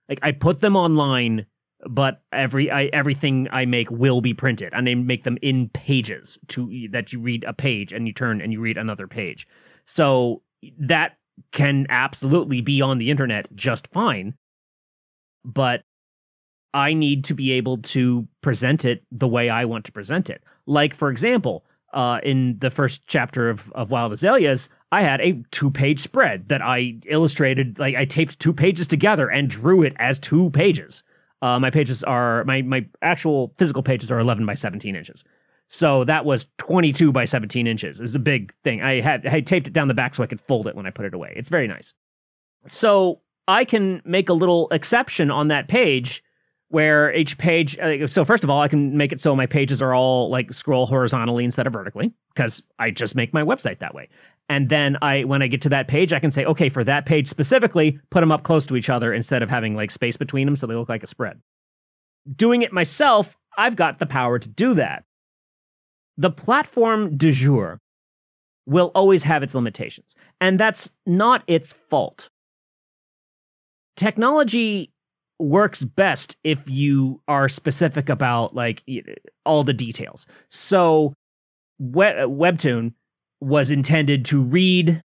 Like 0.10 0.20
I 0.22 0.32
put 0.32 0.60
them 0.60 0.76
online, 0.76 1.46
but 1.90 2.22
every 2.32 2.72
I 2.72 2.86
everything 2.86 3.48
I 3.52 3.66
make 3.66 3.90
will 3.92 4.22
be 4.22 4.34
printed 4.34 4.74
and 4.74 4.88
they 4.88 4.96
make 4.96 5.24
them 5.24 5.38
in 5.42 5.70
pages 5.70 6.40
to 6.50 6.88
that 6.92 7.14
you 7.14 7.20
read 7.20 7.44
a 7.46 7.54
page 7.54 7.92
and 7.92 8.08
you 8.08 8.14
turn 8.14 8.42
and 8.42 8.54
you 8.54 8.62
read 8.62 8.78
another 8.78 9.08
page. 9.08 9.48
So 9.86 10.42
that 10.80 11.18
can 11.52 11.86
absolutely 11.90 12.62
be 12.62 12.82
on 12.82 12.98
the 12.98 13.10
internet 13.10 13.54
just 13.56 13.88
fine. 13.88 14.36
But 15.44 15.84
I 16.74 16.94
need 16.94 17.26
to 17.26 17.36
be 17.36 17.52
able 17.52 17.78
to 17.80 18.28
present 18.42 18.86
it 18.86 19.04
the 19.12 19.28
way 19.28 19.50
I 19.50 19.66
want 19.66 19.86
to 19.86 19.92
present 19.92 20.30
it. 20.30 20.44
Like, 20.66 20.96
for 20.96 21.10
example, 21.10 21.66
uh, 21.94 22.20
in 22.24 22.58
the 22.60 22.72
first 22.72 23.04
chapter 23.06 23.50
of, 23.50 23.72
of 23.74 23.92
Wild 23.92 24.14
Azaleas, 24.14 24.70
I 24.92 25.04
had 25.04 25.22
a 25.22 25.44
two 25.52 25.70
page 25.70 26.00
spread 26.00 26.50
that 26.50 26.62
I 26.62 26.96
illustrated, 27.06 27.78
like 27.78 27.96
I 27.96 28.06
taped 28.06 28.40
two 28.40 28.54
pages 28.54 28.88
together 28.88 29.30
and 29.30 29.50
drew 29.50 29.84
it 29.84 29.94
as 29.98 30.18
two 30.18 30.50
pages. 30.52 31.04
Uh, 31.44 31.60
my 31.60 31.70
pages 31.70 32.04
are, 32.04 32.46
my, 32.46 32.62
my 32.62 32.86
actual 33.02 33.54
physical 33.58 33.84
pages 33.84 34.10
are 34.10 34.20
11 34.20 34.46
by 34.46 34.54
17 34.54 34.96
inches. 34.96 35.26
So 35.68 36.06
that 36.06 36.24
was 36.24 36.48
22 36.60 37.12
by 37.12 37.26
17 37.26 37.68
inches. 37.68 38.00
It 38.00 38.04
was 38.04 38.16
a 38.16 38.20
big 38.20 38.54
thing. 38.64 38.82
I 38.82 39.02
had 39.02 39.28
I 39.28 39.42
taped 39.42 39.68
it 39.68 39.74
down 39.74 39.90
the 39.90 39.94
back 39.94 40.16
so 40.16 40.24
I 40.24 40.28
could 40.28 40.40
fold 40.40 40.68
it 40.68 40.76
when 40.76 40.86
I 40.86 40.90
put 40.90 41.06
it 41.06 41.14
away. 41.14 41.34
It's 41.36 41.50
very 41.50 41.68
nice. 41.68 41.94
So 42.68 43.20
I 43.48 43.66
can 43.66 44.02
make 44.06 44.30
a 44.30 44.34
little 44.34 44.70
exception 44.70 45.32
on 45.32 45.50
that 45.50 45.68
page 45.68 46.24
where 46.70 47.14
each 47.14 47.38
page 47.38 47.78
uh, 47.78 48.08
so 48.08 48.26
first 48.26 48.44
of 48.44 48.50
all 48.50 48.60
i 48.60 48.68
can 48.68 48.98
make 48.98 49.12
it 49.12 49.20
so 49.20 49.36
my 49.36 49.46
pages 49.46 49.80
are 49.80 49.94
all 49.94 50.32
like 50.32 50.52
scroll 50.52 50.88
horizontally 50.88 51.46
instead 51.46 51.68
of 51.68 51.74
vertically 51.74 52.12
because 52.34 52.64
i 52.80 52.90
just 52.90 53.14
make 53.14 53.32
my 53.32 53.44
website 53.44 53.78
that 53.78 53.94
way 53.94 54.10
and 54.50 54.70
then 54.70 54.98
i 55.02 55.24
when 55.24 55.42
i 55.42 55.48
get 55.48 55.62
to 55.62 55.70
that 55.70 55.88
page 55.88 56.14
i 56.14 56.20
can 56.20 56.32
say 56.32 56.46
okay 56.46 56.70
for 56.70 56.84
that 56.84 57.06
page 57.06 57.28
specifically 57.28 58.00
put 58.10 58.22
them 58.22 58.32
up 58.32 58.44
close 58.44 58.66
to 58.66 58.76
each 58.76 58.90
other 58.90 59.14
instead 59.14 59.42
of 59.42 59.50
having 59.50 59.76
like 59.76 59.92
space 59.92 60.18
between 60.18 60.46
them 60.46 60.56
so 60.56 60.68
they 60.68 60.76
look 60.76 60.90
like 60.90 61.04
a 61.04 61.08
spread. 61.08 61.40
Doing 62.36 62.62
it 62.62 62.72
myself 62.72 63.38
i've 63.58 63.76
got 63.76 64.00
the 64.00 64.06
power 64.06 64.40
to 64.40 64.50
do 64.50 64.74
that. 64.76 65.04
The 66.18 66.30
platform 66.30 67.18
du 67.18 67.32
jour 67.32 67.80
will 68.66 68.92
always 68.96 69.24
have 69.24 69.44
its 69.44 69.56
limitations 69.56 70.16
and 70.40 70.60
that's 70.60 70.92
not 71.06 71.44
its 71.48 71.74
fault. 71.74 72.30
Technology 73.96 74.92
works 75.40 75.84
best 75.84 76.38
if 76.44 76.70
you 76.70 77.22
are 77.28 77.50
specific 77.50 78.10
about 78.10 78.56
like 78.56 78.82
all 79.46 79.64
the 79.64 79.74
details. 79.74 80.26
So 80.50 81.14
uh, 81.82 82.28
Webtoon 82.28 82.94
was 83.44 83.72
intended 83.72 84.26
to 84.26 84.42
read 84.42 85.02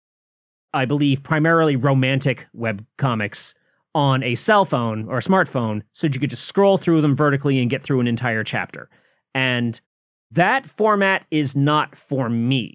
I 0.75 0.85
believe 0.85 1.23
primarily 1.23 1.77
romantic 1.77 2.47
web 2.53 2.85
comics 2.99 3.55
on 3.95 4.23
a 4.23 4.35
cell 4.35 4.65
phone 4.65 5.07
or 5.09 5.19
a 5.19 5.23
smartphone 5.23 5.83
so 5.93 6.07
that 6.07 6.15
you 6.15 6.21
could 6.21 6.31
just 6.31 6.47
scroll 6.47 6.79
through 6.79 7.03
them 7.03 7.15
vertically 7.15 7.61
and 7.61 7.71
get 7.71 7.83
through 7.83 8.01
an 8.01 8.07
entire 8.07 8.43
chapter. 8.43 8.89
And 9.35 9.79
that 10.31 10.67
format 10.67 11.27
is 11.31 11.55
not 11.55 11.95
for 11.95 12.31
me. 12.31 12.75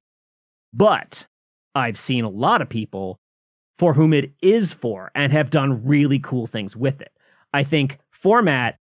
But 0.74 1.26
I've 1.74 1.98
seen 1.98 2.24
a 2.24 2.30
lot 2.30 2.62
of 2.62 2.70
people 2.70 3.20
for 3.80 3.94
whom 3.94 4.14
it 4.14 4.32
is 4.42 4.74
for 4.74 5.12
and 5.16 5.32
have 5.32 5.50
done 5.50 5.84
really 5.84 6.20
cool 6.20 6.46
things 6.46 6.76
with 6.76 7.02
it. 7.02 7.12
I 7.54 7.64
think 7.64 7.98
format 8.12 8.78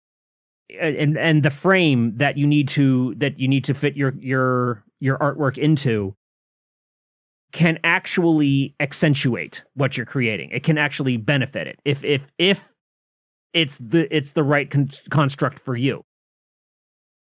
and 0.79 1.17
and 1.17 1.43
the 1.43 1.49
frame 1.51 2.17
that 2.17 2.37
you 2.37 2.47
need 2.47 2.67
to 2.69 3.13
that 3.15 3.39
you 3.39 3.47
need 3.47 3.63
to 3.65 3.73
fit 3.75 3.95
your 3.95 4.13
your 4.17 4.83
your 4.99 5.17
artwork 5.19 5.57
into 5.57 6.15
can 7.53 7.79
actually 7.83 8.75
accentuate 8.79 9.63
what 9.75 9.95
you're 9.95 10.05
creating. 10.05 10.49
It 10.51 10.63
can 10.63 10.77
actually 10.77 11.17
benefit 11.17 11.67
it 11.67 11.79
if 11.85 12.03
if 12.03 12.33
if 12.37 12.73
it's 13.53 13.77
the 13.77 14.13
it's 14.15 14.31
the 14.31 14.43
right 14.43 14.69
con- 14.69 14.89
construct 15.09 15.59
for 15.59 15.77
you. 15.77 16.03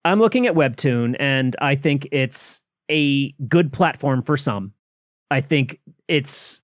I'm 0.04 0.18
looking 0.18 0.46
at 0.46 0.54
Webtoon 0.54 1.16
and 1.20 1.54
I 1.60 1.76
think 1.76 2.08
it's 2.10 2.62
a 2.90 3.32
good 3.48 3.72
platform 3.72 4.22
for 4.22 4.36
some. 4.36 4.72
I 5.30 5.40
think 5.40 5.80
its 6.08 6.62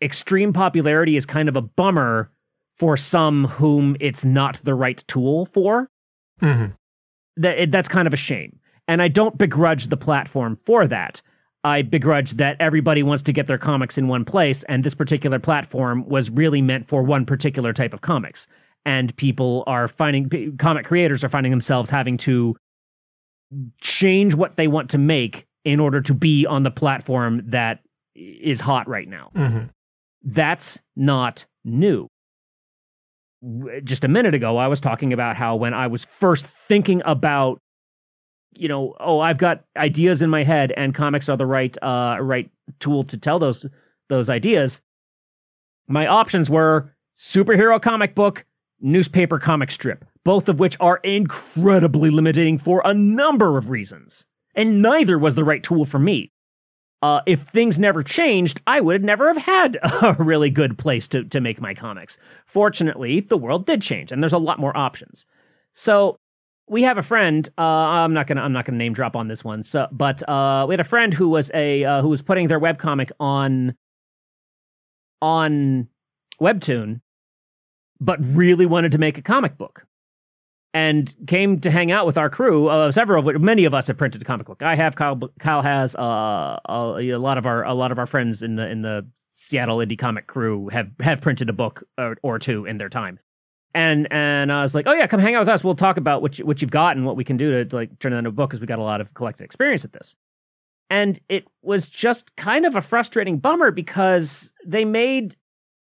extreme 0.00 0.52
popularity 0.52 1.16
is 1.16 1.26
kind 1.26 1.48
of 1.48 1.56
a 1.56 1.62
bummer 1.62 2.30
for 2.76 2.96
some 2.96 3.44
whom 3.44 3.96
it's 4.00 4.24
not 4.24 4.60
the 4.62 4.74
right 4.74 5.02
tool 5.08 5.46
for. 5.46 5.90
Mm-hmm. 6.40 6.72
That 7.36 7.58
it, 7.58 7.70
that's 7.70 7.88
kind 7.88 8.06
of 8.06 8.14
a 8.14 8.16
shame, 8.18 8.58
and 8.86 9.02
I 9.02 9.08
don't 9.08 9.36
begrudge 9.36 9.88
the 9.88 9.96
platform 9.96 10.56
for 10.64 10.86
that. 10.86 11.20
I 11.64 11.82
begrudge 11.82 12.32
that 12.32 12.56
everybody 12.60 13.02
wants 13.02 13.22
to 13.24 13.32
get 13.32 13.46
their 13.46 13.58
comics 13.58 13.98
in 13.98 14.08
one 14.08 14.24
place, 14.24 14.62
and 14.64 14.84
this 14.84 14.94
particular 14.94 15.38
platform 15.38 16.08
was 16.08 16.30
really 16.30 16.62
meant 16.62 16.86
for 16.86 17.02
one 17.02 17.26
particular 17.26 17.72
type 17.72 17.92
of 17.92 18.00
comics. 18.00 18.46
And 18.84 19.14
people 19.16 19.64
are 19.66 19.88
finding, 19.88 20.56
comic 20.58 20.86
creators 20.86 21.24
are 21.24 21.28
finding 21.28 21.50
themselves 21.50 21.90
having 21.90 22.16
to 22.18 22.56
change 23.80 24.34
what 24.34 24.56
they 24.56 24.68
want 24.68 24.90
to 24.90 24.98
make 24.98 25.46
in 25.64 25.80
order 25.80 26.00
to 26.00 26.14
be 26.14 26.46
on 26.46 26.62
the 26.62 26.70
platform 26.70 27.42
that 27.46 27.80
is 28.14 28.60
hot 28.60 28.88
right 28.88 29.08
now. 29.08 29.30
Mm-hmm. 29.34 29.64
That's 30.22 30.78
not 30.96 31.44
new 31.64 32.08
just 33.84 34.04
a 34.04 34.08
minute 34.08 34.34
ago, 34.34 34.56
I 34.56 34.66
was 34.66 34.80
talking 34.80 35.12
about 35.12 35.36
how 35.36 35.56
when 35.56 35.74
I 35.74 35.86
was 35.86 36.04
first 36.04 36.46
thinking 36.68 37.02
about, 37.04 37.60
you 38.58 38.68
know, 38.68 38.94
oh, 39.00 39.20
I've 39.20 39.38
got 39.38 39.64
ideas 39.76 40.22
in 40.22 40.30
my 40.30 40.44
head, 40.44 40.72
and 40.76 40.94
comics 40.94 41.28
are 41.28 41.36
the 41.36 41.46
right, 41.46 41.76
uh, 41.82 42.18
right 42.20 42.50
tool 42.80 43.04
to 43.04 43.16
tell 43.16 43.38
those 43.38 43.66
those 44.08 44.30
ideas. 44.30 44.80
My 45.86 46.06
options 46.06 46.50
were 46.50 46.94
superhero 47.18 47.80
comic 47.80 48.14
book, 48.14 48.44
newspaper 48.80 49.38
comic 49.38 49.70
strip, 49.70 50.04
both 50.24 50.48
of 50.48 50.60
which 50.60 50.76
are 50.80 51.00
incredibly 51.02 52.10
limiting 52.10 52.58
for 52.58 52.82
a 52.84 52.94
number 52.94 53.56
of 53.56 53.70
reasons, 53.70 54.26
and 54.54 54.82
neither 54.82 55.18
was 55.18 55.34
the 55.34 55.44
right 55.44 55.62
tool 55.62 55.84
for 55.84 55.98
me 55.98 56.32
uh, 57.02 57.20
if 57.26 57.42
things 57.42 57.78
never 57.78 58.02
changed, 58.02 58.60
I 58.66 58.80
would 58.80 59.04
never 59.04 59.28
have 59.28 59.36
had 59.36 59.78
a 60.02 60.16
really 60.18 60.50
good 60.50 60.78
place 60.78 61.08
to, 61.08 61.24
to 61.24 61.40
make 61.40 61.60
my 61.60 61.74
comics. 61.74 62.18
Fortunately, 62.46 63.20
the 63.20 63.36
world 63.36 63.66
did 63.66 63.82
change, 63.82 64.10
and 64.10 64.22
there's 64.22 64.32
a 64.32 64.38
lot 64.38 64.58
more 64.58 64.76
options. 64.76 65.26
So 65.72 66.18
we 66.68 66.82
have 66.82 66.98
a 66.98 67.02
friend. 67.02 67.48
Uh, 67.58 67.62
I'm 67.62 68.12
not 68.12 68.26
gonna 68.26 68.42
I'm 68.42 68.52
not 68.52 68.64
gonna 68.64 68.78
name 68.78 68.92
drop 68.92 69.16
on 69.16 69.28
this 69.28 69.44
one. 69.44 69.62
So, 69.62 69.86
but 69.90 70.26
uh, 70.28 70.66
we 70.68 70.72
had 70.72 70.80
a 70.80 70.84
friend 70.84 71.12
who 71.12 71.28
was 71.28 71.50
a 71.54 71.84
uh, 71.84 72.02
who 72.02 72.08
was 72.08 72.22
putting 72.22 72.48
their 72.48 72.58
web 72.58 72.78
comic 72.78 73.10
on 73.18 73.74
on 75.20 75.88
Webtoon, 76.40 77.00
but 78.00 78.18
really 78.20 78.66
wanted 78.66 78.92
to 78.92 78.98
make 78.98 79.18
a 79.18 79.22
comic 79.22 79.56
book 79.58 79.84
and 80.74 81.14
came 81.26 81.60
to 81.60 81.70
hang 81.70 81.90
out 81.90 82.06
with 82.06 82.18
our 82.18 82.30
crew. 82.30 82.68
Uh, 82.68 82.92
several 82.92 83.20
of 83.20 83.24
which, 83.24 83.38
many 83.38 83.64
of 83.64 83.74
us 83.74 83.86
have 83.86 83.96
printed 83.96 84.22
a 84.22 84.24
comic 84.24 84.46
book. 84.46 84.62
I 84.62 84.76
have. 84.76 84.96
Kyle. 84.96 85.18
Kyle 85.40 85.62
has. 85.62 85.94
Uh, 85.94 86.58
a, 86.68 86.98
a, 86.98 87.18
lot 87.18 87.38
of 87.38 87.46
our 87.46 87.64
a 87.64 87.74
lot 87.74 87.92
of 87.92 87.98
our 87.98 88.06
friends 88.06 88.42
in 88.42 88.56
the 88.56 88.68
in 88.68 88.82
the 88.82 89.06
Seattle 89.30 89.78
indie 89.78 89.98
comic 89.98 90.26
crew 90.26 90.68
have 90.68 90.90
have 91.00 91.20
printed 91.20 91.48
a 91.48 91.52
book 91.52 91.84
or, 91.96 92.16
or 92.22 92.38
two 92.38 92.66
in 92.66 92.78
their 92.78 92.88
time. 92.88 93.18
And 93.74 94.08
and 94.10 94.52
I 94.52 94.62
was 94.62 94.74
like, 94.74 94.86
oh 94.86 94.92
yeah, 94.92 95.06
come 95.06 95.20
hang 95.20 95.34
out 95.34 95.40
with 95.40 95.48
us. 95.48 95.62
We'll 95.62 95.74
talk 95.74 95.96
about 95.96 96.22
what 96.22 96.38
you, 96.38 96.46
what 96.46 96.62
you've 96.62 96.70
got 96.70 96.96
and 96.96 97.04
what 97.04 97.16
we 97.16 97.24
can 97.24 97.36
do 97.36 97.52
to, 97.52 97.64
to 97.66 97.76
like 97.76 97.98
turn 97.98 98.12
it 98.12 98.16
into 98.16 98.30
a 98.30 98.32
book 98.32 98.50
because 98.50 98.60
we 98.60 98.66
got 98.66 98.78
a 98.78 98.82
lot 98.82 99.00
of 99.00 99.14
collective 99.14 99.44
experience 99.44 99.84
at 99.84 99.92
this. 99.92 100.14
And 100.90 101.20
it 101.28 101.44
was 101.62 101.88
just 101.88 102.34
kind 102.36 102.64
of 102.64 102.74
a 102.74 102.80
frustrating 102.80 103.38
bummer 103.38 103.70
because 103.70 104.52
they 104.64 104.84
made 104.84 105.36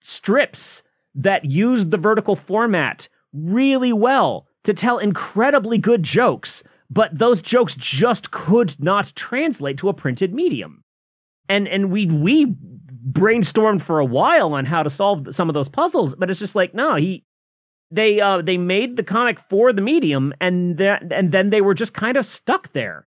strips 0.01 0.84
that 1.15 1.45
used 1.45 1.91
the 1.91 1.97
vertical 1.97 2.36
format 2.36 3.07
really 3.34 3.93
well 3.93 4.47
to 4.63 4.73
tell 4.73 4.97
incredibly 4.97 5.77
good 5.77 6.03
jokes, 6.03 6.63
but 6.89 7.17
those 7.17 7.41
jokes 7.41 7.75
just 7.75 8.32
could 8.32 8.75
not 8.80 9.13
translate 9.15 9.77
to 9.77 9.89
a 9.89 9.93
printed 9.93 10.34
medium. 10.34 10.84
And 11.47 11.67
and 11.67 11.91
we 11.91 12.05
we 12.05 12.55
brainstormed 13.11 13.82
for 13.82 13.99
a 13.99 14.05
while 14.05 14.53
on 14.53 14.65
how 14.65 14.84
to 14.84 14.89
solve 14.89 15.34
some 15.34 15.49
of 15.49 15.53
those 15.53 15.69
puzzles, 15.69 16.13
but 16.15 16.30
it's 16.30 16.39
just 16.39 16.55
like 16.55 16.73
no, 16.73 16.95
he 16.95 17.23
they 17.92 18.20
uh 18.20 18.42
they 18.42 18.58
made 18.58 18.96
the 18.96 19.04
comic 19.04 19.40
for 19.50 19.74
the 19.74 19.82
medium 19.82 20.34
and 20.40 20.78
that 20.78 21.12
and 21.12 21.32
then 21.32 21.50
they 21.50 21.62
were 21.62 21.74
just 21.74 21.94
kind 21.94 22.18
of 22.18 22.26
stuck 22.26 22.72
there. 22.74 23.08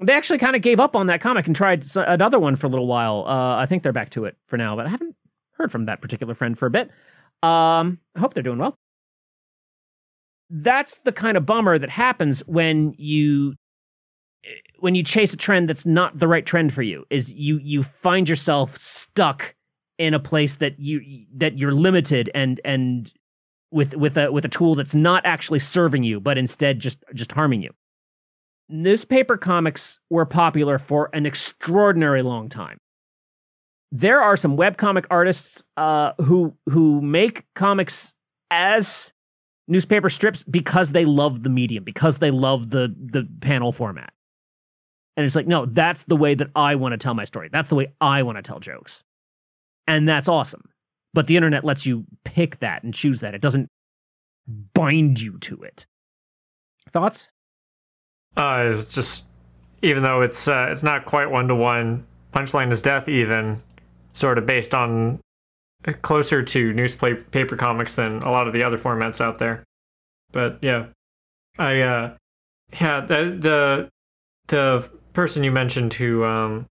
They 0.00 0.14
actually 0.14 0.38
kind 0.38 0.56
of 0.56 0.62
gave 0.62 0.80
up 0.80 0.96
on 0.96 1.06
that 1.08 1.20
comic 1.20 1.46
and 1.46 1.54
tried 1.54 1.84
another 1.94 2.38
one 2.38 2.56
for 2.56 2.66
a 2.66 2.70
little 2.70 2.86
while. 2.86 3.24
Uh, 3.26 3.56
I 3.56 3.66
think 3.66 3.82
they're 3.82 3.92
back 3.92 4.10
to 4.10 4.24
it 4.24 4.36
for 4.46 4.56
now, 4.56 4.74
but 4.74 4.86
I 4.86 4.88
haven't 4.88 5.14
heard 5.52 5.70
from 5.70 5.84
that 5.84 6.00
particular 6.00 6.34
friend 6.34 6.58
for 6.58 6.66
a 6.66 6.70
bit. 6.70 6.90
Um, 7.42 7.98
I 8.16 8.20
hope 8.20 8.34
they're 8.34 8.42
doing 8.42 8.58
well 8.58 8.78
that's 10.52 10.98
the 11.04 11.12
kind 11.12 11.36
of 11.36 11.46
bummer 11.46 11.78
that 11.78 11.88
happens 11.88 12.40
when 12.46 12.94
you 12.98 13.54
when 14.80 14.94
you 14.94 15.02
chase 15.02 15.32
a 15.32 15.36
trend 15.36 15.68
that's 15.68 15.86
not 15.86 16.18
the 16.18 16.28
right 16.28 16.44
trend 16.44 16.74
for 16.74 16.82
you 16.82 17.04
is 17.10 17.32
you 17.32 17.58
you 17.62 17.82
find 17.82 18.28
yourself 18.28 18.76
stuck 18.76 19.54
in 19.98 20.12
a 20.12 20.20
place 20.20 20.56
that 20.56 20.78
you 20.78 21.00
that 21.34 21.56
you're 21.56 21.72
limited 21.72 22.30
and 22.34 22.60
and 22.64 23.12
with 23.72 23.94
with 23.96 24.16
a 24.16 24.30
with 24.30 24.44
a 24.44 24.48
tool 24.48 24.74
that's 24.74 24.94
not 24.94 25.24
actually 25.26 25.58
serving 25.58 26.02
you 26.02 26.20
but 26.20 26.38
instead 26.38 26.78
just 26.78 27.02
just 27.14 27.32
harming 27.32 27.62
you 27.62 27.70
newspaper 28.72 29.36
comics 29.36 30.00
were 30.10 30.24
popular 30.24 30.78
for 30.78 31.10
an 31.12 31.26
extraordinary 31.26 32.22
long 32.22 32.48
time. 32.48 32.78
There 33.92 34.20
are 34.20 34.36
some 34.36 34.56
webcomic 34.56 35.04
artists 35.10 35.62
uh, 35.76 36.12
who 36.18 36.54
who 36.66 37.02
make 37.02 37.44
comics 37.54 38.14
as 38.50 39.12
newspaper 39.68 40.08
strips 40.08 40.44
because 40.44 40.92
they 40.92 41.04
love 41.04 41.42
the 41.42 41.50
medium, 41.50 41.84
because 41.84 42.18
they 42.18 42.30
love 42.30 42.70
the 42.70 42.94
the 42.98 43.28
panel 43.40 43.70
format. 43.70 44.12
And 45.16 45.26
it's 45.26 45.36
like, 45.36 45.46
no, 45.46 45.66
that's 45.66 46.04
the 46.04 46.16
way 46.16 46.34
that 46.34 46.48
I 46.56 46.74
want 46.74 46.92
to 46.92 46.98
tell 46.98 47.12
my 47.12 47.24
story. 47.24 47.50
That's 47.52 47.68
the 47.68 47.74
way 47.74 47.92
I 48.00 48.22
want 48.22 48.38
to 48.38 48.42
tell 48.42 48.60
jokes. 48.60 49.04
And 49.86 50.08
that's 50.08 50.26
awesome. 50.26 50.62
But 51.14 51.26
the 51.26 51.36
internet 51.36 51.64
lets 51.64 51.84
you 51.84 52.04
pick 52.24 52.60
that 52.60 52.82
and 52.82 52.94
choose 52.94 53.20
that. 53.20 53.34
It 53.34 53.42
doesn't 53.42 53.68
bind 54.74 55.20
you 55.20 55.38
to 55.38 55.62
it. 55.62 55.86
Thoughts? 56.92 57.28
Uh, 58.36 58.72
it's 58.74 58.92
just 58.92 59.26
even 59.82 60.02
though 60.02 60.22
it's 60.22 60.48
uh, 60.48 60.68
it's 60.70 60.82
not 60.82 61.04
quite 61.04 61.30
one 61.30 61.48
to 61.48 61.54
one. 61.54 62.06
Punchline 62.32 62.72
is 62.72 62.80
death, 62.80 63.08
even 63.08 63.60
sort 64.14 64.38
of 64.38 64.46
based 64.46 64.74
on 64.74 65.20
closer 66.02 66.42
to 66.42 66.72
newspaper 66.72 67.56
comics 67.56 67.96
than 67.96 68.18
a 68.18 68.30
lot 68.30 68.46
of 68.46 68.52
the 68.52 68.62
other 68.62 68.78
formats 68.78 69.20
out 69.20 69.38
there. 69.38 69.64
But 70.30 70.58
yeah, 70.62 70.86
I 71.58 71.80
uh, 71.80 72.16
yeah 72.80 73.00
the 73.00 73.36
the 73.38 73.88
the 74.48 74.90
person 75.12 75.44
you 75.44 75.52
mentioned 75.52 75.94
who 75.94 76.24
um, 76.24 76.66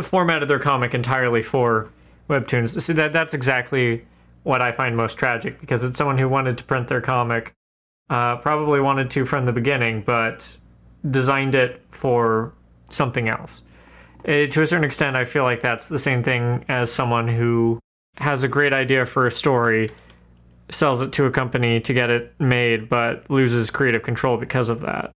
formatted 0.00 0.48
their 0.48 0.58
comic 0.58 0.94
entirely 0.94 1.42
for 1.42 1.90
webtoons. 2.28 2.80
See 2.80 2.92
that 2.94 3.12
that's 3.12 3.34
exactly 3.34 4.04
what 4.42 4.62
I 4.62 4.72
find 4.72 4.96
most 4.96 5.18
tragic 5.18 5.60
because 5.60 5.84
it's 5.84 5.98
someone 5.98 6.18
who 6.18 6.28
wanted 6.28 6.58
to 6.58 6.64
print 6.64 6.88
their 6.88 7.00
comic, 7.00 7.52
uh, 8.10 8.36
probably 8.36 8.80
wanted 8.80 9.10
to 9.12 9.24
from 9.26 9.44
the 9.44 9.52
beginning, 9.52 10.02
but 10.02 10.56
designed 11.10 11.54
it 11.54 11.82
for 11.90 12.52
something 12.90 13.28
else. 13.28 13.62
Uh, 14.20 14.46
to 14.46 14.62
a 14.62 14.66
certain 14.66 14.84
extent, 14.84 15.16
I 15.16 15.24
feel 15.24 15.44
like 15.44 15.60
that's 15.60 15.88
the 15.88 15.98
same 15.98 16.22
thing 16.22 16.64
as 16.68 16.90
someone 16.90 17.28
who 17.28 17.78
has 18.16 18.42
a 18.42 18.48
great 18.48 18.72
idea 18.72 19.06
for 19.06 19.26
a 19.26 19.30
story, 19.30 19.88
sells 20.70 21.00
it 21.00 21.12
to 21.12 21.26
a 21.26 21.30
company 21.30 21.80
to 21.80 21.94
get 21.94 22.10
it 22.10 22.34
made, 22.40 22.88
but 22.88 23.28
loses 23.30 23.70
creative 23.70 24.02
control 24.02 24.36
because 24.36 24.68
of 24.68 24.80
that. 24.80 25.12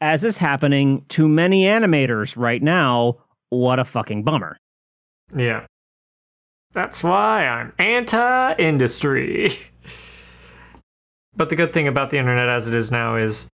As 0.00 0.24
is 0.24 0.38
happening 0.38 1.04
to 1.08 1.26
many 1.26 1.64
animators 1.64 2.36
right 2.36 2.62
now, 2.62 3.16
what 3.48 3.78
a 3.78 3.84
fucking 3.84 4.22
bummer. 4.22 4.58
Yeah. 5.34 5.66
That's 6.76 7.02
why 7.02 7.46
I'm 7.46 7.72
anti 7.78 8.54
industry. 8.56 9.50
but 11.36 11.48
the 11.48 11.56
good 11.56 11.72
thing 11.72 11.88
about 11.88 12.10
the 12.10 12.18
internet 12.18 12.50
as 12.50 12.66
it 12.66 12.74
is 12.74 12.92
now 12.92 13.16
is 13.16 13.48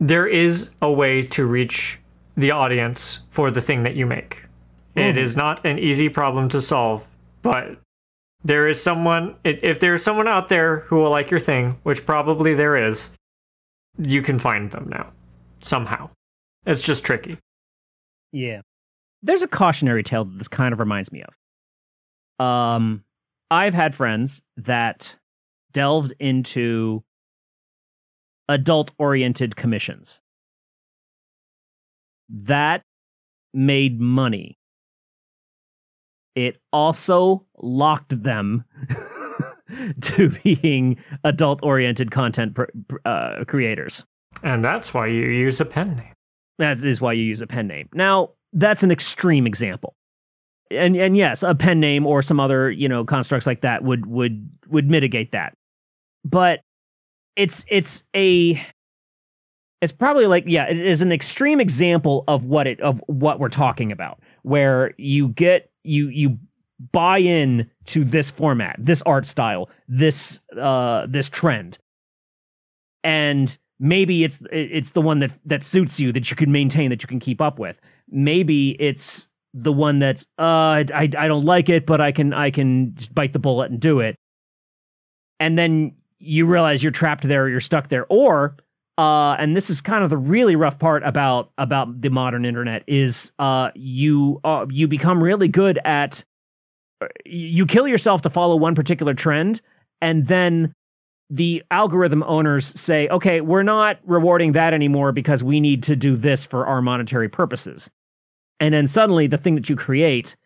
there 0.00 0.26
is 0.26 0.70
a 0.82 0.90
way 0.90 1.22
to 1.22 1.46
reach 1.46 2.00
the 2.36 2.50
audience 2.50 3.26
for 3.30 3.52
the 3.52 3.60
thing 3.60 3.84
that 3.84 3.94
you 3.94 4.06
make. 4.06 4.42
Mm. 4.96 5.10
It 5.10 5.18
is 5.18 5.36
not 5.36 5.64
an 5.64 5.78
easy 5.78 6.08
problem 6.08 6.48
to 6.48 6.60
solve, 6.60 7.06
but 7.42 7.78
there 8.42 8.66
is 8.66 8.82
someone 8.82 9.36
if 9.44 9.78
there's 9.78 10.02
someone 10.02 10.26
out 10.26 10.48
there 10.48 10.80
who 10.80 10.96
will 10.96 11.10
like 11.10 11.30
your 11.30 11.38
thing, 11.38 11.78
which 11.84 12.04
probably 12.04 12.54
there 12.54 12.76
is, 12.76 13.14
you 13.98 14.20
can 14.20 14.40
find 14.40 14.72
them 14.72 14.88
now 14.90 15.12
somehow. 15.60 16.10
It's 16.66 16.82
just 16.82 17.04
tricky. 17.04 17.38
Yeah. 18.32 18.62
There's 19.22 19.42
a 19.42 19.48
cautionary 19.48 20.02
tale 20.02 20.24
that 20.24 20.38
this 20.38 20.48
kind 20.48 20.72
of 20.72 20.80
reminds 20.80 21.12
me 21.12 21.22
of. 21.22 21.32
Um 22.38 23.04
I've 23.50 23.74
had 23.74 23.94
friends 23.94 24.42
that 24.56 25.14
delved 25.72 26.14
into 26.18 27.04
adult 28.48 28.90
oriented 28.98 29.56
commissions. 29.56 30.20
That 32.28 32.82
made 33.52 34.00
money. 34.00 34.58
It 36.34 36.58
also 36.72 37.46
locked 37.58 38.22
them 38.22 38.64
to 40.00 40.30
being 40.42 40.96
adult 41.22 41.60
oriented 41.62 42.10
content 42.10 42.56
uh, 43.04 43.44
creators. 43.46 44.04
And 44.42 44.64
that's 44.64 44.92
why 44.92 45.06
you 45.06 45.26
use 45.28 45.60
a 45.60 45.64
pen 45.64 45.96
name. 45.96 46.12
That 46.58 46.84
is 46.84 47.00
why 47.00 47.12
you 47.12 47.22
use 47.22 47.40
a 47.40 47.46
pen 47.46 47.68
name. 47.68 47.88
Now, 47.94 48.30
that's 48.52 48.82
an 48.82 48.90
extreme 48.90 49.46
example. 49.46 49.94
And 50.70 50.96
and 50.96 51.16
yes, 51.16 51.42
a 51.42 51.54
pen 51.54 51.80
name 51.80 52.06
or 52.06 52.22
some 52.22 52.40
other, 52.40 52.70
you 52.70 52.88
know, 52.88 53.04
constructs 53.04 53.46
like 53.46 53.60
that 53.60 53.84
would 53.84 54.06
would 54.06 54.48
would 54.68 54.90
mitigate 54.90 55.32
that. 55.32 55.54
But 56.24 56.60
it's 57.36 57.64
it's 57.68 58.02
a 58.14 58.64
it's 59.80 59.92
probably 59.92 60.26
like 60.26 60.44
yeah 60.46 60.64
it 60.64 60.78
is 60.78 61.02
an 61.02 61.12
extreme 61.12 61.60
example 61.60 62.24
of 62.28 62.44
what 62.44 62.66
it 62.66 62.80
of 62.80 63.00
what 63.06 63.38
we're 63.38 63.48
talking 63.48 63.92
about 63.92 64.20
where 64.42 64.94
you 64.96 65.28
get 65.28 65.70
you 65.82 66.08
you 66.08 66.38
buy 66.92 67.18
in 67.18 67.68
to 67.84 68.04
this 68.04 68.30
format 68.30 68.76
this 68.78 69.02
art 69.02 69.26
style 69.26 69.68
this 69.88 70.40
uh 70.60 71.06
this 71.08 71.28
trend 71.28 71.78
and 73.02 73.58
maybe 73.78 74.24
it's 74.24 74.40
it's 74.50 74.90
the 74.90 75.02
one 75.02 75.18
that 75.18 75.38
that 75.44 75.64
suits 75.64 76.00
you 76.00 76.12
that 76.12 76.30
you 76.30 76.36
can 76.36 76.50
maintain 76.50 76.90
that 76.90 77.02
you 77.02 77.06
can 77.06 77.20
keep 77.20 77.40
up 77.40 77.58
with 77.58 77.78
maybe 78.08 78.70
it's 78.80 79.28
the 79.54 79.72
one 79.72 80.00
that's 80.00 80.26
uh 80.38 80.82
I 80.92 81.08
I 81.16 81.28
don't 81.28 81.44
like 81.44 81.68
it 81.68 81.86
but 81.86 82.00
I 82.00 82.12
can 82.12 82.34
I 82.34 82.50
can 82.50 82.96
bite 83.12 83.32
the 83.32 83.38
bullet 83.38 83.70
and 83.70 83.80
do 83.80 84.00
it. 84.00 84.16
And 85.40 85.56
then 85.56 85.94
you 86.18 86.46
realize 86.46 86.82
you're 86.82 86.92
trapped 86.92 87.24
there, 87.24 87.48
you're 87.48 87.60
stuck 87.60 87.88
there, 87.88 88.06
or 88.08 88.56
uh, 88.96 89.34
and 89.38 89.56
this 89.56 89.70
is 89.70 89.80
kind 89.80 90.04
of 90.04 90.10
the 90.10 90.16
really 90.16 90.54
rough 90.54 90.78
part 90.78 91.02
about 91.02 91.50
about 91.58 92.00
the 92.00 92.10
modern 92.10 92.44
internet 92.44 92.84
is 92.86 93.32
uh, 93.38 93.70
you 93.74 94.40
uh, 94.44 94.66
you 94.70 94.86
become 94.86 95.22
really 95.22 95.48
good 95.48 95.78
at 95.84 96.24
uh, 97.00 97.06
you 97.24 97.66
kill 97.66 97.88
yourself 97.88 98.22
to 98.22 98.30
follow 98.30 98.54
one 98.54 98.74
particular 98.74 99.12
trend, 99.12 99.60
and 100.00 100.26
then 100.26 100.72
the 101.28 101.64
algorithm 101.70 102.22
owners 102.24 102.66
say, 102.80 103.08
okay, 103.08 103.40
we're 103.40 103.62
not 103.64 103.98
rewarding 104.04 104.52
that 104.52 104.72
anymore 104.74 105.10
because 105.10 105.42
we 105.42 105.58
need 105.58 105.82
to 105.82 105.96
do 105.96 106.16
this 106.16 106.44
for 106.46 106.66
our 106.66 106.80
monetary 106.80 107.28
purposes, 107.28 107.90
and 108.60 108.74
then 108.74 108.86
suddenly 108.86 109.26
the 109.26 109.38
thing 109.38 109.54
that 109.54 109.68
you 109.68 109.76
create 109.76 110.36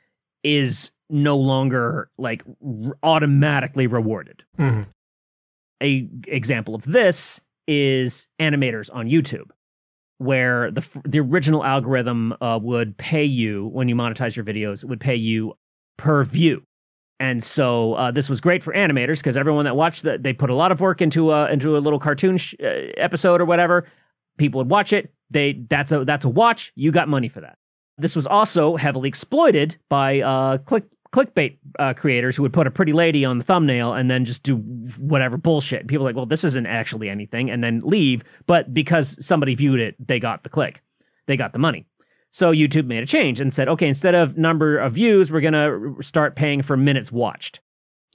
is 0.45 0.91
no 1.11 1.37
longer 1.37 2.11
like 2.19 2.43
r- 2.65 2.97
automatically 3.03 3.87
rewarded. 3.87 4.43
Mm-hmm 4.59 4.91
a 5.83 6.09
example 6.27 6.75
of 6.75 6.85
this 6.85 7.41
is 7.67 8.29
animators 8.41 8.91
on 8.93 9.07
YouTube, 9.09 9.51
where 10.19 10.71
the 10.71 10.85
the 11.05 11.21
original 11.21 11.65
algorithm 11.65 12.35
uh, 12.41 12.59
would 12.61 12.97
pay 12.97 13.25
you 13.25 13.67
when 13.67 13.89
you 13.89 13.95
monetize 13.95 14.37
your 14.37 14.45
videos. 14.45 14.83
It 14.83 14.89
would 14.89 15.01
pay 15.01 15.15
you 15.15 15.55
per 15.97 16.25
view, 16.25 16.63
and 17.21 17.43
so 17.43 17.95
uh, 17.95 18.11
this 18.11 18.29
was 18.29 18.41
great 18.41 18.63
for 18.63 18.73
animators 18.75 19.19
because 19.19 19.37
everyone 19.37 19.65
that 19.65 19.77
watched 19.77 20.03
that 20.05 20.23
they 20.23 20.33
put 20.33 20.51
a 20.51 20.55
lot 20.55 20.73
of 20.73 20.81
work 20.81 21.01
into 21.01 21.33
a 21.33 21.51
into 21.51 21.77
a 21.77 21.81
little 21.81 22.01
cartoon 22.01 22.37
sh- 22.37 22.55
uh, 22.63 22.93
episode 22.97 23.41
or 23.41 23.45
whatever. 23.45 23.87
People 24.39 24.59
would 24.59 24.71
watch 24.71 24.93
it. 24.93 25.13
They 25.31 25.65
that's 25.69 25.93
a 25.93 26.05
that's 26.05 26.25
a 26.25 26.29
watch. 26.29 26.73
You 26.75 26.93
got 26.93 27.09
money 27.09 27.29
for 27.29 27.41
that. 27.41 27.59
This 27.99 28.15
was 28.15 28.27
also 28.27 28.77
heavily 28.77 29.09
exploited 29.09 29.77
by 29.89 30.21
uh, 30.21 30.59
click 30.59 30.85
clickbait 31.13 31.57
uh, 31.79 31.95
creators 31.95 32.37
who 32.37 32.43
would 32.43 32.53
put 32.53 32.67
a 32.67 32.71
pretty 32.71 32.93
lady 32.93 33.25
on 33.25 33.39
the 33.39 33.45
thumbnail 33.45 33.95
and 33.95 34.11
then 34.11 34.25
just 34.25 34.43
do 34.43 34.57
whatever 34.99 35.37
bullshit. 35.37 35.87
People 35.87 36.05
are 36.05 36.11
like, 36.11 36.17
well, 36.17 36.27
this 36.27 36.45
isn't 36.45 36.67
actually 36.67 37.09
anything, 37.09 37.51
and 37.51 37.65
then 37.65 37.81
leave. 37.83 38.23
But 38.47 38.75
because 38.75 39.25
somebody 39.25 39.55
viewed 39.55 39.81
it, 39.81 39.95
they 40.07 40.21
got 40.21 40.43
the 40.43 40.49
click, 40.49 40.83
they 41.27 41.37
got 41.37 41.53
the 41.53 41.59
money. 41.59 41.87
So 42.31 42.53
YouTube 42.53 42.87
made 42.87 43.03
a 43.03 43.07
change 43.07 43.41
and 43.41 43.53
said, 43.53 43.69
okay, 43.69 43.89
instead 43.89 44.15
of 44.15 44.37
number 44.37 44.79
of 44.79 44.93
views, 44.93 45.33
we're 45.33 45.41
gonna 45.41 45.95
start 46.03 46.37
paying 46.37 46.63
for 46.63 46.77
minutes 46.77 47.11
watched. 47.11 47.61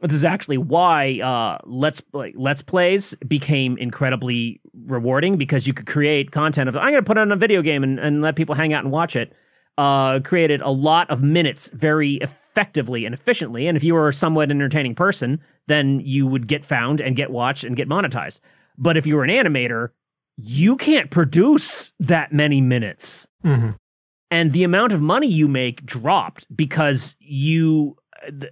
This 0.02 0.14
is 0.14 0.26
actually 0.26 0.58
why 0.58 1.20
uh, 1.22 1.58
let's 1.66 2.02
let's 2.14 2.62
plays 2.62 3.16
became 3.28 3.78
incredibly 3.78 4.62
rewarding 4.86 5.38
because 5.38 5.66
you 5.66 5.74
could 5.74 5.88
create 5.88 6.32
content 6.32 6.70
of 6.70 6.76
I'm 6.76 6.92
gonna 6.92 7.04
put 7.04 7.18
it 7.18 7.22
on 7.22 7.32
a 7.32 7.38
video 7.38 7.62
game 7.62 7.84
and, 7.84 8.00
and 8.00 8.22
let 8.22 8.36
people 8.36 8.54
hang 8.54 8.74
out 8.74 8.84
and 8.84 8.92
watch 8.92 9.16
it. 9.16 9.34
Uh, 9.78 10.20
created 10.20 10.62
a 10.62 10.70
lot 10.70 11.10
of 11.10 11.24
minutes 11.24 11.68
very 11.74 12.16
effectively 12.18 13.06
and 13.06 13.16
efficiently. 13.16 13.66
And 13.66 13.76
if 13.76 13.84
you 13.84 13.96
were 13.96 14.08
a 14.08 14.14
somewhat 14.14 14.52
entertaining 14.52 14.94
person, 14.94 15.42
then 15.68 16.00
you 16.02 16.28
would 16.28 16.48
get 16.48 16.64
found 16.64 17.02
and 17.02 17.16
get 17.16 17.32
watched 17.32 17.64
and 17.64 17.76
get 17.76 17.90
monetized. 17.90 18.40
But 18.78 18.98
if 18.98 19.08
you 19.08 19.16
were 19.16 19.24
an 19.24 19.32
animator, 19.32 19.90
you 20.38 20.76
can't 20.76 21.10
produce 21.10 21.92
that 22.00 22.32
many 22.32 22.62
minutes. 22.62 23.28
Mm-hmm. 23.44 23.72
And 24.30 24.52
the 24.52 24.64
amount 24.64 24.94
of 24.94 25.02
money 25.02 25.28
you 25.28 25.48
make 25.48 25.86
dropped 25.86 26.46
because 26.56 27.16
you 27.20 27.96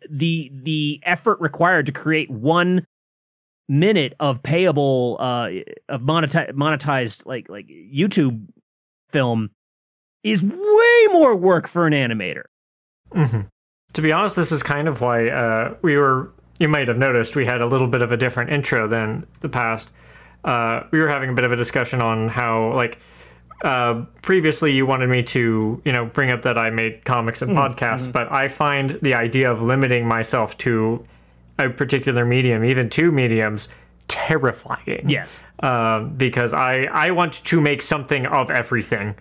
the 0.09 0.51
the 0.63 0.99
effort 1.03 1.39
required 1.39 1.85
to 1.85 1.91
create 1.91 2.29
one 2.29 2.85
minute 3.69 4.13
of 4.19 4.43
payable 4.43 5.17
uh 5.19 5.49
of 5.87 6.01
monetized 6.01 6.51
monetized 6.51 7.25
like 7.25 7.47
like 7.47 7.67
YouTube 7.67 8.45
film 9.11 9.49
is 10.23 10.43
way 10.43 11.07
more 11.11 11.35
work 11.35 11.67
for 11.67 11.87
an 11.87 11.93
animator. 11.93 12.43
Mm-hmm. 13.13 13.41
To 13.93 14.01
be 14.01 14.11
honest, 14.11 14.35
this 14.35 14.51
is 14.51 14.63
kind 14.63 14.87
of 14.87 15.01
why 15.01 15.29
uh, 15.29 15.75
we 15.81 15.97
were. 15.97 16.31
You 16.59 16.67
might 16.67 16.87
have 16.87 16.97
noticed 16.97 17.35
we 17.35 17.45
had 17.45 17.61
a 17.61 17.65
little 17.65 17.87
bit 17.87 18.01
of 18.01 18.11
a 18.11 18.17
different 18.17 18.51
intro 18.51 18.87
than 18.87 19.25
the 19.39 19.49
past. 19.49 19.89
Uh, 20.43 20.83
we 20.91 20.99
were 20.99 21.09
having 21.09 21.29
a 21.31 21.33
bit 21.33 21.43
of 21.43 21.51
a 21.51 21.55
discussion 21.55 22.01
on 22.01 22.27
how, 22.27 22.71
like, 22.73 22.99
uh, 23.63 24.05
previously 24.21 24.71
you 24.71 24.85
wanted 24.85 25.09
me 25.09 25.23
to, 25.23 25.81
you 25.83 25.91
know, 25.91 26.05
bring 26.05 26.31
up 26.31 26.43
that 26.43 26.57
I 26.57 26.69
made 26.69 27.03
comics 27.03 27.41
and 27.41 27.51
Mm-hmm. 27.51 27.73
podcasts, 27.73 28.11
but 28.11 28.31
I 28.31 28.47
find 28.47 28.91
the 29.01 29.15
idea 29.15 29.51
of 29.51 29.61
limiting 29.61 30.07
myself 30.07 30.57
to 30.59 31.03
a 31.57 31.69
particular 31.69 32.25
medium, 32.25 32.63
even 32.63 32.89
two 32.89 33.11
mediums, 33.11 33.67
terrifying. 34.07 35.09
Yes. 35.09 35.41
Um, 35.61 36.13
because 36.15 36.53
I 36.53 36.83
I 36.91 37.11
want 37.11 37.43
to 37.45 37.61
make 37.61 37.81
something 37.81 38.25
of 38.27 38.51
everything. 38.51 39.15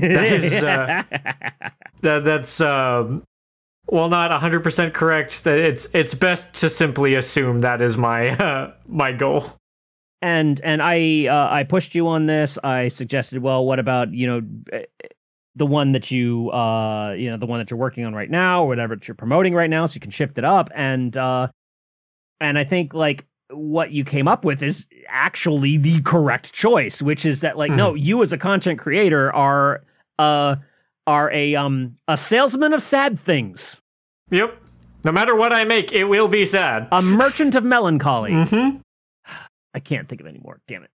That 0.00 0.32
is 0.32 0.62
uh, 0.62 1.02
that 2.02 2.24
that's 2.24 2.60
um, 2.60 3.24
well 3.88 4.08
not 4.08 4.30
100% 4.30 4.94
correct. 4.94 5.44
That 5.44 5.58
it's 5.58 5.86
it's 5.94 6.14
best 6.14 6.54
to 6.54 6.68
simply 6.68 7.14
assume 7.14 7.60
that 7.60 7.80
is 7.80 7.96
my 7.96 8.30
uh, 8.38 8.74
my 8.86 9.12
goal. 9.12 9.44
and 10.22 10.60
and 10.62 10.82
I 10.82 11.26
uh, 11.26 11.48
I 11.52 11.64
pushed 11.64 11.94
you 11.94 12.08
on 12.08 12.26
this. 12.26 12.58
I 12.62 12.88
suggested, 12.88 13.42
well, 13.42 13.64
what 13.64 13.78
about 13.78 14.12
you 14.12 14.26
know 14.26 14.42
eh, 14.72 14.84
the 15.54 15.66
one 15.66 15.92
that 15.92 16.10
you 16.10 16.50
uh 16.50 17.12
you 17.12 17.30
know 17.30 17.38
the 17.38 17.46
one 17.46 17.58
that 17.60 17.70
you're 17.70 17.78
working 17.78 18.04
on 18.04 18.14
right 18.14 18.30
now 18.30 18.62
or 18.64 18.68
whatever 18.68 18.94
that 18.94 19.08
you're 19.08 19.14
promoting 19.14 19.54
right 19.54 19.70
now, 19.70 19.86
so 19.86 19.94
you 19.94 20.00
can 20.00 20.10
shift 20.10 20.38
it 20.38 20.44
up. 20.44 20.70
And 20.74 21.16
uh 21.16 21.48
and 22.40 22.58
I 22.58 22.64
think 22.64 22.92
like 22.92 23.24
what 23.50 23.92
you 23.92 24.04
came 24.04 24.26
up 24.28 24.44
with 24.44 24.62
is 24.62 24.86
actually 25.08 25.76
the 25.76 26.02
correct 26.02 26.52
choice, 26.52 27.00
which 27.00 27.24
is 27.24 27.40
that 27.40 27.56
like 27.56 27.70
no, 27.70 27.94
you 27.94 28.22
as 28.22 28.32
a 28.32 28.38
content 28.38 28.78
creator 28.78 29.32
are 29.34 29.82
uh 30.18 30.56
are 31.06 31.30
a 31.32 31.54
um 31.54 31.96
a 32.08 32.16
salesman 32.16 32.72
of 32.72 32.82
sad 32.82 33.18
things, 33.18 33.80
Yep. 34.30 34.56
No 35.04 35.12
matter 35.12 35.36
what 35.36 35.52
I 35.52 35.62
make, 35.64 35.92
it 35.92 36.04
will 36.04 36.26
be 36.26 36.46
sad. 36.46 36.88
a 36.90 37.00
merchant 37.00 37.54
of 37.54 37.62
melancholy. 37.62 38.32
Mm-hmm. 38.32 38.78
I 39.72 39.78
can't 39.80 40.08
think 40.08 40.20
of 40.20 40.26
any 40.26 40.40
more. 40.40 40.58
Damn 40.66 40.84
it. 40.84 40.90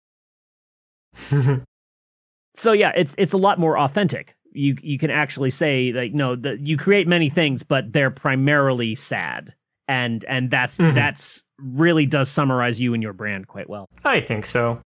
so 2.56 2.72
yeah, 2.72 2.92
it's 2.96 3.14
it's 3.18 3.34
a 3.34 3.38
lot 3.38 3.60
more 3.60 3.78
authentic. 3.78 4.36
You 4.52 4.78
you 4.82 4.98
can 4.98 5.12
actually 5.12 5.52
say 5.52 5.92
like 5.94 6.14
no, 6.14 6.36
the, 6.36 6.58
you 6.60 6.78
create 6.78 7.08
many 7.08 7.30
things, 7.30 7.62
but 7.64 7.92
they're 7.94 8.10
primarily 8.12 8.96
sad, 8.96 9.54
and 9.88 10.24
and 10.26 10.50
that's 10.50 10.78
Mhm. 10.78 10.96
that's 10.96 11.44
really 11.62 12.06
does 12.06 12.30
summarize 12.30 12.80
you 12.82 12.94
and 12.94 13.04
your 13.04 13.14
brand 13.14 13.48
quite 13.48 13.70
well. 13.70 13.86
I 14.04 14.22
think 14.22 14.46
so. 14.46 14.82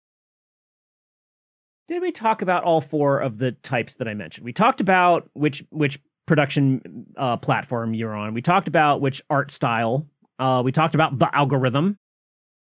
Did 1.88 2.02
we 2.02 2.12
talk 2.12 2.42
about 2.42 2.64
all 2.64 2.80
four 2.80 3.18
of 3.18 3.38
the 3.38 3.52
types 3.52 3.94
that 3.96 4.08
I 4.08 4.14
mentioned? 4.14 4.44
We 4.44 4.52
talked 4.52 4.80
about 4.80 5.28
which 5.32 5.64
which 5.70 5.98
production 6.26 7.06
uh, 7.16 7.38
platform 7.38 7.94
you're 7.94 8.14
on. 8.14 8.34
We 8.34 8.42
talked 8.42 8.68
about 8.68 9.00
which 9.00 9.22
art 9.30 9.50
style. 9.50 10.06
Uh, 10.38 10.62
we 10.64 10.72
talked 10.72 10.94
about 10.94 11.18
the 11.18 11.34
algorithm. 11.34 11.96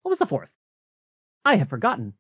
What 0.02 0.10
was 0.10 0.20
the 0.20 0.26
fourth? 0.26 0.50
I 1.46 1.58
have 1.58 1.70
forgotten. 1.70 2.14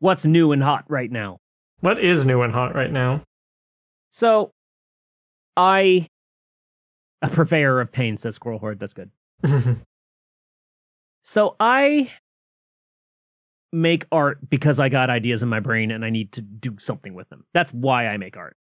What's 0.00 0.24
new 0.24 0.52
and 0.52 0.62
hot 0.62 0.84
right 0.88 1.10
now? 1.10 1.38
What 1.80 1.98
is 1.98 2.26
new 2.26 2.42
and 2.42 2.52
hot 2.52 2.74
right 2.74 2.92
now? 2.92 3.22
So, 4.10 4.52
I, 5.56 6.06
a 7.22 7.28
purveyor 7.28 7.80
of 7.80 7.90
pain, 7.90 8.16
says 8.16 8.36
Squirrel 8.36 8.58
Horde. 8.58 8.78
That's 8.78 8.94
good. 8.94 9.10
So 11.24 11.56
I 11.58 12.12
make 13.74 14.06
art 14.12 14.38
because 14.48 14.78
I 14.78 14.88
got 14.88 15.10
ideas 15.10 15.42
in 15.42 15.48
my 15.48 15.60
brain 15.60 15.90
and 15.90 16.04
I 16.04 16.10
need 16.10 16.32
to 16.32 16.40
do 16.40 16.76
something 16.78 17.12
with 17.14 17.28
them. 17.28 17.44
That's 17.52 17.72
why 17.72 18.06
I 18.06 18.16
make 18.16 18.36
art. 18.36 18.56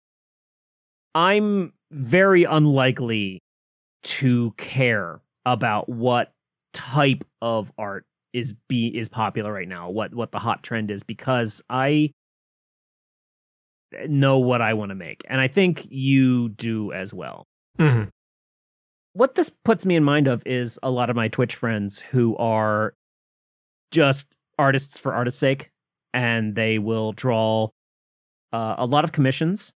I'm 1.14 1.72
very 1.90 2.44
unlikely 2.44 3.40
to 4.04 4.52
care 4.59 5.20
about 5.46 5.88
what 5.88 6.32
type 6.74 7.24
of 7.40 7.72
art 7.78 8.04
is 8.34 8.52
be 8.68 8.88
is 8.88 9.09
popular 9.09 9.52
right 9.52 9.66
now, 9.66 9.88
what 9.88 10.14
what 10.14 10.30
the 10.30 10.38
hot 10.38 10.62
trend 10.62 10.90
is 10.90 11.02
because 11.02 11.62
I 11.70 12.12
know 14.06 14.38
what 14.38 14.61
I 14.61 14.74
want 14.74 14.90
to 14.90 14.94
make 14.94 15.22
and 15.28 15.40
I 15.40 15.48
think 15.48 15.86
you 15.88 16.50
do 16.50 16.92
as 16.92 17.14
well 17.14 17.46
Mhm. 17.78 18.11
what 19.14 19.34
this 19.34 19.50
puts 19.64 19.86
me 19.86 19.96
in 19.96 20.04
mind 20.04 20.26
of 20.28 20.42
is 20.44 20.78
a 20.82 20.90
lot 20.90 21.09
of 21.09 21.16
my 21.16 21.28
Twitch 21.28 21.54
friends 21.54 21.98
who 21.98 22.36
are 22.36 22.92
just 23.90 24.26
artists 24.59 24.98
for 24.98 25.14
artist's 25.14 25.40
sake, 25.40 25.70
and 26.12 26.54
they 26.54 26.78
will 26.78 27.12
draw 27.12 27.68
uh, 28.52 28.74
a 28.78 28.86
lot 28.86 29.04
of 29.04 29.12
commissions, 29.12 29.72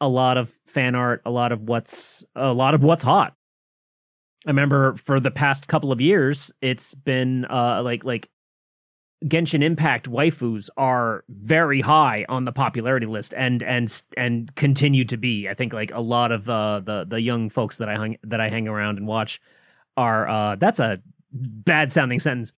a 0.00 0.08
lot 0.08 0.36
of 0.36 0.56
fan 0.66 0.94
art, 0.94 1.22
a 1.24 1.30
lot 1.30 1.52
of 1.52 1.62
what's 1.62 2.24
a 2.34 2.52
lot 2.52 2.74
of 2.74 2.82
what's 2.82 3.02
hot. 3.02 3.34
I 4.46 4.50
remember 4.50 4.96
for 4.96 5.20
the 5.20 5.30
past 5.30 5.68
couple 5.68 5.92
of 5.92 6.00
years, 6.00 6.50
it's 6.60 6.94
been 6.94 7.44
uh, 7.46 7.82
like 7.82 8.04
like 8.04 8.28
Genshin 9.24 9.64
Impact 9.64 10.08
waifus 10.08 10.68
are 10.76 11.24
very 11.28 11.80
high 11.80 12.24
on 12.28 12.44
the 12.44 12.52
popularity 12.52 13.06
list 13.06 13.34
and 13.36 13.62
and 13.62 14.02
and 14.16 14.54
continue 14.54 15.04
to 15.06 15.16
be. 15.16 15.48
I 15.48 15.54
think 15.54 15.72
like 15.72 15.90
a 15.92 16.00
lot 16.00 16.30
of 16.30 16.48
uh, 16.48 16.80
the 16.80 17.04
the 17.08 17.20
young 17.20 17.50
folks 17.50 17.78
that 17.78 17.88
I 17.88 17.96
hung 17.96 18.16
that 18.22 18.40
I 18.40 18.48
hang 18.48 18.68
around 18.68 18.98
and 18.98 19.06
watch 19.06 19.40
are 19.96 20.28
uh, 20.28 20.56
that's 20.56 20.78
a 20.78 21.00
bad 21.32 21.92
sounding 21.92 22.20
sentence. 22.20 22.52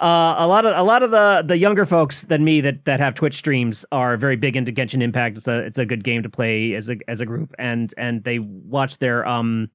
Uh, 0.00 0.34
a 0.38 0.46
lot 0.46 0.66
of 0.66 0.76
a 0.76 0.82
lot 0.82 1.02
of 1.02 1.10
the 1.10 1.42
the 1.46 1.56
younger 1.56 1.86
folks 1.86 2.22
than 2.22 2.44
me 2.44 2.60
that 2.60 2.84
that 2.84 3.00
have 3.00 3.14
Twitch 3.14 3.34
streams 3.34 3.84
are 3.92 4.18
very 4.18 4.36
big 4.36 4.54
into 4.54 4.70
Genshin 4.70 5.02
Impact. 5.02 5.38
It's 5.38 5.48
a 5.48 5.58
it's 5.60 5.78
a 5.78 5.86
good 5.86 6.04
game 6.04 6.22
to 6.22 6.28
play 6.28 6.74
as 6.74 6.90
a 6.90 6.96
as 7.08 7.20
a 7.20 7.26
group, 7.26 7.54
and 7.58 7.94
and 7.96 8.22
they 8.22 8.38
watch 8.38 8.98
their 8.98 9.26
um 9.26 9.70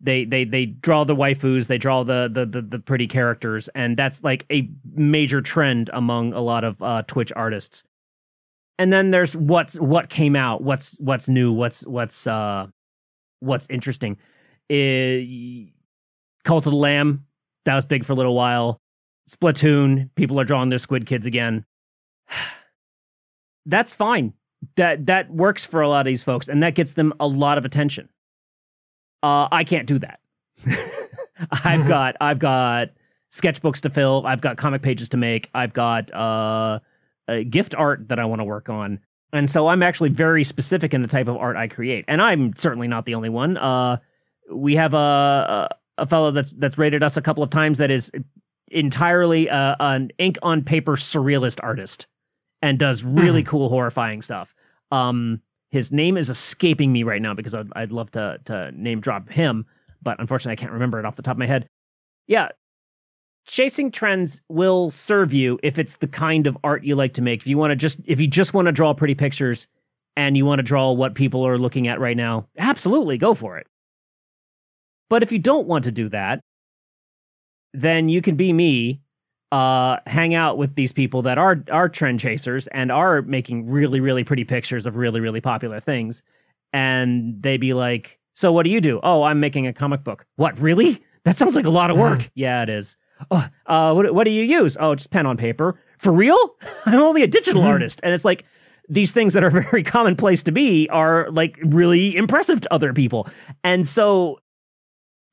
they 0.00 0.24
they 0.24 0.44
they 0.44 0.66
draw 0.66 1.04
the 1.04 1.14
waifus, 1.14 1.66
they 1.66 1.76
draw 1.76 2.02
the 2.02 2.30
the 2.32 2.46
the, 2.46 2.62
the 2.62 2.78
pretty 2.78 3.06
characters, 3.06 3.68
and 3.74 3.96
that's 3.96 4.22
like 4.24 4.46
a 4.50 4.70
major 4.94 5.42
trend 5.42 5.90
among 5.92 6.32
a 6.32 6.40
lot 6.40 6.64
of 6.64 6.80
uh, 6.82 7.02
Twitch 7.02 7.32
artists. 7.36 7.84
And 8.78 8.90
then 8.90 9.10
there's 9.10 9.36
what's 9.36 9.78
what 9.78 10.08
came 10.08 10.34
out, 10.34 10.62
what's 10.62 10.96
what's 10.98 11.28
new, 11.28 11.52
what's 11.52 11.86
what's 11.86 12.26
uh 12.26 12.68
what's 13.40 13.66
interesting. 13.68 14.16
Uh, 14.70 15.68
Cult 16.44 16.66
of 16.66 16.72
the 16.72 16.76
Lamb 16.76 17.26
that 17.64 17.74
was 17.74 17.84
big 17.84 18.04
for 18.04 18.12
a 18.12 18.16
little 18.16 18.34
while. 18.34 18.80
Splatoon, 19.30 20.10
people 20.14 20.38
are 20.40 20.44
drawing 20.44 20.68
their 20.68 20.78
Squid 20.78 21.06
Kids 21.06 21.26
again. 21.26 21.64
That's 23.66 23.94
fine. 23.94 24.32
That 24.76 25.06
that 25.06 25.30
works 25.30 25.64
for 25.64 25.80
a 25.80 25.88
lot 25.88 26.00
of 26.00 26.06
these 26.06 26.22
folks, 26.22 26.48
and 26.48 26.62
that 26.62 26.74
gets 26.74 26.92
them 26.92 27.12
a 27.18 27.26
lot 27.26 27.58
of 27.58 27.64
attention. 27.64 28.08
Uh, 29.22 29.48
I 29.50 29.64
can't 29.64 29.86
do 29.86 29.98
that. 30.00 30.20
I've 31.64 31.88
got 31.88 32.16
I've 32.20 32.38
got 32.38 32.90
sketchbooks 33.32 33.80
to 33.80 33.90
fill. 33.90 34.24
I've 34.26 34.40
got 34.40 34.56
comic 34.56 34.82
pages 34.82 35.08
to 35.10 35.16
make. 35.16 35.50
I've 35.54 35.72
got 35.72 36.12
uh, 36.14 36.78
a 37.28 37.44
gift 37.44 37.74
art 37.74 38.08
that 38.08 38.18
I 38.18 38.24
want 38.24 38.40
to 38.40 38.44
work 38.44 38.68
on, 38.68 39.00
and 39.32 39.50
so 39.50 39.66
I'm 39.66 39.82
actually 39.82 40.10
very 40.10 40.44
specific 40.44 40.94
in 40.94 41.02
the 41.02 41.08
type 41.08 41.26
of 41.26 41.36
art 41.36 41.56
I 41.56 41.66
create. 41.66 42.04
And 42.06 42.22
I'm 42.22 42.54
certainly 42.56 42.86
not 42.86 43.04
the 43.04 43.14
only 43.14 43.30
one. 43.30 43.56
Uh, 43.56 43.98
we 44.50 44.76
have 44.76 44.94
a, 44.94 44.96
a 44.96 45.68
a 45.98 46.06
fellow 46.06 46.30
that's 46.30 46.50
that's 46.52 46.78
rated 46.78 47.02
us 47.02 47.16
a 47.16 47.22
couple 47.22 47.42
of 47.42 47.50
times 47.50 47.78
that 47.78 47.90
is 47.90 48.10
entirely 48.72 49.48
uh, 49.48 49.76
an 49.80 50.10
ink 50.18 50.36
on 50.42 50.62
paper 50.62 50.96
surrealist 50.96 51.60
artist 51.62 52.06
and 52.60 52.78
does 52.78 53.02
really 53.02 53.42
cool 53.42 53.68
horrifying 53.68 54.22
stuff. 54.22 54.54
Um, 54.90 55.40
his 55.70 55.90
name 55.90 56.16
is 56.16 56.28
escaping 56.28 56.92
me 56.92 57.02
right 57.02 57.22
now 57.22 57.34
because 57.34 57.54
I'd, 57.54 57.68
I'd 57.74 57.92
love 57.92 58.10
to 58.12 58.38
to 58.44 58.70
name 58.72 59.00
drop 59.00 59.28
him, 59.28 59.66
but 60.02 60.20
unfortunately 60.20 60.52
I 60.52 60.60
can't 60.60 60.72
remember 60.72 60.98
it 60.98 61.06
off 61.06 61.16
the 61.16 61.22
top 61.22 61.34
of 61.34 61.38
my 61.38 61.46
head. 61.46 61.66
Yeah, 62.26 62.48
chasing 63.46 63.90
trends 63.90 64.42
will 64.48 64.90
serve 64.90 65.32
you 65.32 65.58
if 65.62 65.78
it's 65.78 65.96
the 65.96 66.08
kind 66.08 66.46
of 66.46 66.56
art 66.62 66.84
you 66.84 66.94
like 66.94 67.14
to 67.14 67.22
make. 67.22 67.40
If 67.40 67.46
you 67.46 67.58
want 67.58 67.70
to 67.70 67.76
just 67.76 68.00
if 68.04 68.20
you 68.20 68.28
just 68.28 68.54
want 68.54 68.66
to 68.66 68.72
draw 68.72 68.94
pretty 68.94 69.14
pictures 69.14 69.66
and 70.16 70.36
you 70.36 70.44
want 70.44 70.58
to 70.58 70.62
draw 70.62 70.92
what 70.92 71.14
people 71.14 71.46
are 71.46 71.58
looking 71.58 71.88
at 71.88 72.00
right 72.00 72.16
now, 72.16 72.48
absolutely 72.58 73.18
go 73.18 73.34
for 73.34 73.58
it. 73.58 73.66
But 75.08 75.22
if 75.22 75.32
you 75.32 75.38
don't 75.38 75.66
want 75.66 75.84
to 75.84 75.92
do 75.92 76.08
that, 76.10 76.40
then 77.74 78.08
you 78.08 78.22
can 78.22 78.36
be 78.36 78.52
me 78.52 79.00
uh, 79.50 79.98
hang 80.06 80.34
out 80.34 80.56
with 80.58 80.74
these 80.76 80.92
people 80.92 81.22
that 81.22 81.36
are 81.38 81.62
are 81.70 81.88
trend 81.88 82.20
chasers 82.20 82.66
and 82.68 82.90
are 82.90 83.22
making 83.22 83.68
really 83.70 84.00
really 84.00 84.24
pretty 84.24 84.44
pictures 84.44 84.86
of 84.86 84.96
really 84.96 85.20
really 85.20 85.40
popular 85.40 85.78
things, 85.80 86.22
and 86.72 87.40
they 87.42 87.56
be 87.56 87.74
like, 87.74 88.18
"So 88.34 88.52
what 88.52 88.62
do 88.64 88.70
you 88.70 88.80
do? 88.80 89.00
Oh, 89.02 89.22
I'm 89.24 89.40
making 89.40 89.66
a 89.66 89.72
comic 89.72 90.04
book. 90.04 90.26
What 90.36 90.58
really? 90.58 91.02
That 91.24 91.38
sounds 91.38 91.54
like 91.54 91.66
a 91.66 91.70
lot 91.70 91.92
of 91.92 91.96
work. 91.96 92.28
yeah, 92.34 92.64
it 92.64 92.68
is. 92.68 92.96
Oh, 93.30 93.46
uh, 93.66 93.92
what 93.94 94.12
what 94.12 94.24
do 94.24 94.32
you 94.32 94.42
use? 94.42 94.76
Oh, 94.80 94.96
just 94.96 95.10
pen 95.10 95.24
on 95.24 95.36
paper. 95.36 95.78
For 95.98 96.10
real? 96.12 96.36
I'm 96.84 96.98
only 96.98 97.22
a 97.22 97.28
digital 97.28 97.62
Mhm. 97.62 97.66
artist, 97.68 98.00
and 98.02 98.12
it's 98.12 98.24
like 98.24 98.44
these 98.88 99.12
things 99.12 99.32
that 99.34 99.44
are 99.44 99.50
very 99.70 99.84
commonplace 99.84 100.42
to 100.42 100.50
be 100.50 100.88
are 100.90 101.30
like 101.30 101.56
really 101.62 102.16
impressive 102.16 102.60
to 102.62 102.74
other 102.74 102.92
people, 102.92 103.28
and 103.62 103.86
so 103.86 104.40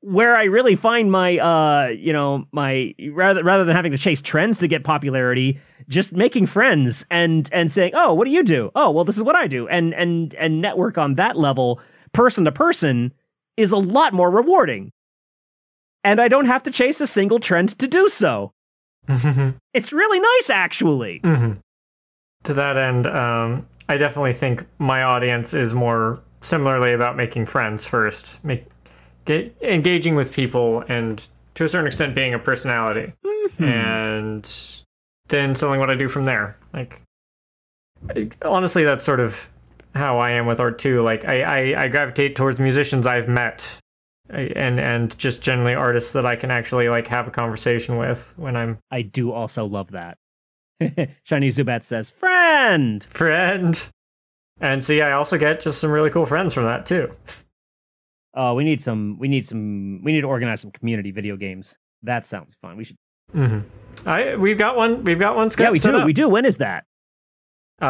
where 0.02 0.34
I 0.34 0.44
really 0.44 0.76
find 0.76 1.10
my 1.10 1.38
uh 1.38 1.88
you 1.88 2.12
know 2.12 2.46
my 2.52 2.94
rather 3.10 3.42
rather 3.44 3.64
than 3.64 3.76
having 3.76 3.92
to 3.92 3.98
chase 3.98 4.22
trends 4.22 4.58
to 4.58 4.68
get 4.68 4.84
popularity, 4.84 5.60
just 5.88 6.12
making 6.12 6.46
friends 6.46 7.04
and 7.10 7.48
and 7.52 7.70
saying, 7.70 7.92
"Oh, 7.94 8.14
what 8.14 8.24
do 8.24 8.30
you 8.30 8.42
do? 8.42 8.70
Oh, 8.74 8.90
well 8.90 9.04
this 9.04 9.16
is 9.16 9.22
what 9.22 9.36
I 9.36 9.46
do." 9.46 9.68
And 9.68 9.94
and 9.94 10.34
and 10.34 10.60
network 10.60 10.96
on 10.98 11.14
that 11.16 11.36
level, 11.36 11.80
person 12.12 12.44
to 12.44 12.52
person 12.52 13.12
is 13.56 13.72
a 13.72 13.76
lot 13.76 14.12
more 14.14 14.30
rewarding. 14.30 14.90
And 16.02 16.20
I 16.20 16.28
don't 16.28 16.46
have 16.46 16.62
to 16.62 16.70
chase 16.70 17.00
a 17.02 17.06
single 17.06 17.40
trend 17.40 17.78
to 17.78 17.86
do 17.86 18.08
so. 18.08 18.52
Mhm. 19.06 19.56
It's 19.74 19.92
really 19.92 20.18
nice 20.18 20.48
actually. 20.50 21.20
Mhm. 21.20 21.58
To 22.44 22.54
that 22.54 22.78
end, 22.78 23.06
um, 23.06 23.66
I 23.88 23.98
definitely 23.98 24.32
think 24.32 24.64
my 24.78 25.02
audience 25.02 25.52
is 25.52 25.74
more 25.74 26.22
similarly 26.40 26.94
about 26.94 27.16
making 27.16 27.44
friends 27.44 27.84
first, 27.84 28.42
make 28.42 28.64
get 29.24 29.54
engaging 29.62 30.14
with 30.16 30.32
people, 30.32 30.84
and 30.88 31.26
to 31.54 31.64
a 31.64 31.68
certain 31.68 31.86
extent 31.86 32.14
being 32.14 32.34
a 32.34 32.38
personality, 32.38 33.12
Mm-hmm. 33.24 33.64
and 33.64 34.66
then 35.28 35.54
selling 35.54 35.80
what 35.80 35.90
I 35.90 35.94
do 35.94 36.08
from 36.08 36.24
there. 36.24 36.56
Like 36.72 37.00
honestly, 38.42 38.84
that's 38.84 39.04
sort 39.04 39.20
of 39.20 39.50
how 39.94 40.18
I 40.18 40.30
am 40.32 40.46
with 40.46 40.60
art 40.60 40.78
too. 40.78 41.02
Like 41.02 41.24
I, 41.24 41.42
I, 41.74 41.84
I 41.84 41.88
gravitate 41.88 42.36
towards 42.36 42.60
musicians 42.60 43.06
I've 43.06 43.28
met, 43.28 43.78
and 44.28 44.78
and 44.80 45.16
just 45.18 45.42
generally 45.42 45.74
artists 45.74 46.12
that 46.12 46.24
I 46.26 46.36
can 46.36 46.50
actually 46.50 46.88
like 46.88 47.06
have 47.08 47.26
a 47.28 47.30
conversation 47.30 47.96
with 47.98 48.32
when 48.36 48.56
I'm 48.56 48.78
I 48.90 49.02
do 49.02 49.32
also 49.32 49.64
love 49.66 49.90
that. 49.92 50.16
Shiny 51.24 51.48
Zubat 51.48 51.82
says, 51.82 52.08
"Friend." 52.10 53.02
friend. 53.04 53.88
And 54.62 54.84
see, 54.84 55.00
I 55.00 55.12
also 55.12 55.38
get 55.38 55.60
just 55.62 55.80
some 55.80 55.90
really 55.90 56.10
cool 56.10 56.26
friends 56.26 56.52
from 56.54 56.64
that 56.64 56.84
too. 56.86 57.14
Oh, 58.34 58.54
we 58.54 58.64
need 58.64 58.80
some. 58.80 59.18
We 59.18 59.28
need 59.28 59.44
some. 59.44 60.02
We 60.04 60.12
need 60.12 60.20
to 60.20 60.28
organize 60.28 60.60
some 60.60 60.70
community 60.70 61.10
video 61.10 61.36
games. 61.36 61.74
That 62.02 62.26
sounds 62.26 62.56
fun. 62.60 62.76
We 62.76 62.84
should. 62.84 62.96
hmm 63.32 63.60
I 64.06 64.36
we've 64.36 64.58
got 64.58 64.76
one. 64.76 65.04
We've 65.04 65.18
got 65.18 65.36
one. 65.36 65.48
yeah, 65.58 65.70
we 65.70 65.78
do. 65.78 65.96
up. 65.96 66.06
We 66.06 66.12
do. 66.12 66.28
When 66.28 66.44
is 66.44 66.58
that? 66.58 66.84
Uh, 67.82 67.86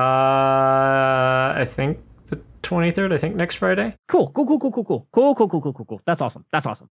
I 1.57 1.65
think 1.67 1.99
the 2.27 2.41
twenty 2.63 2.91
third. 2.91 3.13
I 3.13 3.19
think 3.19 3.37
next 3.37 3.57
Friday. 3.57 3.95
Cool. 4.09 4.31
Cool. 4.35 4.47
Cool. 4.47 4.59
Cool. 4.61 4.73
Cool. 4.73 4.85
Cool. 4.85 5.07
Cool. 5.13 5.35
Cool. 5.35 5.49
Cool. 5.49 5.61
Cool. 5.61 5.73
Cool. 5.73 5.85
Cool. 5.85 6.01
That's 6.07 6.21
awesome. 6.21 6.45
That's 6.53 6.67
awesome. 6.67 6.89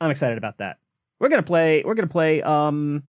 I'm 0.00 0.10
excited 0.10 0.38
about 0.38 0.58
that. 0.58 0.76
We're 1.20 1.28
gonna 1.28 1.42
play. 1.42 1.82
We're 1.84 1.94
gonna 1.94 2.08
play. 2.08 2.42
Um, 2.42 3.04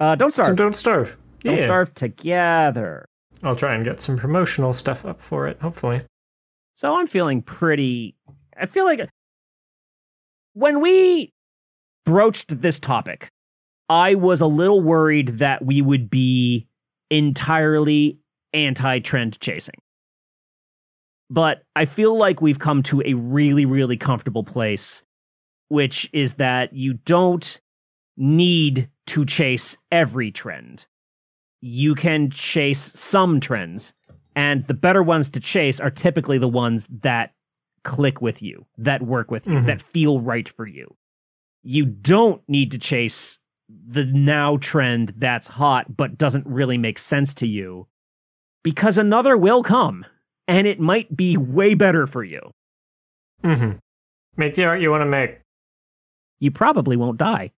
uh, 0.00 0.14
don't 0.14 0.32
starve. 0.32 0.56
don't 0.56 0.74
starve. 0.74 1.16
Don't 1.40 1.56
yeah. 1.56 1.64
starve 1.64 1.94
together. 1.94 3.08
I'll 3.42 3.56
try 3.56 3.74
and 3.74 3.84
get 3.84 4.00
some 4.00 4.16
promotional 4.16 4.72
stuff 4.72 5.06
up 5.06 5.20
for 5.20 5.46
it. 5.46 5.60
Hopefully. 5.60 6.00
So 6.74 6.94
I'm 6.94 7.06
feeling 7.06 7.42
pretty. 7.42 8.16
I 8.58 8.66
feel 8.66 8.84
like 8.84 9.08
when 10.54 10.80
we 10.80 11.32
broached 12.04 12.60
this 12.60 12.78
topic, 12.78 13.30
I 13.88 14.14
was 14.14 14.40
a 14.40 14.46
little 14.46 14.80
worried 14.80 15.38
that 15.38 15.64
we 15.64 15.82
would 15.82 16.10
be 16.10 16.66
entirely 17.10 18.18
anti 18.52 18.98
trend 19.00 19.38
chasing. 19.40 19.76
But 21.30 21.62
I 21.76 21.84
feel 21.84 22.16
like 22.16 22.40
we've 22.40 22.58
come 22.58 22.82
to 22.84 23.02
a 23.04 23.14
really, 23.14 23.66
really 23.66 23.96
comfortable 23.96 24.44
place, 24.44 25.02
which 25.68 26.08
is 26.12 26.34
that 26.34 26.72
you 26.72 26.94
don't 26.94 27.60
need 28.16 28.88
to 29.08 29.24
chase 29.24 29.76
every 29.92 30.30
trend. 30.30 30.86
You 31.60 31.94
can 31.94 32.30
chase 32.30 32.80
some 32.80 33.40
trends 33.40 33.92
and 34.38 34.64
the 34.68 34.74
better 34.74 35.02
ones 35.02 35.30
to 35.30 35.40
chase 35.40 35.80
are 35.80 35.90
typically 35.90 36.38
the 36.38 36.48
ones 36.48 36.86
that 37.02 37.32
click 37.84 38.20
with 38.20 38.42
you, 38.42 38.66
that 38.78 39.02
work 39.02 39.30
with 39.30 39.46
you, 39.46 39.54
Mhm. 39.54 39.66
that 39.66 39.80
feel 39.82 40.20
right 40.20 40.48
for 40.48 40.66
you. 40.66 40.94
You 41.62 41.84
don't 41.86 42.42
need 42.48 42.70
to 42.72 42.78
chase 42.78 43.38
the 43.68 44.04
now 44.06 44.56
trend 44.58 45.12
that's 45.18 45.46
hot 45.46 45.94
but 45.96 46.16
doesn't 46.16 46.46
really 46.46 46.78
make 46.78 46.98
sense 46.98 47.34
to 47.34 47.46
you 47.46 47.86
because 48.62 48.96
another 48.96 49.36
will 49.36 49.62
come 49.62 50.06
and 50.46 50.66
it 50.66 50.80
might 50.80 51.14
be 51.16 51.36
way 51.36 51.74
better 51.74 52.06
for 52.06 52.24
you. 52.24 52.40
Mm-hmm. 53.44 53.76
Make 54.38 54.54
the 54.54 54.64
art 54.64 54.80
you 54.80 54.90
want 54.90 55.02
to 55.02 55.06
make. 55.06 55.40
You 56.40 56.50
probably 56.50 56.96
won't 56.96 57.18
die. 57.18 57.52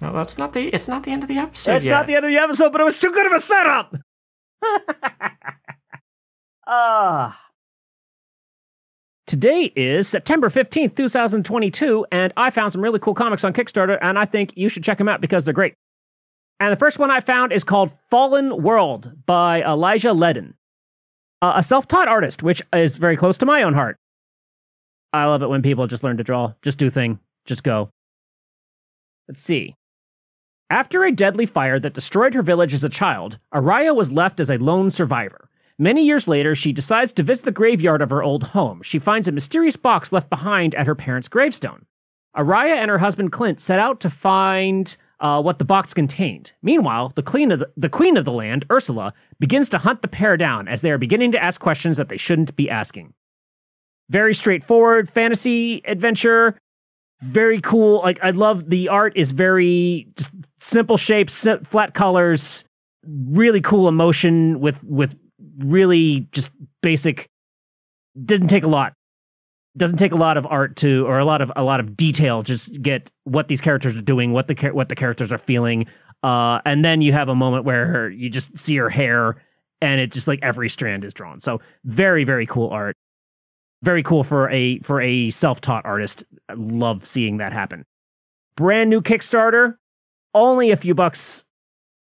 Well, 0.00 0.12
that's 0.12 0.36
not 0.38 0.52
the. 0.52 0.68
It's 0.68 0.88
not 0.88 1.04
the 1.04 1.12
end 1.12 1.22
of 1.22 1.28
the 1.28 1.38
episode 1.38 1.76
It's 1.76 1.84
yet. 1.84 1.92
not 1.92 2.06
the 2.06 2.16
end 2.16 2.24
of 2.24 2.30
the 2.30 2.36
episode, 2.38 2.72
but 2.72 2.80
it 2.80 2.84
was 2.84 2.98
too 2.98 3.12
good 3.12 3.26
of 3.26 3.32
a 3.32 3.38
setup. 3.40 3.94
Ah. 6.66 7.38
Today 9.26 9.72
is 9.76 10.08
September 10.08 10.48
15th, 10.48 10.96
2022, 10.96 12.06
and 12.12 12.32
I 12.36 12.50
found 12.50 12.72
some 12.72 12.80
really 12.80 12.98
cool 12.98 13.14
comics 13.14 13.44
on 13.44 13.52
Kickstarter, 13.52 13.98
and 14.00 14.18
I 14.18 14.24
think 14.24 14.52
you 14.56 14.68
should 14.68 14.84
check 14.84 14.98
them 14.98 15.08
out 15.08 15.20
because 15.20 15.44
they're 15.44 15.54
great. 15.54 15.74
And 16.60 16.72
the 16.72 16.76
first 16.76 16.98
one 16.98 17.10
I 17.10 17.20
found 17.20 17.52
is 17.52 17.64
called 17.64 17.96
Fallen 18.10 18.62
World 18.62 19.12
by 19.26 19.62
Elijah 19.62 20.12
Leaden, 20.12 20.54
uh, 21.42 21.54
a 21.56 21.62
self 21.62 21.88
taught 21.88 22.08
artist, 22.08 22.42
which 22.42 22.62
is 22.72 22.96
very 22.96 23.16
close 23.16 23.38
to 23.38 23.46
my 23.46 23.62
own 23.62 23.74
heart. 23.74 23.96
I 25.12 25.26
love 25.26 25.42
it 25.42 25.48
when 25.48 25.62
people 25.62 25.86
just 25.86 26.04
learn 26.04 26.16
to 26.18 26.24
draw, 26.24 26.54
just 26.62 26.78
do 26.78 26.90
thing, 26.90 27.18
just 27.44 27.64
go. 27.64 27.90
Let's 29.28 29.42
see. 29.42 29.74
After 30.74 31.04
a 31.04 31.12
deadly 31.12 31.46
fire 31.46 31.78
that 31.78 31.94
destroyed 31.94 32.34
her 32.34 32.42
village 32.42 32.74
as 32.74 32.82
a 32.82 32.88
child, 32.88 33.38
Araya 33.54 33.94
was 33.94 34.10
left 34.10 34.40
as 34.40 34.50
a 34.50 34.58
lone 34.58 34.90
survivor. 34.90 35.48
Many 35.78 36.04
years 36.04 36.26
later, 36.26 36.56
she 36.56 36.72
decides 36.72 37.12
to 37.12 37.22
visit 37.22 37.44
the 37.44 37.52
graveyard 37.52 38.02
of 38.02 38.10
her 38.10 38.24
old 38.24 38.42
home. 38.42 38.82
She 38.82 38.98
finds 38.98 39.28
a 39.28 39.32
mysterious 39.32 39.76
box 39.76 40.12
left 40.12 40.28
behind 40.28 40.74
at 40.74 40.88
her 40.88 40.96
parents' 40.96 41.28
gravestone. 41.28 41.86
Araya 42.36 42.74
and 42.74 42.90
her 42.90 42.98
husband 42.98 43.30
Clint 43.30 43.60
set 43.60 43.78
out 43.78 44.00
to 44.00 44.10
find 44.10 44.96
uh, 45.20 45.40
what 45.40 45.60
the 45.60 45.64
box 45.64 45.94
contained. 45.94 46.50
Meanwhile, 46.60 47.12
the 47.14 47.22
queen, 47.22 47.50
the, 47.50 47.70
the 47.76 47.88
queen 47.88 48.16
of 48.16 48.24
the 48.24 48.32
land, 48.32 48.66
Ursula, 48.68 49.14
begins 49.38 49.68
to 49.68 49.78
hunt 49.78 50.02
the 50.02 50.08
pair 50.08 50.36
down 50.36 50.66
as 50.66 50.80
they 50.80 50.90
are 50.90 50.98
beginning 50.98 51.30
to 51.30 51.40
ask 51.42 51.60
questions 51.60 51.98
that 51.98 52.08
they 52.08 52.16
shouldn't 52.16 52.56
be 52.56 52.68
asking. 52.68 53.14
Very 54.10 54.34
straightforward 54.34 55.08
fantasy 55.08 55.82
adventure 55.84 56.58
very 57.24 57.60
cool. 57.60 58.00
Like 58.02 58.18
I 58.22 58.30
love 58.30 58.68
the 58.68 58.88
art 58.88 59.16
is 59.16 59.32
very 59.32 60.08
just 60.16 60.32
simple 60.60 60.96
shapes, 60.96 61.46
flat 61.64 61.94
colors, 61.94 62.64
really 63.06 63.60
cool 63.60 63.88
emotion 63.88 64.60
with 64.60 64.82
with 64.84 65.16
really 65.58 66.28
just 66.32 66.50
basic. 66.82 67.28
Didn't 68.24 68.48
take 68.48 68.64
a 68.64 68.68
lot. 68.68 68.92
Doesn't 69.76 69.98
take 69.98 70.12
a 70.12 70.16
lot 70.16 70.36
of 70.36 70.46
art 70.46 70.76
to 70.76 71.04
or 71.06 71.18
a 71.18 71.24
lot 71.24 71.40
of 71.40 71.50
a 71.56 71.64
lot 71.64 71.80
of 71.80 71.96
detail. 71.96 72.42
Just 72.42 72.80
get 72.80 73.10
what 73.24 73.48
these 73.48 73.60
characters 73.60 73.96
are 73.96 74.02
doing, 74.02 74.32
what 74.32 74.46
the 74.46 74.54
what 74.72 74.88
the 74.88 74.94
characters 74.94 75.32
are 75.32 75.38
feeling, 75.38 75.86
uh, 76.22 76.60
and 76.64 76.84
then 76.84 77.02
you 77.02 77.12
have 77.12 77.28
a 77.28 77.34
moment 77.34 77.64
where 77.64 78.08
you 78.10 78.30
just 78.30 78.56
see 78.56 78.76
her 78.76 78.90
hair, 78.90 79.42
and 79.80 80.00
it 80.00 80.12
just 80.12 80.28
like 80.28 80.38
every 80.42 80.68
strand 80.68 81.04
is 81.04 81.12
drawn. 81.12 81.40
So 81.40 81.60
very 81.84 82.22
very 82.22 82.46
cool 82.46 82.68
art 82.68 82.96
very 83.84 84.02
cool 84.02 84.24
for 84.24 84.50
a 84.50 84.78
for 84.80 85.00
a 85.00 85.30
self-taught 85.30 85.84
artist. 85.84 86.24
I 86.48 86.54
love 86.54 87.06
seeing 87.06 87.36
that 87.36 87.52
happen. 87.52 87.84
Brand 88.56 88.90
new 88.90 89.00
Kickstarter, 89.00 89.76
only 90.32 90.70
a 90.70 90.76
few 90.76 90.94
bucks 90.94 91.44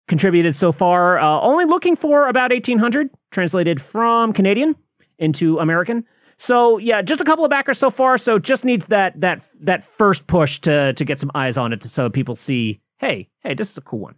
contributed 0.09 0.57
so 0.57 0.73
far. 0.73 1.19
Uh, 1.19 1.41
only 1.41 1.65
looking 1.65 1.97
for 1.97 2.29
about 2.29 2.53
eighteen 2.53 2.79
hundred 2.79 3.11
translated 3.31 3.81
from 3.81 4.33
Canadian 4.33 4.75
into 5.19 5.59
American. 5.59 6.05
So 6.39 6.79
yeah, 6.79 7.03
just 7.03 7.21
a 7.21 7.25
couple 7.25 7.45
of 7.45 7.51
backers 7.51 7.79
so 7.79 7.91
far. 7.91 8.19
So 8.19 8.39
just 8.39 8.65
needs 8.65 8.87
that 8.87 9.21
that 9.21 9.43
that 9.61 9.85
first 9.85 10.27
push 10.27 10.61
to 10.61 10.93
to 10.93 11.05
get 11.05 11.19
some 11.19 11.31
eyes 11.35 11.57
on 11.57 11.73
it, 11.73 11.83
so 11.83 12.11
people 12.11 12.35
see, 12.35 12.81
hey, 12.99 13.29
hey, 13.43 13.55
this 13.55 13.71
is 13.71 13.79
a 13.79 13.81
cool 13.81 14.01
one. 14.01 14.15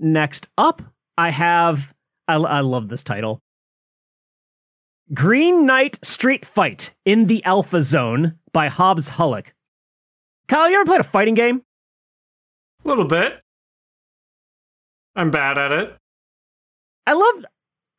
Next 0.00 0.48
up, 0.58 0.82
I 1.16 1.30
have 1.30 1.94
I, 2.26 2.34
I 2.34 2.60
love 2.60 2.88
this 2.88 3.04
title. 3.04 3.40
Green 5.12 5.66
Knight 5.66 5.98
Street 6.02 6.46
Fight 6.46 6.94
in 7.04 7.26
the 7.26 7.44
Alpha 7.44 7.82
Zone 7.82 8.38
by 8.52 8.68
Hobbes 8.68 9.10
Holluck. 9.10 9.48
Kyle, 10.48 10.70
you 10.70 10.76
ever 10.76 10.86
played 10.86 11.00
a 11.00 11.04
fighting 11.04 11.34
game? 11.34 11.62
A 12.84 12.88
little 12.88 13.04
bit. 13.04 13.40
I'm 15.14 15.30
bad 15.30 15.58
at 15.58 15.72
it. 15.72 15.96
I 17.06 17.12
love 17.12 17.44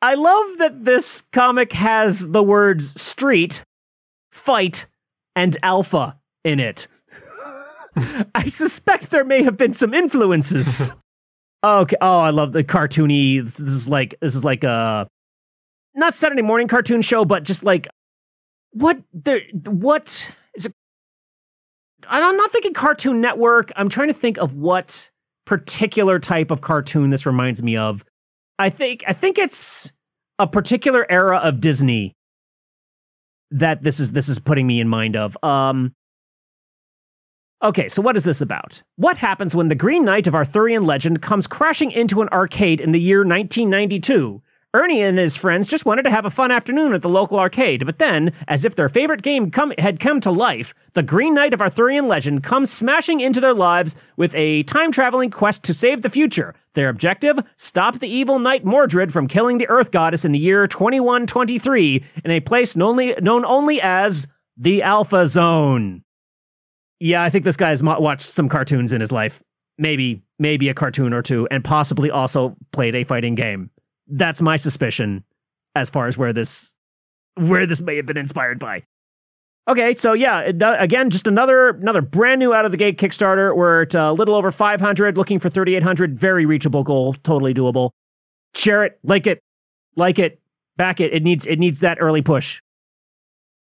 I 0.01 0.16
love 0.16 0.58
that 0.58 0.86
this 0.86 1.24
comic 1.32 1.74
has 1.74 2.30
the 2.30 2.43
words 2.43 2.99
street, 2.99 3.64
fight, 4.32 4.88
and 5.36 5.58
alpha 5.64 6.18
in 6.43 6.60
it. 6.60 6.88
I 8.36 8.47
suspect 8.47 9.12
there 9.12 9.24
may 9.24 9.43
have 9.43 9.58
been 9.58 9.74
some 9.74 9.93
influences. 9.93 10.91
okay. 11.64 11.95
Oh, 12.01 12.20
I 12.20 12.32
love 12.32 12.51
the 12.51 12.64
cartoony. 12.64 13.43
This 13.43 13.60
is 13.60 13.88
like 13.88 14.16
this 14.22 14.36
is 14.36 14.43
like 14.43 14.64
a 14.64 15.08
not 15.96 16.14
Saturday 16.14 16.41
morning 16.41 16.68
cartoon 16.68 17.02
show, 17.02 17.26
but 17.26 17.43
just 17.43 17.64
like 17.64 17.88
what 18.72 19.00
the 19.14 19.41
what 19.66 20.32
is 20.56 20.66
it? 20.66 20.74
I'm 22.08 22.38
not 22.38 22.52
thinking 22.52 22.74
Cartoon 22.74 23.22
Network. 23.22 23.72
I'm 23.76 23.89
trying 23.89 24.10
to 24.10 24.14
think 24.14 24.38
of 24.38 24.56
what 24.56 25.10
particular 25.46 26.20
type 26.20 26.52
of 26.52 26.62
cartoon 26.62 27.10
this 27.10 27.26
reminds 27.26 27.64
me 27.64 27.78
of. 27.78 28.04
I 28.60 28.70
think 28.70 29.04
I 29.08 29.14
think 29.14 29.38
it's 29.38 29.91
a 30.38 30.48
particular 30.48 31.10
era 31.10 31.38
of 31.38 31.62
Disney 31.62 32.16
that 33.52 33.84
this 33.84 34.00
is 34.00 34.12
this 34.12 34.28
is 34.28 34.39
putting 34.39 34.68
me 34.68 34.80
in 34.80 34.89
mind 34.89 35.16
of. 35.16 35.38
Um 35.43 35.93
Okay, 37.64 37.88
so 37.88 38.02
what 38.02 38.18
is 38.18 38.26
this 38.26 38.41
about? 38.41 38.84
What 38.98 39.18
happens 39.18 39.56
when 39.56 39.70
the 39.70 39.76
Green 39.76 40.04
Knight 40.04 40.28
of 40.28 40.36
Arthurian 40.36 40.86
legend 40.86 41.22
comes 41.22 41.48
crashing 41.48 41.89
into 41.91 42.22
an 42.22 42.30
arcade 42.30 42.82
in 42.82 42.91
the 42.91 43.00
year 43.00 43.20
1992? 43.20 44.41
Ernie 44.76 45.01
and 45.01 45.17
his 45.17 45.38
friends 45.38 45.69
just 45.69 45.86
wanted 45.86 46.03
to 46.03 46.11
have 46.11 46.26
a 46.26 46.30
fun 46.30 46.51
afternoon 46.51 46.91
at 46.91 47.01
the 47.01 47.07
local 47.07 47.39
arcade, 47.39 47.86
but 47.86 47.97
then, 47.97 48.34
as 48.49 48.65
if 48.65 48.76
their 48.76 48.89
favorite 48.89 49.21
game 49.21 49.49
come, 49.49 49.71
had 49.78 50.01
come 50.01 50.19
to 50.19 50.30
life, 50.30 50.73
the 50.91 51.01
Green 51.01 51.34
Knight 51.34 51.53
of 51.53 51.61
Arthurian 51.61 52.09
legend 52.09 52.43
comes 52.43 52.69
smashing 52.69 53.21
into 53.21 53.39
their 53.39 53.53
lives 53.53 53.95
with 54.17 54.36
a 54.36 54.63
time 54.63 54.91
traveling 54.91 55.32
quest 55.32 55.63
to 55.63 55.73
save 55.73 56.01
the 56.01 56.09
future. 56.09 56.53
Their 56.73 56.89
objective? 56.89 57.39
Stop 57.55 57.99
the 57.99 58.09
evil 58.09 58.38
knight 58.38 58.65
Mordred 58.65 59.13
from 59.13 59.30
killing 59.30 59.59
the 59.59 59.69
Earth 59.69 59.91
Goddess 59.91 60.26
in 60.26 60.34
the 60.34 60.39
year 60.39 60.67
2123 60.67 62.03
in 62.26 62.32
a 62.32 62.41
place 62.41 62.76
known 62.76 62.89
only, 62.89 63.15
known 63.21 63.45
only 63.45 63.80
as 63.80 64.28
the 64.57 64.84
Alpha 64.84 65.26
Zone. 65.26 66.03
Yeah, 66.99 67.23
I 67.23 67.30
think 67.30 67.45
this 67.45 67.55
guy's 67.55 67.82
watched 67.82 68.28
some 68.28 68.49
cartoons 68.49 68.91
in 68.91 68.99
his 68.99 69.13
life. 69.13 69.41
Maybe, 69.78 70.21
maybe 70.38 70.67
a 70.67 70.73
cartoon 70.73 71.13
or 71.13 71.21
two, 71.21 71.47
and 71.49 71.63
possibly 71.63 72.11
also 72.11 72.57
played 72.73 72.95
a 72.95 73.05
fighting 73.05 73.36
game 73.36 73.69
that's 74.08 74.41
my 74.41 74.56
suspicion 74.56 75.24
as 75.76 75.89
far 75.89 76.08
as 76.08 76.18
where 76.18 76.34
this 76.34 76.76
where 77.36 77.66
this 77.66 77.82
may 77.82 77.97
have 77.97 78.06
been 78.06 78.18
inspired 78.18 78.60
by. 78.60 78.84
Okay, 79.68 79.93
so 79.93 80.14
yeah, 80.14 80.41
again, 80.41 81.10
just 81.10 81.26
another 81.26 81.70
another 81.70 82.01
brand 82.01 82.39
new 82.39 82.53
out 82.53 82.66
of 82.66 82.72
the 82.72 82.78
gate 82.78 82.99
Kickstarter. 82.99 83.56
We're 83.56 83.84
at 83.84 83.95
a 83.95 84.12
little 84.12 84.36
over 84.36 84.51
500, 84.51 85.18
looking 85.18 85.39
for 85.39 85.49
3,800. 85.49 86.20
Very 86.20 86.45
reachable 86.45 86.84
goal, 86.84 87.16
totally 87.24 87.53
doable. 87.53 87.89
Share 88.53 88.84
it, 88.84 88.99
like 89.03 89.26
it, 89.26 89.39
like 89.95 90.20
it, 90.20 90.39
back 90.78 90.99
it. 90.99 91.14
It 91.14 91.24
needs 91.24 91.47
it 91.47 91.58
needs 91.58 91.80
that 91.80 91.97
early 91.99 92.22
push. 92.22 92.62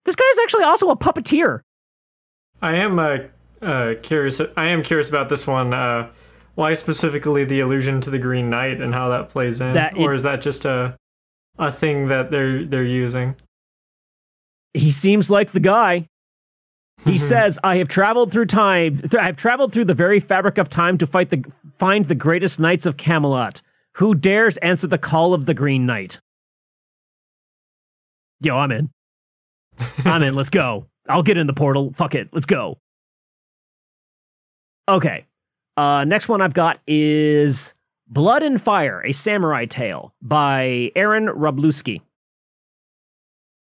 This 0.06 0.16
guy 0.16 0.26
is 0.32 0.40
actually 0.40 0.64
also 0.64 0.90
a 0.90 0.96
puppeteer. 0.96 1.62
I 2.62 2.76
am 2.76 3.00
uh, 3.00 3.18
uh, 3.62 3.96
curious. 4.04 4.40
I 4.56 4.70
am 4.70 4.84
curious 4.84 5.10
about 5.10 5.30
this 5.30 5.48
one. 5.48 5.74
Uh, 5.74 6.10
why 6.58 6.74
specifically 6.74 7.46
the 7.46 7.60
allusion 7.60 8.02
to 8.02 8.10
the 8.10 8.18
Green 8.18 8.50
Knight 8.50 8.82
and 8.82 8.92
how 8.92 9.10
that 9.10 9.30
plays 9.30 9.62
in, 9.62 9.74
that 9.74 9.96
or 9.96 10.16
is 10.16 10.24
that 10.24 10.42
just 10.42 10.66
a 10.66 10.98
a 11.60 11.72
thing 11.72 12.08
that 12.08 12.32
they're 12.32 12.66
they're 12.66 12.84
using? 12.84 13.36
He 14.74 14.90
seems 14.90 15.30
like 15.30 15.52
the 15.52 15.60
guy. 15.60 16.08
He 17.06 17.18
says, 17.30 17.60
"I 17.64 17.78
have 17.78 17.88
traveled 17.88 18.32
through 18.32 18.48
time. 18.48 19.00
I 19.20 19.26
have 19.28 19.36
traveled 19.36 19.72
through 19.72 19.86
the 19.86 19.94
very 19.94 20.20
fabric 20.20 20.58
of 20.58 20.68
time 20.68 20.98
to 20.98 21.06
fight 21.06 21.30
the 21.30 21.46
find 21.78 22.08
the 22.08 22.16
greatest 22.16 22.60
knights 22.60 22.88
of 22.88 22.98
Camelot. 22.98 23.62
Who 23.98 24.16
dares 24.16 24.58
answer 24.58 24.88
the 24.88 24.98
call 24.98 25.36
of 25.36 25.46
the 25.46 25.54
Green 25.54 25.86
Knight?" 25.86 26.20
Yo, 28.42 28.58
I'm 28.58 28.72
in. 28.72 28.90
I'm 30.06 30.24
in. 30.24 30.34
Let's 30.34 30.50
go. 30.50 30.88
I'll 31.08 31.22
get 31.22 31.38
in 31.38 31.46
the 31.46 31.54
portal. 31.54 31.94
Fuck 31.94 32.16
it. 32.16 32.30
Let's 32.32 32.48
go. 32.48 32.80
Okay. 34.90 35.27
Uh, 35.78 36.04
next 36.06 36.28
one 36.28 36.42
I've 36.42 36.56
got 36.56 36.80
is 36.88 37.76
Blood 38.08 38.42
and 38.42 38.60
Fire, 38.60 39.04
a 39.06 39.12
Samurai 39.12 39.66
Tale 39.66 40.14
by 40.22 40.92
Aaron 40.96 41.28
Wroblewski. 41.28 42.02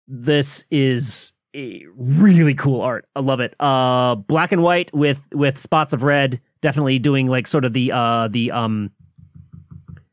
This 0.07 0.65
is 0.69 1.31
a 1.55 1.85
really 1.95 2.53
cool 2.53 2.81
art. 2.81 3.07
I 3.15 3.21
love 3.21 3.39
it. 3.39 3.55
Uh, 3.59 4.15
black 4.15 4.51
and 4.51 4.61
white 4.61 4.93
with 4.93 5.23
with 5.33 5.59
spots 5.61 5.93
of 5.93 6.03
red. 6.03 6.41
Definitely 6.61 6.99
doing 6.99 7.27
like 7.27 7.47
sort 7.47 7.63
of 7.63 7.73
the 7.73 7.91
uh 7.93 8.27
the 8.27 8.51
um 8.51 8.91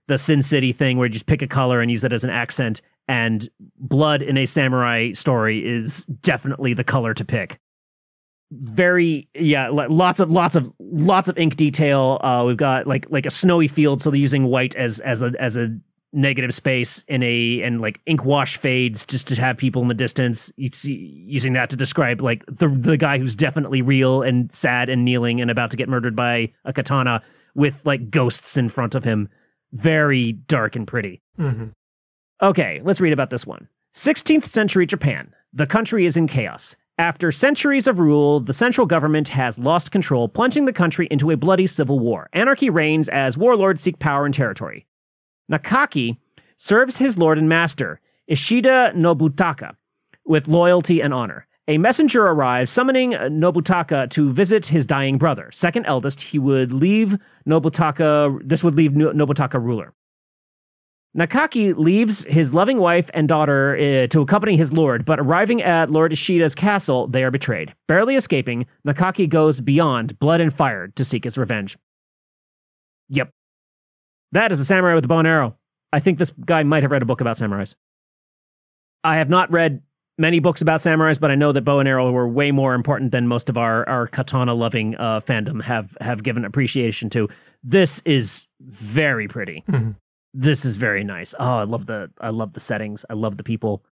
the 0.07 0.19
Sin 0.19 0.41
City 0.41 0.73
thing 0.73 0.99
where 0.99 1.07
you 1.07 1.13
just 1.13 1.27
pick 1.27 1.43
a 1.43 1.49
color 1.49 1.81
and 1.81 1.91
use 1.91 2.05
it 2.05 2.13
as 2.13 2.23
an 2.23 2.31
accent. 2.31 2.81
And 3.09 3.49
blood 3.79 4.23
in 4.23 4.37
a 4.37 4.47
samurai 4.47 5.13
story 5.13 5.67
is 5.67 6.05
definitely 6.05 6.75
the 6.75 6.85
color 6.85 7.13
to 7.15 7.25
pick 7.25 7.59
very 8.51 9.29
yeah 9.35 9.69
lots 9.69 10.21
of 10.21 10.31
lots 10.31 10.57
of 10.57 10.73
lots 10.79 11.29
of 11.29 11.37
ink 11.39 11.57
detail. 11.57 12.19
Uh 12.23 12.45
we've 12.47 12.57
got 12.57 12.87
like 12.87 13.07
like 13.11 13.27
a 13.27 13.31
snowy 13.31 13.69
field 13.69 14.01
so 14.01 14.11
they're 14.11 14.19
using 14.19 14.45
white 14.45 14.75
as 14.75 15.01
as 15.01 15.23
a 15.23 15.33
as 15.39 15.57
a 15.57 15.79
negative 16.13 16.55
space 16.55 17.05
in 17.09 17.23
a 17.23 17.63
and 17.63 17.83
like 17.83 18.01
ink 18.07 18.25
wash 18.25 18.57
fades 18.57 19.05
just 19.05 19.29
to 19.29 19.35
have 19.41 19.57
people 19.59 19.83
in 19.83 19.89
the 19.89 19.95
distance. 19.95 20.51
You 20.57 20.71
see 20.73 20.95
using 21.27 21.53
that 21.53 21.69
to 21.71 21.77
describe 21.77 22.21
like 22.23 22.45
the 22.47 22.69
the 22.69 22.97
guy 22.97 23.19
who's 23.19 23.37
definitely 23.37 23.83
real 23.83 24.23
and 24.23 24.51
sad 24.53 24.89
and 24.89 25.05
kneeling 25.05 25.41
and 25.41 25.51
about 25.51 25.71
to 25.73 25.77
get 25.77 25.89
murdered 25.89 26.17
by 26.17 26.49
a 26.65 26.73
katana 26.73 27.23
with 27.55 27.85
like 27.85 28.11
ghosts 28.11 28.57
in 28.57 28.69
front 28.71 28.95
of 28.95 29.05
him. 29.05 29.29
Very 29.73 30.33
dark 30.33 30.75
and 30.77 30.87
pretty. 30.87 31.21
Mm-hmm. 31.39 31.67
okay 32.43 32.81
let's 32.83 33.01
read 33.01 33.13
about 33.13 33.31
this 33.31 33.47
one. 33.47 33.69
16th 33.95 34.47
century 34.47 34.87
japan. 34.87 35.35
The 35.53 35.67
country 35.67 36.07
is 36.07 36.17
in 36.17 36.29
chaos 36.29 36.77
after 36.99 37.31
centuries 37.31 37.87
of 37.87 38.01
rule, 38.01 38.41
the 38.41 38.53
central 38.53 38.87
government 38.87 39.29
has 39.29 39.59
lost 39.59 39.93
control, 39.93 40.29
plunging 40.29 40.65
the 40.65 40.73
country 40.73 41.07
into 41.11 41.31
a 41.31 41.37
bloody 41.37 41.67
civil 41.67 42.01
war. 42.01 42.29
Anarchy 42.33 42.69
reigns 42.69 43.09
as 43.09 43.39
warlords 43.39 43.81
seek 43.81 44.01
power 44.01 44.25
and 44.25 44.35
territory. 44.35 44.85
Nakaki 45.51 46.19
serves 46.57 46.99
his 46.99 47.17
lord 47.17 47.39
and 47.39 47.49
master, 47.49 48.01
Ishida 48.27 48.93
Nobutaka, 48.97 49.77
with 50.27 50.49
loyalty 50.49 51.01
and 51.01 51.15
honor. 51.15 51.47
A 51.69 51.79
messenger 51.79 52.25
arrives 52.25 52.71
summoning 52.71 53.13
Nobutaka 53.13 54.11
to 54.11 54.33
visit 54.33 54.67
his 54.67 54.87
dying 54.87 55.19
brother. 55.19 55.51
Second 55.53 55.87
eldest, 55.87 56.21
he 56.21 56.39
would 56.39 56.73
leave 56.73 57.17
Nobutaka, 57.47 58.41
this 58.43 58.65
would 58.65 58.75
leave 58.75 58.93
Nobutaka 58.93 59.63
ruler. 59.63 59.93
Nakaki 61.17 61.75
leaves 61.77 62.25
his 62.25 62.53
loving 62.53 62.79
wife 62.79 63.11
and 63.15 63.27
daughter 63.27 63.77
uh, 63.77 64.07
to 64.09 64.21
accompany 64.21 64.57
his 64.57 64.73
lord, 64.73 65.05
but 65.05 65.19
arriving 65.19 65.63
at 65.63 65.91
Lord 65.91 66.13
Ishida's 66.13 66.55
castle, 66.55 67.07
they 67.07 67.25
are 67.25 67.31
betrayed. 67.31 67.75
Barely 67.87 68.15
escaping, 68.15 68.67
Nakaki 68.87 69.29
goes 69.29 69.61
beyond 69.61 70.19
blood 70.19 70.41
and 70.41 70.53
fire 70.53 70.89
to 70.89 71.05
seek 71.05 71.25
his 71.25 71.39
revenge. 71.39 71.79
Yep. 73.09 73.31
That 74.33 74.53
is 74.53 74.61
a 74.61 74.65
samurai 74.65 74.95
with 74.95 75.07
a 75.07 75.09
bow 75.09 75.19
and 75.19 75.29
arrow. 75.29 75.57
I 75.93 76.01
think 76.01 76.19
this 76.19 76.31
guy 76.45 76.63
might 76.63 76.83
have 76.83 76.93
read 76.93 77.03
a 77.03 77.07
book 77.07 77.23
about 77.23 77.37
samurais. 77.37 77.75
I 79.03 79.17
have 79.17 79.31
not 79.31 79.51
read 79.51 79.81
many 80.19 80.41
books 80.41 80.61
about 80.61 80.83
samurais, 80.83 81.19
but 81.19 81.31
I 81.31 81.37
know 81.37 81.53
that 81.53 81.63
bow 81.63 81.79
and 81.79 81.89
arrow 81.89 82.11
were 82.13 82.29
way 82.29 82.51
more 82.51 82.75
important 82.75 83.13
than 83.13 83.27
most 83.27 83.49
of 83.49 83.57
our, 83.57 83.89
our 83.89 84.07
katana 84.07 84.53
loving 84.53 84.95
uh, 84.97 85.21
fandom 85.21 85.63
have, 85.63 85.97
have 86.03 86.23
given 86.23 86.45
appreciation 86.45 87.09
to. 87.11 87.29
This 87.65 88.03
is 88.05 88.47
very 88.61 89.27
pretty. 89.27 89.65
Mm-hmm 89.67 89.93
this 90.39 90.65
is 90.65 90.77
very 90.77 91.03
nice. 91.03 91.35
Oh, 91.39 91.59
I 91.59 91.65
love 91.65 91.87
the 91.87 92.11
I 92.21 92.31
love 92.31 92.53
the 92.53 92.61
settings. 92.61 93.05
I 93.11 93.15
love 93.15 93.37
the 93.37 93.43
people. 93.43 93.83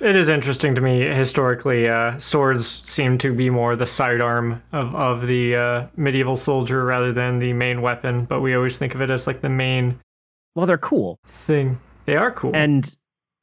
It 0.00 0.16
is 0.16 0.28
interesting 0.28 0.74
to 0.76 0.80
me 0.80 1.04
historically. 1.04 1.88
Uh, 1.88 2.18
swords 2.18 2.66
seem 2.88 3.18
to 3.18 3.34
be 3.34 3.50
more 3.50 3.76
the 3.76 3.86
sidearm 3.86 4.62
of 4.72 4.94
of 4.94 5.26
the 5.26 5.56
uh, 5.56 5.86
medieval 5.96 6.36
soldier 6.36 6.84
rather 6.84 7.12
than 7.12 7.40
the 7.40 7.52
main 7.52 7.82
weapon. 7.82 8.24
But 8.24 8.40
we 8.40 8.54
always 8.54 8.78
think 8.78 8.94
of 8.94 9.00
it 9.00 9.10
as 9.10 9.26
like 9.26 9.40
the 9.40 9.50
main. 9.50 9.98
Well, 10.54 10.66
they're 10.66 10.78
cool. 10.78 11.18
Thing. 11.26 11.80
They 12.06 12.16
are 12.16 12.30
cool 12.30 12.54
and 12.54 12.94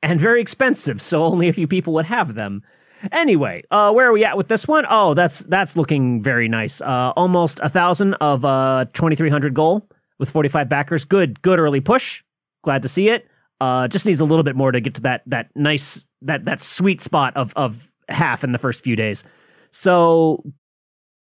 and 0.01 0.19
very 0.19 0.41
expensive. 0.41 1.01
So 1.01 1.23
only 1.23 1.49
a 1.49 1.53
few 1.53 1.67
people 1.67 1.93
would 1.93 2.05
have 2.05 2.33
them. 2.33 2.63
Anyway, 3.11 3.63
uh, 3.69 3.91
where 3.91 4.07
are 4.07 4.13
we 4.13 4.25
at 4.25 4.37
with 4.37 4.47
this 4.47 4.67
one? 4.67 4.85
Oh, 4.89 5.13
that's 5.13 5.39
that's 5.39 5.75
looking 5.75 6.23
very 6.23 6.47
nice. 6.47 6.79
Uh, 6.81 7.11
almost 7.15 7.59
a 7.61 7.69
thousand 7.69 8.13
of 8.15 8.45
uh, 8.45 8.85
twenty 8.93 9.17
three 9.17 9.29
hundred 9.29 9.53
goal 9.53 9.87
with 10.17 10.29
forty 10.29 10.49
five 10.49 10.69
backers. 10.69 11.03
Good, 11.05 11.41
good 11.41 11.59
early 11.59 11.81
push. 11.81 12.23
Glad 12.67 12.81
to 12.81 12.89
see 12.89 13.07
it. 13.07 13.25
Uh, 13.61 13.87
just 13.87 14.05
needs 14.05 14.19
a 14.19 14.25
little 14.25 14.43
bit 14.43 14.57
more 14.57 14.73
to 14.73 14.81
get 14.81 14.95
to 14.95 15.01
that 15.03 15.21
that 15.25 15.49
nice 15.55 16.05
that 16.21 16.43
that 16.43 16.59
sweet 16.59 16.99
spot 16.99 17.33
of 17.37 17.53
of 17.55 17.89
half 18.09 18.43
in 18.43 18.51
the 18.51 18.57
first 18.57 18.83
few 18.83 18.93
days. 18.93 19.23
So 19.71 20.43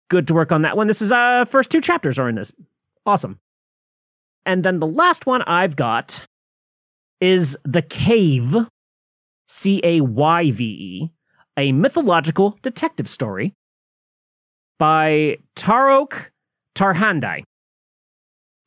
good 0.09 0.25
to 0.29 0.33
work 0.33 0.51
on 0.51 0.63
that 0.63 0.75
one. 0.75 0.87
This 0.87 1.03
is 1.03 1.11
uh 1.11 1.45
first 1.45 1.69
two 1.69 1.81
chapters 1.81 2.17
are 2.17 2.27
in 2.27 2.33
this. 2.33 2.51
Awesome. 3.05 3.39
And 4.47 4.65
then 4.65 4.79
the 4.79 4.87
last 4.87 5.27
one 5.27 5.43
I've 5.43 5.75
got 5.75 6.25
is 7.21 7.55
The 7.63 7.83
Cayve, 7.83 8.67
C 9.47 9.79
A 9.83 10.01
Y 10.01 10.49
V 10.49 10.63
E, 10.63 11.11
a 11.57 11.73
mythological 11.73 12.57
detective 12.63 13.07
story 13.07 13.53
by 14.79 15.37
Tarokh 15.55 16.31
Tarhandeh 16.73 17.43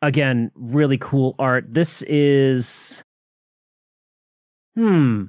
again, 0.02 0.50
really 0.54 0.98
cool 0.98 1.34
art. 1.38 1.66
This 1.68 2.02
is 2.02 3.02
hmm 4.76 5.24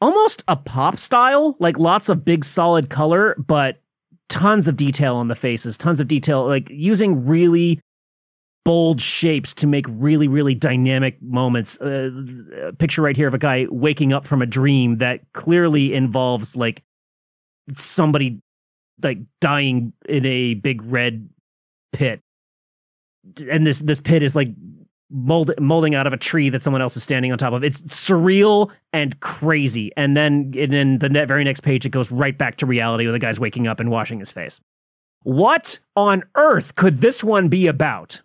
almost 0.00 0.42
a 0.48 0.56
pop 0.56 0.98
style, 0.98 1.56
like 1.58 1.78
lots 1.78 2.08
of 2.08 2.24
big 2.24 2.44
solid 2.44 2.90
color, 2.90 3.34
but 3.38 3.80
tons 4.28 4.68
of 4.68 4.76
detail 4.76 5.16
on 5.16 5.28
the 5.28 5.34
faces, 5.34 5.78
tons 5.78 6.00
of 6.00 6.08
detail, 6.08 6.46
like 6.46 6.68
using 6.70 7.26
really 7.26 7.80
bold 8.64 9.00
shapes 9.00 9.54
to 9.54 9.66
make 9.66 9.86
really 9.88 10.26
really 10.26 10.54
dynamic 10.54 11.20
moments. 11.22 11.80
Uh, 11.80 12.10
picture 12.78 13.00
right 13.00 13.16
here 13.16 13.28
of 13.28 13.34
a 13.34 13.38
guy 13.38 13.66
waking 13.70 14.12
up 14.12 14.26
from 14.26 14.42
a 14.42 14.46
dream 14.46 14.98
that 14.98 15.20
clearly 15.32 15.94
involves 15.94 16.56
like 16.56 16.82
somebody 17.76 18.40
like 19.02 19.18
dying 19.40 19.92
in 20.08 20.26
a 20.26 20.54
big 20.54 20.82
red 20.82 21.28
pit 21.92 22.20
and 23.50 23.66
this 23.66 23.80
this 23.80 24.00
pit 24.00 24.22
is 24.22 24.36
like 24.36 24.48
mold, 25.10 25.52
molding 25.58 25.94
out 25.94 26.06
of 26.06 26.12
a 26.12 26.16
tree 26.16 26.50
that 26.50 26.62
someone 26.62 26.82
else 26.82 26.96
is 26.96 27.02
standing 27.02 27.32
on 27.32 27.38
top 27.38 27.52
of. 27.52 27.62
It's 27.64 27.82
surreal 27.82 28.70
and 28.92 29.18
crazy. 29.20 29.92
And 29.96 30.16
then 30.16 30.52
and 30.58 30.72
then 30.72 30.98
the 30.98 31.08
very 31.26 31.44
next 31.44 31.60
page 31.60 31.86
it 31.86 31.90
goes 31.90 32.10
right 32.10 32.36
back 32.36 32.56
to 32.58 32.66
reality 32.66 33.04
where 33.04 33.12
the 33.12 33.18
guy's 33.18 33.40
waking 33.40 33.66
up 33.66 33.80
and 33.80 33.90
washing 33.90 34.20
his 34.20 34.30
face. 34.30 34.60
What 35.22 35.78
on 35.96 36.22
earth 36.36 36.74
could 36.76 37.00
this 37.00 37.24
one 37.24 37.48
be 37.48 37.66
about? 37.66 38.22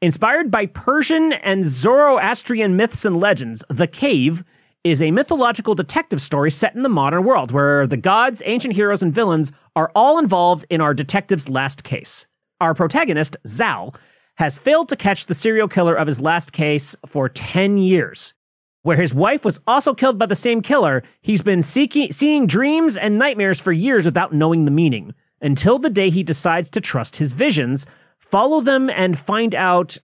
Inspired 0.00 0.50
by 0.50 0.66
Persian 0.66 1.32
and 1.32 1.64
Zoroastrian 1.64 2.76
myths 2.76 3.04
and 3.04 3.16
legends, 3.16 3.64
The 3.70 3.86
Cayve 3.86 4.44
is 4.84 5.00
a 5.00 5.10
mythological 5.10 5.74
detective 5.74 6.20
story 6.20 6.50
set 6.50 6.74
in 6.74 6.82
the 6.82 6.90
modern 6.90 7.24
world 7.24 7.50
where 7.50 7.86
the 7.86 7.96
gods, 7.96 8.42
ancient 8.44 8.74
heroes, 8.74 9.02
and 9.02 9.14
villains 9.14 9.50
are 9.76 9.90
all 9.94 10.18
involved 10.18 10.66
in 10.68 10.82
our 10.82 10.92
detective's 10.92 11.48
last 11.48 11.84
case. 11.84 12.26
Our 12.60 12.74
protagonist, 12.74 13.36
Zal, 13.46 13.94
has 14.36 14.58
failed 14.58 14.88
to 14.88 14.96
catch 14.96 15.26
the 15.26 15.34
serial 15.34 15.68
killer 15.68 15.94
of 15.94 16.06
his 16.06 16.20
last 16.20 16.52
case 16.52 16.96
for 17.06 17.28
10 17.28 17.78
years. 17.78 18.34
Where 18.82 18.96
his 18.96 19.14
wife 19.14 19.44
was 19.44 19.60
also 19.66 19.94
killed 19.94 20.18
by 20.18 20.26
the 20.26 20.34
same 20.34 20.60
killer, 20.60 21.02
he's 21.22 21.42
been 21.42 21.62
seeking, 21.62 22.12
seeing 22.12 22.46
dreams 22.46 22.96
and 22.96 23.18
nightmares 23.18 23.60
for 23.60 23.72
years 23.72 24.04
without 24.04 24.34
knowing 24.34 24.64
the 24.64 24.70
meaning, 24.70 25.14
until 25.40 25.78
the 25.78 25.90
day 25.90 26.10
he 26.10 26.22
decides 26.22 26.68
to 26.70 26.80
trust 26.80 27.16
his 27.16 27.32
visions, 27.32 27.86
follow 28.18 28.60
them, 28.60 28.90
and 28.90 29.18
find 29.18 29.54
out 29.54 29.96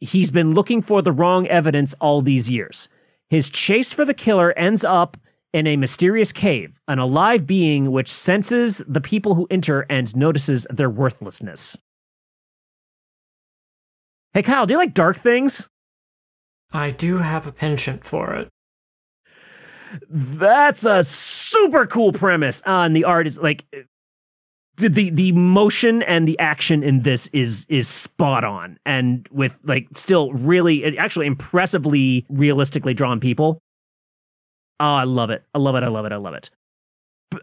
he's 0.00 0.30
been 0.30 0.54
looking 0.54 0.82
for 0.82 1.02
the 1.02 1.12
wrong 1.12 1.46
evidence 1.46 1.94
all 2.00 2.20
these 2.20 2.50
years. 2.50 2.88
His 3.28 3.50
chase 3.50 3.92
for 3.92 4.04
the 4.04 4.14
killer 4.14 4.52
ends 4.52 4.84
up 4.84 5.16
in 5.52 5.66
a 5.66 5.76
mysterious 5.76 6.32
cave, 6.32 6.80
an 6.88 6.98
alive 6.98 7.46
being 7.46 7.90
which 7.90 8.12
senses 8.12 8.82
the 8.86 9.00
people 9.00 9.34
who 9.34 9.46
enter 9.50 9.86
and 9.88 10.14
notices 10.16 10.66
their 10.70 10.90
worthlessness. 10.90 11.78
Hey, 14.36 14.42
Kyle, 14.42 14.66
do 14.66 14.74
you 14.74 14.78
like 14.78 14.92
dark 14.92 15.18
things? 15.18 15.66
I 16.70 16.90
do 16.90 17.16
have 17.16 17.46
a 17.46 17.52
penchant 17.52 18.04
for 18.04 18.34
it. 18.34 18.50
That's 20.10 20.84
a 20.84 21.04
super 21.04 21.86
cool 21.86 22.12
premise. 22.12 22.62
And 22.66 22.94
the 22.94 23.04
art 23.04 23.26
is 23.26 23.38
like 23.38 23.64
the, 24.76 24.90
the 24.90 25.08
the 25.08 25.32
motion 25.32 26.02
and 26.02 26.28
the 26.28 26.38
action 26.38 26.82
in 26.82 27.00
this 27.00 27.28
is 27.28 27.64
is 27.70 27.88
spot 27.88 28.44
on, 28.44 28.78
and 28.84 29.26
with 29.30 29.58
like 29.64 29.88
still 29.94 30.34
really 30.34 30.98
actually 30.98 31.28
impressively 31.28 32.26
realistically 32.28 32.92
drawn 32.92 33.20
people. 33.20 33.62
Oh, 34.78 34.84
I 34.84 35.04
love 35.04 35.30
it! 35.30 35.46
I 35.54 35.58
love 35.58 35.76
it! 35.76 35.82
I 35.82 35.88
love 35.88 36.04
it! 36.04 36.12
I 36.12 36.16
love 36.16 36.34
it! 36.34 36.50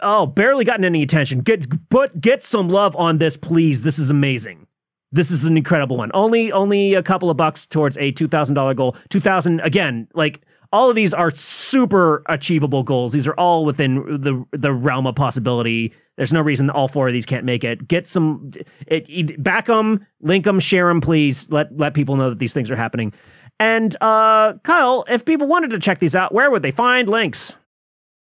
Oh, 0.04 0.28
barely 0.28 0.64
gotten 0.64 0.86
any 0.86 1.02
attention. 1.02 1.40
Get 1.40 1.90
but 1.90 2.22
get 2.22 2.44
some 2.44 2.70
love 2.70 2.96
on 2.98 3.18
this, 3.18 3.36
please. 3.36 3.82
This 3.82 3.98
is 3.98 4.12
amazing. 4.12 4.68
This 5.14 5.30
is 5.30 5.46
an 5.46 5.56
incredible 5.56 5.96
one. 5.96 6.10
Only 6.14 6.52
only 6.52 6.96
a 6.96 7.04
couple 7.04 7.30
of 7.30 7.38
bucks 7.38 7.68
towards 7.68 7.98
a 7.98 8.12
two 8.12 8.28
thousand 8.28 8.56
dollar 8.56 8.74
goal. 8.74 8.98
Two 9.10 9.22
thousand 9.22 9.62
again, 9.62 10.08
like 10.16 10.42
all 10.74 10.90
of 10.90 10.96
these 10.96 11.14
are 11.14 11.30
super 11.30 12.24
achievable 12.28 12.82
goals. 12.82 13.14
These 13.14 13.28
are 13.28 13.36
all 13.36 13.64
within 13.64 14.20
the 14.20 14.44
the 14.52 14.74
realm 14.74 15.06
of 15.06 15.16
possibility. 15.16 15.94
There's 16.18 16.34
no 16.34 16.42
reason 16.42 16.70
all 16.72 16.88
four 16.88 17.08
of 17.08 17.14
these 17.14 17.28
can't 17.28 17.46
make 17.46 17.64
it. 17.64 17.88
Get 17.88 18.08
some, 18.08 18.52
it, 18.86 19.08
it, 19.10 19.42
back 19.42 19.66
them, 19.66 20.06
link 20.22 20.46
them, 20.46 20.60
share 20.60 20.88
them, 20.88 21.00
please. 21.00 21.50
Let 21.52 21.76
let 21.78 21.94
people 21.94 22.16
know 22.16 22.30
that 22.30 22.40
these 22.40 22.54
things 22.54 22.72
are 22.72 22.76
happening. 22.76 23.14
And 23.60 23.96
uh, 24.02 24.54
Kyle, 24.64 25.06
if 25.08 25.26
people 25.26 25.48
wanted 25.48 25.70
to 25.72 25.80
check 25.80 26.00
these 26.00 26.16
out, 26.16 26.34
where 26.34 26.50
would 26.50 26.64
they 26.64 26.72
find 26.72 27.08
links? 27.08 27.56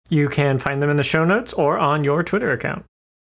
You 0.08 0.28
can 0.28 0.58
find 0.60 0.80
them 0.80 0.88
in 0.88 0.96
the 0.96 1.04
show 1.04 1.24
notes 1.24 1.52
or 1.52 1.78
on 1.78 2.04
your 2.04 2.22
Twitter 2.22 2.52
account 2.52 2.84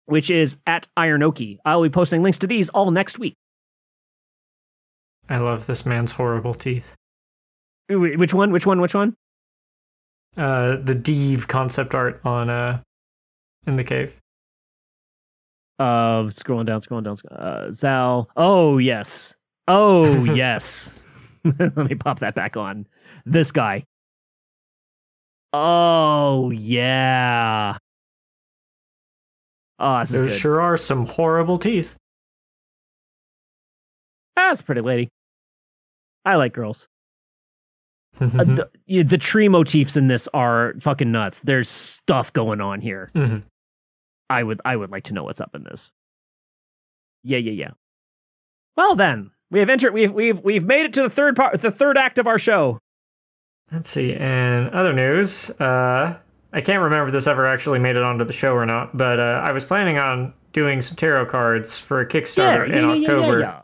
which 0.09 0.29
is 0.29 0.57
at 0.65 0.87
Ironohki. 0.97 1.59
I'll 1.65 1.83
be 1.83 1.89
posting 1.89 2.23
links 2.23 2.39
to 2.39 2.47
these 2.47 2.69
all 2.69 2.91
next 2.91 3.19
week. 3.19 3.35
I 5.29 5.37
love 5.37 5.67
this 5.67 5.85
man's 5.85 6.13
horrible 6.13 6.55
teeth. 6.55 6.95
Which 7.89 8.33
one? 8.33 8.51
Which 8.51 8.65
one? 8.65 8.81
Which 8.81 8.93
one? 8.93 9.15
Uh, 10.35 10.77
the 10.77 10.95
Deve 10.95 11.47
concept 11.47 11.93
art 11.93 12.21
on 12.23 12.49
uh, 12.49 12.81
in 13.65 13.75
the 13.75 13.83
Cayve. 13.83 14.17
Uh, 15.77 16.23
scrolling 16.29 16.65
down, 16.65 16.81
scrolling 16.81 17.03
down. 17.03 17.17
Uh, 17.31 17.71
Zal. 17.71 18.29
Oh 18.35 18.77
yes. 18.77 19.35
Oh 19.67 20.23
yes. 20.35 20.91
Let 21.43 21.77
me 21.77 21.95
pop 21.95 22.19
that 22.19 22.35
back 22.35 22.57
on. 22.57 22.87
This 23.25 23.51
guy. 23.51 23.85
Oh 25.53 26.51
yeah. 26.51 27.77
Oh, 29.79 30.03
there 30.05 30.29
sure 30.29 30.61
are 30.61 30.77
some 30.77 31.05
horrible 31.05 31.57
teeth. 31.57 31.95
That's 34.35 34.61
pretty 34.61 34.81
lady. 34.81 35.09
I 36.25 36.35
like 36.35 36.53
girls. 36.53 36.87
uh, 38.19 38.27
the, 38.27 38.69
the, 39.03 39.17
tree 39.17 39.47
motifs 39.47 39.95
in 39.95 40.07
this 40.07 40.27
are 40.33 40.73
fucking 40.81 41.11
nuts. 41.11 41.39
There's 41.39 41.69
stuff 41.69 42.33
going 42.33 42.59
on 42.59 42.81
here. 42.81 43.09
Mm-hmm. 43.13 43.39
I 44.29 44.43
would 44.43 44.61
I 44.65 44.75
would 44.75 44.91
like 44.91 45.05
to 45.05 45.13
know 45.13 45.23
what's 45.23 45.41
up 45.41 45.55
in 45.55 45.63
this. 45.63 45.91
Yeah, 47.23 47.39
yeah, 47.39 47.51
yeah. 47.51 47.71
Well 48.77 48.95
then, 48.95 49.31
we 49.49 49.59
have 49.59 49.69
entered. 49.69 49.93
We've 49.93 50.11
we've 50.11 50.39
we've 50.39 50.63
made 50.65 50.85
it 50.85 50.93
to 50.93 51.03
the 51.03 51.09
third 51.09 51.35
part, 51.35 51.59
the 51.61 51.71
third 51.71 51.97
act 51.97 52.17
of 52.17 52.27
our 52.27 52.37
show. 52.37 52.79
Let's 53.71 53.89
see. 53.89 54.13
And 54.13 54.69
other 54.69 54.93
news. 54.93 55.49
Uh, 55.51 56.17
I 56.51 56.61
can't 56.61 56.81
remember 56.81 57.07
if 57.07 57.13
this 57.13 57.27
ever 57.27 57.45
actually 57.45 57.79
made 57.79 57.95
it 57.95 58.03
onto 58.03 58.25
the 58.25 58.33
show 58.33 58.53
or 58.53 58.65
not, 58.65 58.97
but 58.97 59.19
uh, 59.19 59.41
I 59.43 59.51
was 59.51 59.65
planning 59.65 59.97
on 59.97 60.33
doing 60.51 60.81
some 60.81 60.95
tarot 60.95 61.27
cards 61.27 61.77
for 61.77 62.01
a 62.01 62.07
Kickstarter 62.07 62.67
yeah, 62.67 62.73
yeah, 62.73 62.79
in 62.79 63.01
October. 63.03 63.39
Yeah, 63.41 63.61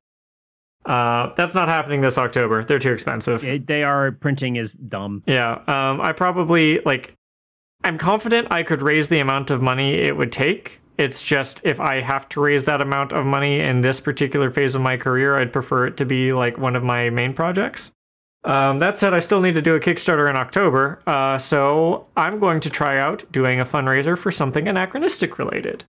uh, 0.86 1.34
that's 1.36 1.56
not 1.56 1.68
happening 1.68 2.02
this 2.02 2.18
October. 2.18 2.64
They're 2.64 2.80
too 2.80 2.92
expensive. 2.92 3.44
It, 3.44 3.66
they 3.68 3.84
are 3.84 4.12
printing 4.12 4.56
is 4.56 4.74
dumb. 4.74 5.24
Yeah. 5.26 5.54
Um, 5.68 6.02
I 6.02 6.12
probably 6.12 6.80
like. 6.86 7.14
I'm 7.84 7.98
confident 7.98 8.48
I 8.52 8.64
could 8.64 8.82
raise 8.82 9.10
the 9.10 9.20
amount 9.20 9.52
of 9.52 9.62
money 9.62 9.96
it 9.96 10.18
would 10.18 10.32
take. 10.32 10.80
It's 10.98 11.24
just 11.24 11.62
if 11.64 11.80
I 11.80 12.02
have 12.02 12.28
to 12.30 12.42
raise 12.42 12.66
that 12.66 12.82
amount 12.82 13.14
of 13.14 13.26
money 13.26 13.60
in 13.60 13.82
this 13.82 14.00
particular 14.00 14.50
phase 14.50 14.76
of 14.76 14.82
my 14.82 14.98
career, 14.98 15.36
I'd 15.36 15.54
prefer 15.54 15.88
it 15.88 15.98
to 15.98 16.06
be 16.06 16.34
like 16.34 16.58
one 16.58 16.76
of 16.76 16.84
my 16.84 17.10
main 17.10 17.34
projects. 17.34 17.92
Um, 18.46 18.78
that 18.78 18.98
said, 19.00 19.14
I 19.14 19.20
still 19.20 19.42
need 19.42 19.56
to 19.56 19.62
do 19.62 19.76
a 19.76 19.80
Kickstarter 19.80 20.30
in 20.30 20.36
October, 20.36 21.02
uh, 21.08 21.40
so 21.40 22.06
I'm 22.16 22.40
going 22.40 22.60
to 22.60 22.70
try 22.70 23.00
out 23.00 23.24
doing 23.32 23.60
a 23.60 23.66
fundraiser 23.66 24.16
for 24.16 24.32
something 24.32 24.68
anachronistic 24.68 25.40
related. 25.40 25.84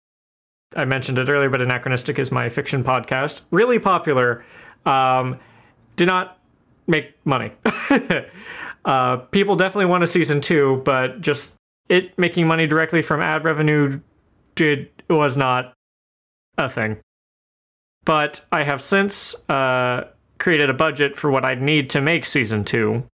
I 0.76 0.84
mentioned 0.84 1.18
it 1.18 1.28
earlier, 1.28 1.50
but 1.50 1.60
Anachronistic 1.60 2.18
is 2.18 2.30
my 2.30 2.48
fiction 2.48 2.84
podcast, 2.84 3.42
really 3.50 3.78
popular. 3.78 4.44
Um, 4.86 5.38
did 5.96 6.06
not 6.06 6.38
make 6.86 7.14
money. 7.24 7.52
uh, 8.84 9.16
people 9.16 9.56
definitely 9.56 9.86
want 9.86 10.04
a 10.04 10.06
season 10.06 10.40
two, 10.40 10.82
but 10.84 11.20
just 11.20 11.56
it 11.88 12.16
making 12.18 12.46
money 12.46 12.66
directly 12.66 13.02
from 13.02 13.20
ad 13.20 13.44
revenue 13.44 14.00
did 14.54 14.90
was 15.08 15.36
not 15.36 15.74
a 16.56 16.68
thing. 16.68 16.98
But 18.04 18.44
I 18.52 18.64
have 18.64 18.82
since 18.82 19.34
uh, 19.48 20.04
created 20.38 20.70
a 20.70 20.74
budget 20.74 21.16
for 21.16 21.30
what 21.30 21.44
I'd 21.44 21.62
need 21.62 21.90
to 21.90 22.00
make 22.00 22.26
season 22.26 22.64
two. 22.64 23.04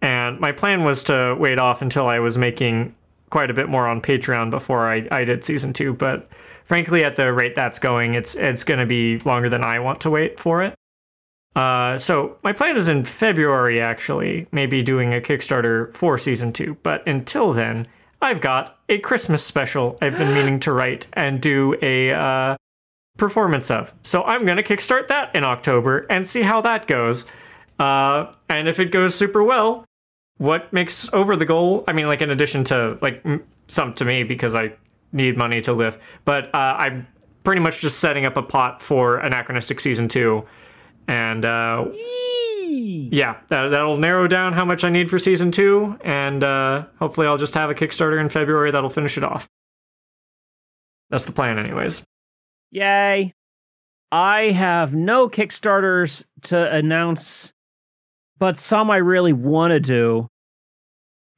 And 0.00 0.38
my 0.38 0.52
plan 0.52 0.84
was 0.84 1.04
to 1.04 1.36
wait 1.38 1.58
off 1.58 1.82
until 1.82 2.06
I 2.06 2.18
was 2.18 2.38
making 2.38 2.94
quite 3.30 3.50
a 3.50 3.54
bit 3.54 3.68
more 3.68 3.86
on 3.86 4.00
Patreon 4.00 4.50
before 4.50 4.90
I, 4.90 5.06
I 5.10 5.24
did 5.24 5.44
season 5.44 5.72
two. 5.72 5.92
But 5.92 6.28
frankly, 6.64 7.04
at 7.04 7.16
the 7.16 7.32
rate 7.32 7.54
that's 7.54 7.78
going, 7.78 8.14
it's 8.14 8.34
it's 8.34 8.64
going 8.64 8.80
to 8.80 8.86
be 8.86 9.18
longer 9.20 9.48
than 9.48 9.64
I 9.64 9.80
want 9.80 10.00
to 10.02 10.10
wait 10.10 10.38
for 10.38 10.62
it. 10.62 10.74
Uh, 11.56 11.98
so 11.98 12.38
my 12.44 12.52
plan 12.52 12.76
is 12.76 12.88
in 12.88 13.04
February, 13.04 13.80
actually, 13.80 14.46
maybe 14.52 14.82
doing 14.82 15.12
a 15.12 15.20
Kickstarter 15.20 15.92
for 15.92 16.16
season 16.16 16.52
two. 16.52 16.76
But 16.82 17.06
until 17.06 17.52
then, 17.52 17.88
I've 18.22 18.40
got 18.40 18.78
a 18.88 18.98
Christmas 18.98 19.44
special 19.44 19.96
I've 20.00 20.16
been 20.16 20.34
meaning 20.34 20.60
to 20.60 20.72
write 20.72 21.08
and 21.14 21.40
do 21.40 21.76
a 21.82 22.12
uh, 22.12 22.56
performance 23.18 23.70
of. 23.70 23.92
So 24.02 24.22
I'm 24.22 24.46
going 24.46 24.56
to 24.56 24.62
kickstart 24.62 25.08
that 25.08 25.34
in 25.36 25.44
October 25.44 26.06
and 26.08 26.26
see 26.26 26.40
how 26.40 26.62
that 26.62 26.86
goes. 26.86 27.26
Uh, 27.78 28.32
and 28.48 28.68
if 28.68 28.80
it 28.80 28.90
goes 28.90 29.14
super 29.14 29.42
well, 29.42 29.84
what 30.38 30.72
makes 30.72 31.12
over 31.12 31.36
the 31.36 31.44
goal? 31.44 31.84
I 31.86 31.92
mean, 31.92 32.06
like 32.06 32.22
in 32.22 32.30
addition 32.30 32.64
to 32.64 32.96
like 33.02 33.22
some 33.66 33.94
to 33.94 34.04
me 34.04 34.22
because 34.22 34.54
I 34.54 34.72
need 35.12 35.36
money 35.36 35.60
to 35.62 35.72
live, 35.72 35.98
but 36.24 36.54
uh, 36.54 36.76
I'm 36.78 37.06
pretty 37.44 37.60
much 37.60 37.80
just 37.80 37.98
setting 37.98 38.24
up 38.24 38.36
a 38.36 38.42
pot 38.42 38.80
for 38.80 39.18
anachronistic 39.18 39.80
season 39.80 40.08
two, 40.08 40.44
and 41.06 41.44
uh, 41.44 41.86
yeah, 42.68 43.40
that, 43.48 43.68
that'll 43.68 43.96
narrow 43.96 44.28
down 44.28 44.52
how 44.52 44.64
much 44.64 44.84
I 44.84 44.90
need 44.90 45.10
for 45.10 45.18
season 45.18 45.50
two, 45.50 45.98
and 46.02 46.44
uh, 46.44 46.86
hopefully 46.98 47.26
I'll 47.26 47.38
just 47.38 47.54
have 47.54 47.70
a 47.70 47.74
Kickstarter 47.74 48.20
in 48.20 48.28
February 48.28 48.70
that'll 48.70 48.90
finish 48.90 49.16
it 49.16 49.24
off. 49.24 49.48
That's 51.10 51.24
the 51.24 51.32
plan, 51.32 51.58
anyways. 51.58 52.04
Yay. 52.70 53.34
I 54.10 54.40
have 54.50 54.94
no 54.94 55.28
Kickstarters 55.28 56.24
to 56.44 56.74
announce, 56.74 57.52
but 58.38 58.58
some 58.58 58.90
I 58.90 58.96
really 58.96 59.32
want 59.34 59.72
to 59.72 59.80
do 59.80 60.28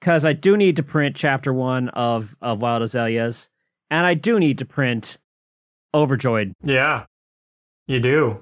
because 0.00 0.24
I 0.24 0.32
do 0.32 0.56
need 0.56 0.76
to 0.76 0.82
print 0.82 1.16
chapter 1.16 1.52
one 1.52 1.88
of, 1.90 2.36
of 2.40 2.60
Wild 2.60 2.82
Azaleas, 2.82 3.48
and 3.90 4.06
I 4.06 4.14
do 4.14 4.38
need 4.38 4.58
to 4.58 4.64
print 4.64 5.18
Overjoyed. 5.92 6.54
Yeah, 6.62 7.06
you 7.88 7.98
do. 7.98 8.40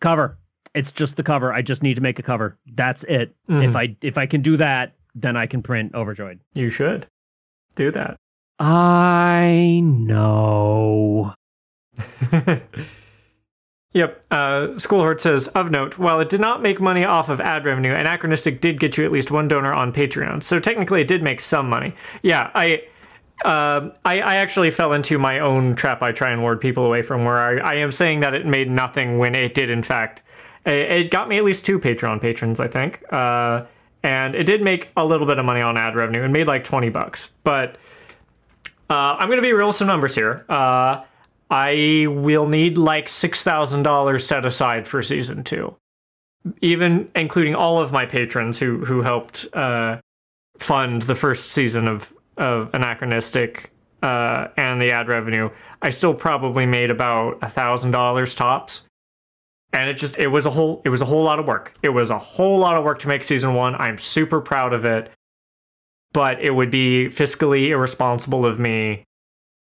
cover. 0.00 0.38
It's 0.74 0.92
just 0.92 1.16
the 1.16 1.24
cover. 1.24 1.52
I 1.52 1.62
just 1.62 1.82
need 1.82 1.94
to 1.94 2.00
make 2.00 2.20
a 2.20 2.22
cover. 2.22 2.56
That's 2.66 3.02
it. 3.04 3.34
Mm. 3.48 3.64
If 3.68 3.74
I 3.74 3.96
if 4.02 4.16
I 4.16 4.26
can 4.26 4.42
do 4.42 4.58
that, 4.58 4.94
then 5.20 5.36
I 5.36 5.46
can 5.46 5.62
print 5.62 5.94
Overjoyed. 5.94 6.40
You 6.54 6.70
should 6.70 7.06
do 7.76 7.90
that. 7.92 8.16
I 8.58 9.80
know. 9.82 11.34
Yep. 13.94 14.24
Uh, 14.30 14.78
Schoolhort 14.78 15.20
says, 15.20 15.48
of 15.48 15.70
note, 15.70 15.98
while 15.98 16.20
it 16.20 16.28
did 16.28 16.40
not 16.40 16.62
make 16.62 16.80
money 16.80 17.04
off 17.04 17.28
of 17.28 17.40
ad 17.40 17.64
revenue, 17.64 17.92
Anachronistic 17.92 18.60
did 18.60 18.78
get 18.78 18.96
you 18.96 19.04
at 19.04 19.12
least 19.12 19.30
one 19.30 19.48
donor 19.48 19.72
on 19.72 19.92
Patreon. 19.92 20.42
So 20.42 20.60
technically, 20.60 21.00
it 21.00 21.08
did 21.08 21.22
make 21.22 21.40
some 21.40 21.68
money. 21.68 21.94
Yeah, 22.22 22.50
I, 22.54 22.84
uh, 23.44 23.90
I, 24.04 24.20
I 24.20 24.36
actually 24.36 24.70
fell 24.70 24.92
into 24.92 25.18
my 25.18 25.38
own 25.38 25.74
trap. 25.74 26.02
I 26.02 26.12
try 26.12 26.30
and 26.30 26.42
ward 26.42 26.60
people 26.60 26.84
away 26.84 27.02
from 27.02 27.24
where 27.24 27.38
I, 27.38 27.72
I 27.72 27.74
am 27.76 27.90
saying 27.90 28.20
that 28.20 28.34
it 28.34 28.44
made 28.44 28.70
nothing 28.70 29.18
when 29.18 29.34
it 29.34 29.54
did, 29.54 29.70
in 29.70 29.82
fact. 29.82 30.22
It, 30.66 30.92
it 30.92 31.10
got 31.10 31.28
me 31.28 31.38
at 31.38 31.44
least 31.44 31.64
two 31.64 31.78
Patreon 31.78 32.20
patrons, 32.20 32.60
I 32.60 32.68
think. 32.68 33.02
Uh, 33.10 33.64
and 34.02 34.34
it 34.34 34.44
did 34.44 34.62
make 34.62 34.88
a 34.96 35.04
little 35.04 35.26
bit 35.26 35.38
of 35.38 35.44
money 35.44 35.60
on 35.60 35.76
ad 35.76 35.96
revenue. 35.96 36.22
It 36.22 36.28
made 36.28 36.46
like 36.46 36.64
20 36.64 36.88
bucks. 36.90 37.32
But 37.42 37.76
uh, 38.90 39.16
I'm 39.18 39.28
going 39.28 39.38
to 39.38 39.42
be 39.42 39.52
real 39.52 39.68
with 39.68 39.76
some 39.76 39.88
numbers 39.88 40.14
here. 40.14 40.44
Uh, 40.48 41.02
I 41.50 42.06
will 42.08 42.48
need 42.48 42.76
like 42.78 43.06
$6,000 43.06 44.20
set 44.20 44.44
aside 44.44 44.86
for 44.86 45.02
season 45.02 45.44
two, 45.44 45.74
even 46.60 47.10
including 47.14 47.54
all 47.54 47.80
of 47.80 47.90
my 47.90 48.06
patrons 48.06 48.58
who, 48.58 48.84
who 48.84 49.02
helped 49.02 49.46
uh, 49.54 50.00
fund 50.58 51.02
the 51.02 51.14
first 51.14 51.50
season 51.50 51.88
of, 51.88 52.12
of 52.36 52.70
Anachronistic 52.74 53.70
uh, 54.02 54.48
and 54.56 54.80
the 54.80 54.92
ad 54.92 55.08
revenue. 55.08 55.48
I 55.82 55.90
still 55.90 56.14
probably 56.14 56.66
made 56.66 56.90
about 56.90 57.40
$1,000 57.40 58.36
tops. 58.36 58.84
And 59.72 59.88
it 59.88 59.94
just 59.94 60.18
it 60.18 60.28
was 60.28 60.46
a 60.46 60.50
whole 60.50 60.80
it 60.84 60.88
was 60.88 61.02
a 61.02 61.06
whole 61.06 61.22
lot 61.22 61.38
of 61.38 61.46
work. 61.46 61.74
It 61.82 61.90
was 61.90 62.10
a 62.10 62.18
whole 62.18 62.58
lot 62.58 62.76
of 62.76 62.84
work 62.84 63.00
to 63.00 63.08
make 63.08 63.24
season 63.24 63.54
1. 63.54 63.74
I'm 63.74 63.98
super 63.98 64.40
proud 64.40 64.72
of 64.72 64.84
it. 64.84 65.10
But 66.12 66.40
it 66.40 66.52
would 66.52 66.70
be 66.70 67.08
fiscally 67.08 67.68
irresponsible 67.68 68.46
of 68.46 68.58
me 68.58 69.04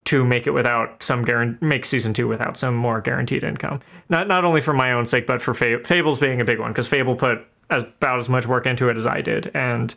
to 0.05 0.25
make 0.25 0.47
it 0.47 0.51
without 0.51 1.03
some 1.03 1.25
guarantee, 1.25 1.65
make 1.65 1.85
season 1.85 2.13
two 2.13 2.27
without 2.27 2.57
some 2.57 2.75
more 2.75 3.01
guaranteed 3.01 3.45
income. 3.45 3.81
Not 4.09 4.27
not 4.27 4.45
only 4.45 4.61
for 4.61 4.73
my 4.73 4.93
own 4.93 5.07
sake, 5.07 5.27
but 5.27 5.41
for 5.41 5.55
Fab- 5.55 5.87
Fables 5.87 6.19
being 6.19 6.41
a 6.41 6.45
big 6.45 6.59
one 6.59 6.73
because 6.73 6.89
Fable 6.89 7.15
put 7.15 7.47
about 7.71 8.19
as 8.19 8.29
much 8.29 8.47
work 8.47 8.67
into 8.67 8.89
it 8.89 8.97
as 8.97 9.07
I 9.07 9.21
did, 9.21 9.51
and 9.55 9.95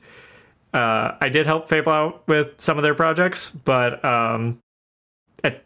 uh, 0.74 1.14
I 1.20 1.30
did 1.30 1.46
help 1.46 1.70
Fable 1.70 1.92
out 1.92 2.28
with 2.28 2.60
some 2.62 2.78
of 2.78 2.84
their 2.84 2.96
projects, 2.96 3.50
but 3.50 4.04
um, 4.06 4.60
I 5.44 5.60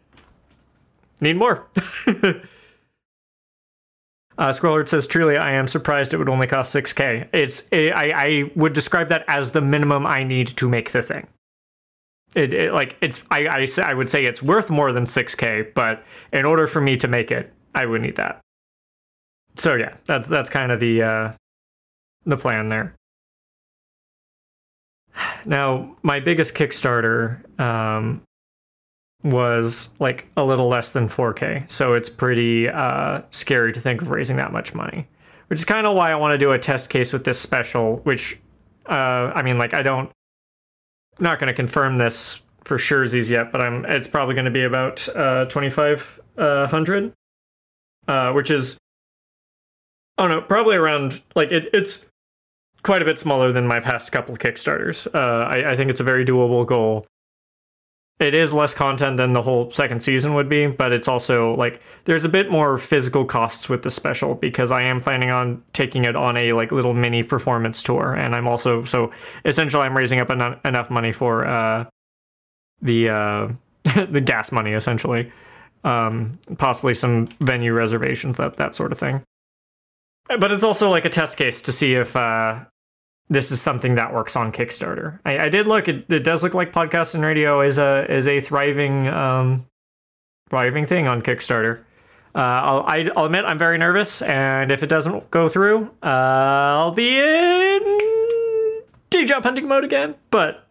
need 1.20 1.36
more. 1.36 1.66
Uh, 4.40 4.48
Scroller 4.48 4.88
says, 4.88 5.06
"Truly, 5.06 5.36
I 5.36 5.52
am 5.52 5.68
surprised 5.68 6.12
it 6.12 6.16
would 6.16 6.28
only 6.28 6.48
cost 6.48 6.74
6k. 6.74 7.28
It's 7.32 7.68
it, 7.70 7.92
I, 7.92 8.10
I 8.14 8.50
would 8.56 8.72
describe 8.72 9.08
that 9.08 9.24
as 9.28 9.52
the 9.52 9.60
minimum 9.60 10.06
I 10.06 10.24
need 10.24 10.48
to 10.48 10.68
make 10.68 10.90
the 10.90 11.02
thing 11.02 11.28
it, 12.34 12.52
it, 12.52 12.72
like 12.72 12.96
it's 13.00 13.22
I, 13.30 13.46
I 13.46 13.66
I 13.82 13.94
would 13.94 14.08
say 14.08 14.24
it's 14.24 14.42
worth 14.42 14.70
more 14.70 14.92
than 14.92 15.04
6k, 15.04 15.74
but 15.74 16.04
in 16.32 16.44
order 16.44 16.66
for 16.66 16.80
me 16.80 16.96
to 16.98 17.08
make 17.08 17.30
it, 17.30 17.52
I 17.74 17.86
would 17.86 18.02
need 18.02 18.16
that. 18.16 18.40
So 19.56 19.74
yeah, 19.74 19.96
that's 20.04 20.28
that's 20.28 20.50
kind 20.50 20.70
of 20.70 20.80
the 20.80 21.02
uh, 21.02 21.32
the 22.24 22.36
plan 22.36 22.68
there. 22.68 22.94
Now, 25.44 25.96
my 26.02 26.20
biggest 26.20 26.54
Kickstarter 26.54 27.40
um, 27.58 28.22
was 29.22 29.90
like 29.98 30.26
a 30.36 30.44
little 30.44 30.68
less 30.68 30.92
than 30.92 31.08
4k, 31.08 31.70
so 31.70 31.94
it's 31.94 32.08
pretty 32.08 32.68
uh, 32.68 33.22
scary 33.30 33.72
to 33.72 33.80
think 33.80 34.02
of 34.02 34.10
raising 34.10 34.36
that 34.36 34.52
much 34.52 34.74
money. 34.74 35.08
Which 35.48 35.58
is 35.58 35.64
kind 35.64 35.86
of 35.86 35.96
why 35.96 36.12
I 36.12 36.14
want 36.14 36.32
to 36.32 36.38
do 36.38 36.52
a 36.52 36.58
test 36.58 36.90
case 36.90 37.12
with 37.12 37.24
this 37.24 37.40
special, 37.40 37.98
which 37.98 38.38
uh, 38.86 39.32
I 39.34 39.42
mean, 39.42 39.58
like 39.58 39.74
I 39.74 39.82
don't 39.82 40.10
not 41.18 41.38
going 41.38 41.48
to 41.48 41.54
confirm 41.54 41.96
this 41.96 42.40
for 42.64 42.76
surezies 42.76 43.28
yet, 43.30 43.52
but 43.52 43.60
I'm 43.60 43.84
it's 43.84 44.06
probably 44.06 44.34
going 44.34 44.44
to 44.44 44.50
be 44.50 44.62
about 44.62 45.08
uh, 45.08 45.44
2500, 45.46 47.12
uh, 48.08 48.32
which 48.32 48.50
is 48.50 48.78
I 50.16 50.28
don't 50.28 50.30
know, 50.30 50.42
probably 50.42 50.76
around 50.76 51.22
like 51.34 51.50
it, 51.50 51.68
it's 51.72 52.06
quite 52.82 53.02
a 53.02 53.04
bit 53.04 53.18
smaller 53.18 53.52
than 53.52 53.66
my 53.66 53.80
past 53.80 54.12
couple 54.12 54.36
Kickstarters. 54.36 55.12
Uh, 55.14 55.46
I, 55.46 55.72
I 55.72 55.76
think 55.76 55.90
it's 55.90 56.00
a 56.00 56.04
very 56.04 56.24
doable 56.24 56.66
goal. 56.66 57.06
It 58.20 58.34
is 58.34 58.52
less 58.52 58.74
content 58.74 59.16
than 59.16 59.32
the 59.32 59.40
whole 59.40 59.72
second 59.72 60.02
season 60.02 60.34
would 60.34 60.48
be, 60.48 60.66
but 60.66 60.92
it's 60.92 61.08
also 61.08 61.54
like 61.56 61.80
there's 62.04 62.26
a 62.26 62.28
bit 62.28 62.50
more 62.50 62.76
physical 62.76 63.24
costs 63.24 63.66
with 63.66 63.82
the 63.82 63.88
special 63.88 64.34
because 64.34 64.70
I 64.70 64.82
am 64.82 65.00
planning 65.00 65.30
on 65.30 65.62
taking 65.72 66.04
it 66.04 66.14
on 66.14 66.36
a 66.36 66.52
like 66.52 66.70
little 66.70 66.92
mini 66.92 67.22
performance 67.22 67.82
tour, 67.82 68.12
and 68.12 68.36
I'm 68.36 68.46
also 68.46 68.84
so 68.84 69.10
essentially 69.46 69.84
I'm 69.84 69.96
raising 69.96 70.20
up 70.20 70.28
en- 70.28 70.60
enough 70.66 70.90
money 70.90 71.12
for 71.12 71.46
uh, 71.46 71.86
the 72.82 73.08
uh, 73.08 73.48
the 74.10 74.20
gas 74.20 74.52
money 74.52 74.72
essentially, 74.72 75.32
um, 75.84 76.38
possibly 76.58 76.92
some 76.92 77.26
venue 77.40 77.72
reservations 77.72 78.36
that 78.36 78.58
that 78.58 78.74
sort 78.74 78.92
of 78.92 78.98
thing. 78.98 79.22
But 80.28 80.52
it's 80.52 80.62
also 80.62 80.90
like 80.90 81.06
a 81.06 81.10
test 81.10 81.38
case 81.38 81.62
to 81.62 81.72
see 81.72 81.94
if 81.94 82.14
uh, 82.14 82.60
this 83.30 83.52
is 83.52 83.62
something 83.62 83.94
that 83.94 84.12
works 84.12 84.34
on 84.36 84.52
Kickstarter. 84.52 85.20
I, 85.24 85.46
I 85.46 85.48
did 85.48 85.66
look; 85.68 85.88
it, 85.88 86.04
it, 86.10 86.24
does 86.24 86.42
look 86.42 86.52
like 86.52 86.72
podcast 86.72 87.14
and 87.14 87.24
radio 87.24 87.60
is 87.60 87.78
a 87.78 88.04
is 88.12 88.26
a 88.26 88.40
thriving 88.40 89.06
um, 89.06 89.66
thriving 90.50 90.84
thing 90.84 91.06
on 91.06 91.22
Kickstarter. 91.22 91.80
Uh, 92.34 92.38
I'll, 92.38 92.84
I, 92.86 93.10
will 93.14 93.26
admit 93.26 93.44
I'm 93.44 93.58
very 93.58 93.78
nervous, 93.78 94.20
and 94.20 94.70
if 94.70 94.82
it 94.82 94.88
doesn't 94.88 95.30
go 95.30 95.48
through, 95.48 95.86
uh, 96.02 96.06
I'll 96.06 96.90
be 96.90 97.18
in 97.18 97.98
day 99.10 99.24
job 99.24 99.44
hunting 99.44 99.66
mode 99.68 99.84
again. 99.84 100.16
But 100.30 100.66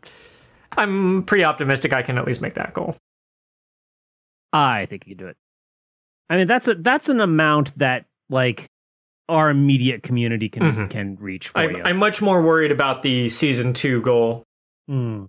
I'm 0.77 1.23
pretty 1.23 1.45
optimistic 1.45 1.93
I 1.93 2.03
can 2.03 2.17
at 2.17 2.27
least 2.27 2.41
make 2.41 2.53
that 2.55 2.73
goal. 2.73 2.95
I 4.51 4.85
think 4.85 5.07
you 5.07 5.15
can 5.15 5.25
do 5.25 5.29
it. 5.29 5.37
I 6.29 6.37
mean, 6.37 6.47
that's 6.47 6.67
a 6.67 6.75
that's 6.75 7.07
an 7.07 7.21
amount 7.21 7.77
that 7.79 8.05
like 8.29 8.68
our 9.29 9.49
immediate 9.49 10.03
community 10.03 10.49
can 10.49 10.63
mm-hmm. 10.63 10.85
can 10.87 11.17
reach 11.19 11.49
for 11.49 11.59
I'm. 11.59 11.85
I'm 11.85 11.97
much 11.97 12.21
more 12.21 12.41
worried 12.41 12.71
about 12.71 13.03
the 13.03 13.29
season 13.29 13.73
two 13.73 14.01
goal 14.01 14.43
mm. 14.89 15.27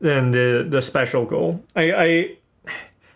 than 0.00 0.30
the 0.30 0.66
the 0.68 0.80
special 0.80 1.24
goal. 1.26 1.62
I, 1.76 1.92
I 1.92 2.06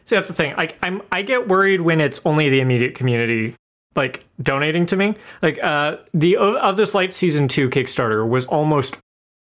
see 0.04 0.16
that's 0.16 0.28
the 0.28 0.34
thing. 0.34 0.54
I 0.56 0.74
I'm 0.82 1.02
I 1.12 1.22
get 1.22 1.48
worried 1.48 1.80
when 1.80 2.00
it's 2.00 2.20
only 2.26 2.48
the 2.50 2.60
immediate 2.60 2.94
community 2.94 3.54
like 3.94 4.26
donating 4.42 4.86
to 4.86 4.96
me. 4.96 5.14
Like 5.42 5.58
uh 5.62 5.96
the 6.12 6.36
of 6.36 6.76
this 6.76 6.94
light 6.94 7.14
season 7.14 7.48
two 7.48 7.70
Kickstarter 7.70 8.28
was 8.28 8.46
almost 8.46 8.98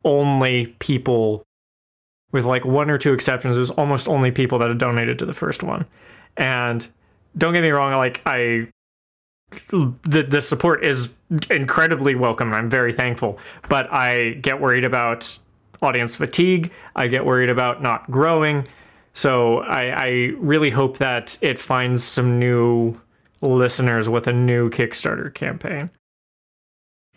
only 0.05 0.69
people 0.79 1.45
with 2.33 2.45
like 2.45 2.65
one 2.65 2.91
or 2.91 2.99
two 2.99 3.13
exceptions. 3.13 3.57
It 3.57 3.61
was 3.61 3.71
almost 3.71 4.09
only 4.09 4.31
people 4.31 4.59
that 4.59 4.69
had 4.69 4.79
donated 4.79 5.19
to 5.19 5.27
the 5.27 5.33
first 5.33 5.63
one, 5.63 5.87
and 6.37 6.87
don't 7.37 7.53
get 7.53 7.63
me 7.63 7.71
wrong. 7.71 7.93
Like 7.95 8.21
I 8.27 8.69
the 9.71 10.27
the 10.29 10.41
support 10.41 10.85
is 10.85 11.15
incredibly 11.51 12.15
welcome. 12.15 12.53
I'm 12.53 12.71
very 12.71 12.93
thankful, 12.93 13.39
but 13.69 13.93
I 13.93 14.33
get 14.35 14.61
worried 14.61 14.85
about 14.85 15.39
audience 15.83 16.17
fatigue. 16.17 16.73
I 16.95 17.09
get 17.09 17.25
worried 17.25 17.51
about 17.51 17.83
not 17.83 18.11
growing. 18.11 18.67
So 19.13 19.59
I, 19.59 19.83
I 19.89 20.09
really 20.39 20.71
hope 20.71 20.99
that 20.99 21.37
it 21.41 21.59
finds 21.59 22.05
some 22.05 22.39
new 22.39 23.01
listeners 23.41 24.09
with 24.09 24.27
a 24.27 24.33
new 24.33 24.71
Kickstarter 24.71 25.33
campaign. 25.33 25.91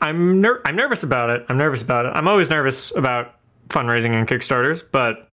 I'm 0.02 0.42
ner- 0.42 0.62
I'm 0.66 0.76
nervous 0.76 1.04
about 1.04 1.30
it. 1.30 1.46
I'm 1.50 1.58
nervous 1.58 1.82
about 1.82 2.06
it. 2.06 2.10
I'm 2.10 2.28
always 2.28 2.50
nervous 2.50 2.92
about 2.96 3.36
fundraising 3.70 4.12
and 4.12 4.28
Kickstarters, 4.28 4.84
but 4.92 5.30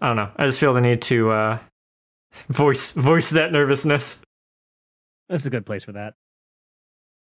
I 0.00 0.08
don't 0.08 0.16
know. 0.16 0.30
I 0.36 0.46
just 0.46 0.58
feel 0.58 0.74
the 0.74 0.80
need 0.80 1.02
to 1.02 1.30
uh, 1.30 1.58
voice 2.48 2.92
voice 2.92 3.30
that 3.30 3.52
nervousness. 3.52 4.22
That's 5.28 5.46
a 5.46 5.50
good 5.50 5.66
place 5.66 5.84
for 5.84 5.92
that. 5.92 6.14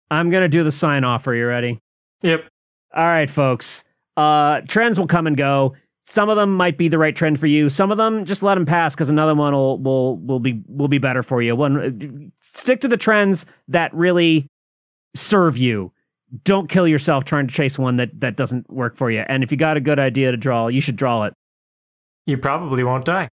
I'm 0.09 0.29
gonna 0.29 0.47
do 0.47 0.63
the 0.63 0.71
sign 0.71 1.03
off. 1.03 1.27
Are 1.27 1.35
you 1.35 1.47
ready? 1.47 1.79
Yep. 2.21 2.47
All 2.95 3.05
right, 3.05 3.29
folks. 3.29 3.83
Uh, 4.15 4.61
trends 4.67 4.99
will 4.99 5.07
come 5.07 5.27
and 5.27 5.37
go. 5.37 5.75
Some 6.05 6.29
of 6.29 6.37
them 6.37 6.55
might 6.55 6.77
be 6.77 6.87
the 6.87 6.97
right 6.97 7.15
trend 7.15 7.39
for 7.39 7.47
you. 7.47 7.69
Some 7.69 7.91
of 7.91 7.97
them 7.97 8.23
just 8.23 8.41
let 8.41 8.55
them 8.55 8.65
pass 8.65 8.95
because 8.95 9.09
another 9.09 9.35
one 9.35 9.53
will 9.53 9.77
will 9.79 10.17
will 10.17 10.39
be 10.39 10.63
will 10.67 10.87
be 10.87 10.99
better 10.99 11.21
for 11.21 11.41
you. 11.41 11.55
One 11.55 12.31
stick 12.53 12.81
to 12.81 12.87
the 12.87 12.97
trends 12.97 13.45
that 13.67 13.93
really 13.93 14.47
serve 15.15 15.57
you. 15.57 15.91
Don't 16.43 16.69
kill 16.69 16.87
yourself 16.87 17.25
trying 17.25 17.47
to 17.47 17.53
chase 17.53 17.77
one 17.77 17.97
that 17.97 18.19
that 18.21 18.37
doesn't 18.37 18.69
work 18.71 18.95
for 18.95 19.11
you. 19.11 19.23
And 19.27 19.43
if 19.43 19.51
you 19.51 19.57
got 19.57 19.75
a 19.75 19.81
good 19.81 19.99
idea 19.99 20.31
to 20.31 20.37
draw, 20.37 20.67
you 20.67 20.79
should 20.79 20.95
draw 20.95 21.25
it. 21.25 21.33
You 22.25 22.37
probably 22.37 22.83
won't 22.83 23.05
die. 23.05 23.29